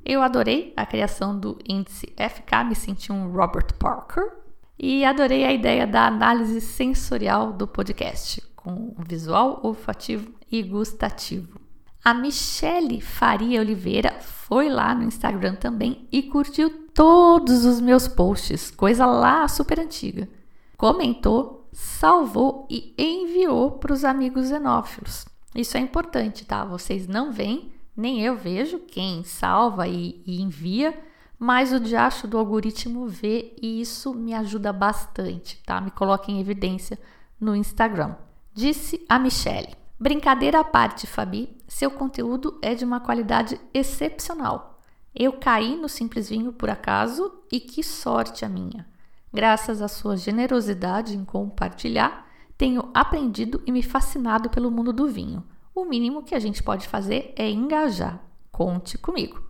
Eu 0.04 0.22
adorei 0.22 0.72
a 0.76 0.84
criação 0.84 1.38
do 1.38 1.58
índice 1.66 2.12
FK, 2.18 2.64
me 2.68 2.74
senti 2.74 3.10
um 3.10 3.32
Robert 3.32 3.72
Parker. 3.78 4.30
E 4.78 5.04
adorei 5.04 5.44
a 5.44 5.52
ideia 5.52 5.86
da 5.86 6.06
análise 6.06 6.60
sensorial 6.60 7.52
do 7.52 7.66
podcast, 7.66 8.42
com 8.56 8.94
visual, 8.98 9.60
olfativo 9.62 10.34
e 10.50 10.62
gustativo. 10.62 11.63
A 12.04 12.12
Michele 12.12 13.00
Faria 13.00 13.60
Oliveira 13.60 14.20
foi 14.20 14.68
lá 14.68 14.94
no 14.94 15.04
Instagram 15.04 15.54
também 15.54 16.06
e 16.12 16.22
curtiu 16.22 16.88
todos 16.92 17.64
os 17.64 17.80
meus 17.80 18.06
posts, 18.06 18.70
coisa 18.70 19.06
lá 19.06 19.48
super 19.48 19.80
antiga. 19.80 20.28
Comentou 20.76 21.64
salvou 21.74 22.66
e 22.70 22.94
enviou 22.96 23.72
para 23.72 23.92
os 23.92 24.04
amigos 24.04 24.48
xenófilos. 24.48 25.26
Isso 25.54 25.76
é 25.76 25.80
importante, 25.80 26.44
tá? 26.44 26.64
Vocês 26.64 27.06
não 27.06 27.32
veem, 27.32 27.72
nem 27.96 28.22
eu 28.22 28.36
vejo 28.36 28.78
quem 28.78 29.24
salva 29.24 29.86
e, 29.88 30.22
e 30.24 30.40
envia, 30.40 30.98
mas 31.38 31.72
o 31.72 31.80
diacho 31.80 32.28
do 32.28 32.38
algoritmo 32.38 33.06
vê 33.08 33.54
e 33.60 33.80
isso 33.80 34.14
me 34.14 34.32
ajuda 34.32 34.72
bastante, 34.72 35.60
tá? 35.64 35.80
Me 35.80 35.90
coloca 35.90 36.30
em 36.30 36.40
evidência 36.40 36.98
no 37.40 37.54
Instagram. 37.54 38.14
Disse 38.52 39.04
a 39.08 39.18
Michelle. 39.18 39.83
Brincadeira 40.04 40.60
à 40.60 40.64
parte, 40.64 41.06
Fabi, 41.06 41.56
seu 41.66 41.90
conteúdo 41.90 42.58
é 42.60 42.74
de 42.74 42.84
uma 42.84 43.00
qualidade 43.00 43.58
excepcional. 43.72 44.78
Eu 45.14 45.32
caí 45.32 45.76
no 45.76 45.88
Simples 45.88 46.28
Vinho 46.28 46.52
por 46.52 46.68
acaso 46.68 47.32
e 47.50 47.58
que 47.58 47.82
sorte 47.82 48.44
a 48.44 48.48
minha. 48.50 48.86
Graças 49.32 49.80
à 49.80 49.88
sua 49.88 50.14
generosidade 50.14 51.16
em 51.16 51.24
compartilhar, 51.24 52.26
tenho 52.58 52.90
aprendido 52.92 53.62
e 53.66 53.72
me 53.72 53.82
fascinado 53.82 54.50
pelo 54.50 54.70
mundo 54.70 54.92
do 54.92 55.08
vinho. 55.08 55.42
O 55.74 55.86
mínimo 55.86 56.22
que 56.22 56.34
a 56.34 56.38
gente 56.38 56.62
pode 56.62 56.86
fazer 56.86 57.32
é 57.34 57.48
engajar. 57.48 58.22
Conte 58.52 58.98
comigo. 58.98 59.40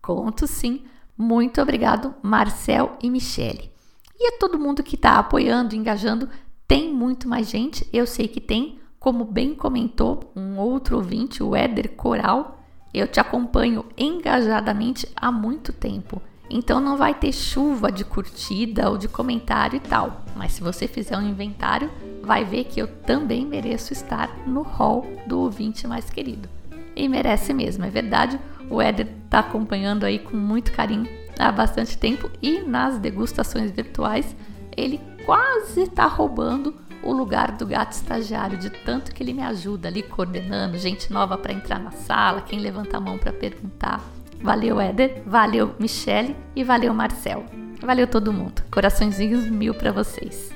Conto 0.00 0.46
sim. 0.46 0.84
Muito 1.18 1.60
obrigado, 1.60 2.14
Marcel 2.22 2.96
e 3.02 3.10
Michele. 3.10 3.72
E 4.16 4.28
a 4.28 4.38
todo 4.38 4.56
mundo 4.56 4.84
que 4.84 4.94
está 4.94 5.18
apoiando, 5.18 5.74
engajando. 5.74 6.28
Tem 6.68 6.94
muito 6.94 7.28
mais 7.28 7.50
gente, 7.50 7.88
eu 7.92 8.06
sei 8.06 8.28
que 8.28 8.40
tem. 8.40 8.85
Como 9.06 9.24
bem 9.24 9.54
comentou 9.54 10.32
um 10.34 10.58
outro 10.58 10.96
ouvinte, 10.96 11.40
o 11.40 11.54
Éder 11.54 11.92
Coral, 11.92 12.58
eu 12.92 13.06
te 13.06 13.20
acompanho 13.20 13.84
engajadamente 13.96 15.06
há 15.14 15.30
muito 15.30 15.72
tempo. 15.72 16.20
Então 16.50 16.80
não 16.80 16.96
vai 16.96 17.14
ter 17.14 17.32
chuva 17.32 17.92
de 17.92 18.04
curtida 18.04 18.90
ou 18.90 18.98
de 18.98 19.06
comentário 19.06 19.76
e 19.76 19.80
tal. 19.80 20.24
Mas 20.34 20.54
se 20.54 20.60
você 20.60 20.88
fizer 20.88 21.16
um 21.16 21.22
inventário, 21.22 21.88
vai 22.20 22.44
ver 22.44 22.64
que 22.64 22.82
eu 22.82 22.88
também 22.88 23.46
mereço 23.46 23.92
estar 23.92 24.28
no 24.44 24.62
hall 24.62 25.06
do 25.24 25.38
ouvinte 25.38 25.86
mais 25.86 26.10
querido. 26.10 26.48
E 26.96 27.08
merece 27.08 27.54
mesmo, 27.54 27.84
é 27.84 27.90
verdade. 27.90 28.40
O 28.68 28.82
Éder 28.82 29.06
está 29.24 29.38
acompanhando 29.38 30.02
aí 30.02 30.18
com 30.18 30.36
muito 30.36 30.72
carinho 30.72 31.08
há 31.38 31.52
bastante 31.52 31.96
tempo 31.96 32.28
e 32.42 32.58
nas 32.62 32.98
degustações 32.98 33.70
virtuais 33.70 34.34
ele 34.76 35.00
quase 35.24 35.82
está 35.82 36.06
roubando 36.06 36.74
o 37.06 37.12
lugar 37.12 37.52
do 37.52 37.66
gato 37.66 37.92
estagiário, 37.92 38.58
de 38.58 38.68
tanto 38.68 39.14
que 39.14 39.22
ele 39.22 39.32
me 39.32 39.42
ajuda 39.42 39.88
ali 39.88 40.02
coordenando, 40.02 40.76
gente 40.76 41.12
nova 41.12 41.38
para 41.38 41.52
entrar 41.52 41.78
na 41.78 41.92
sala, 41.92 42.42
quem 42.42 42.58
levanta 42.58 42.96
a 42.96 43.00
mão 43.00 43.16
para 43.16 43.32
perguntar. 43.32 44.00
Valeu, 44.42 44.80
Éder, 44.80 45.22
valeu, 45.24 45.74
Michele 45.78 46.36
e 46.54 46.64
valeu, 46.64 46.92
Marcel. 46.92 47.44
Valeu 47.80 48.06
todo 48.06 48.32
mundo. 48.32 48.62
Coraçõezinhos 48.70 49.48
mil 49.48 49.74
para 49.74 49.92
vocês. 49.92 50.52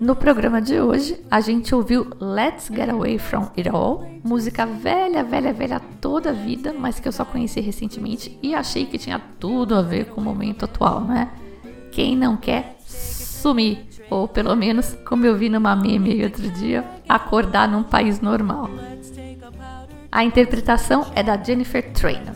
No 0.00 0.16
programa 0.16 0.62
de 0.62 0.80
hoje, 0.80 1.20
a 1.30 1.42
gente 1.42 1.74
ouviu 1.74 2.08
Let's 2.18 2.68
Get 2.68 2.88
Away 2.88 3.18
From 3.18 3.50
It 3.54 3.68
All, 3.68 4.10
música 4.24 4.64
velha, 4.64 5.22
velha, 5.22 5.52
velha 5.52 5.78
toda 6.00 6.30
a 6.30 6.32
vida, 6.32 6.72
mas 6.72 6.98
que 6.98 7.06
eu 7.06 7.12
só 7.12 7.22
conheci 7.22 7.60
recentemente 7.60 8.38
e 8.42 8.54
achei 8.54 8.86
que 8.86 8.96
tinha 8.96 9.20
tudo 9.38 9.74
a 9.74 9.82
ver 9.82 10.06
com 10.06 10.22
o 10.22 10.24
momento 10.24 10.64
atual, 10.64 11.02
né? 11.02 11.30
Quem 11.92 12.16
não 12.16 12.34
quer 12.34 12.76
sumir, 12.86 13.89
ou 14.10 14.26
pelo 14.26 14.54
menos, 14.56 14.96
como 15.06 15.24
eu 15.24 15.36
vi 15.36 15.48
numa 15.48 15.76
meme 15.76 16.24
outro 16.24 16.50
dia, 16.50 16.84
acordar 17.08 17.68
num 17.68 17.82
país 17.82 18.20
normal. 18.20 18.68
A 20.10 20.24
interpretação 20.24 21.06
é 21.14 21.22
da 21.22 21.40
Jennifer 21.40 21.92
Trainer. 21.92 22.34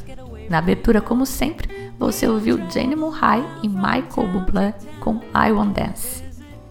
Na 0.48 0.58
abertura, 0.58 1.00
como 1.00 1.26
sempre, 1.26 1.92
você 1.98 2.28
ouviu 2.28 2.58
Jenny 2.70 2.94
Murray 2.94 3.44
e 3.62 3.68
Michael 3.68 4.28
Bublé 4.32 4.74
com 5.00 5.20
I 5.34 5.50
Want 5.50 5.74
Dance. 5.74 6.22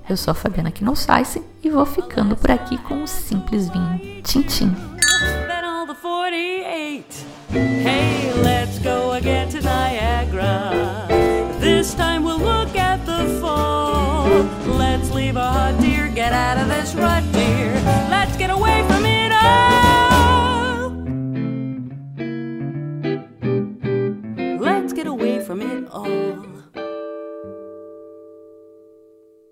Eu 0.07 0.15
sou 0.15 0.31
a 0.31 0.35
Fabiana 0.35 0.71
Knossaisen 0.71 1.43
e 1.61 1.69
vou 1.69 1.85
ficando 1.85 2.35
por 2.35 2.51
aqui 2.51 2.77
com 2.77 2.95
um 2.95 3.07
simples 3.07 3.69
vinho. 3.69 4.21
Tchim, 4.23 4.41
tchim. 4.43 4.75
Hey, 7.53 8.33
let's 8.41 8.79
go 8.79 9.11
again 9.11 9.47
to 9.49 9.61
Niagara. 9.61 10.71
This 11.59 11.93
time 11.93 12.23
we'll 12.23 12.39
look 12.39 12.75
at 12.75 13.05
the 13.05 13.39
fall. 13.39 13.72
Let's 14.33 15.11
leave 15.11 15.37
our 15.37 15.53
hot 15.53 15.79
dear, 15.79 16.09
get 16.09 16.33
out 16.33 16.57
of 16.57 16.67
this 16.67 16.95
rut, 16.95 17.23
dear. 17.33 17.72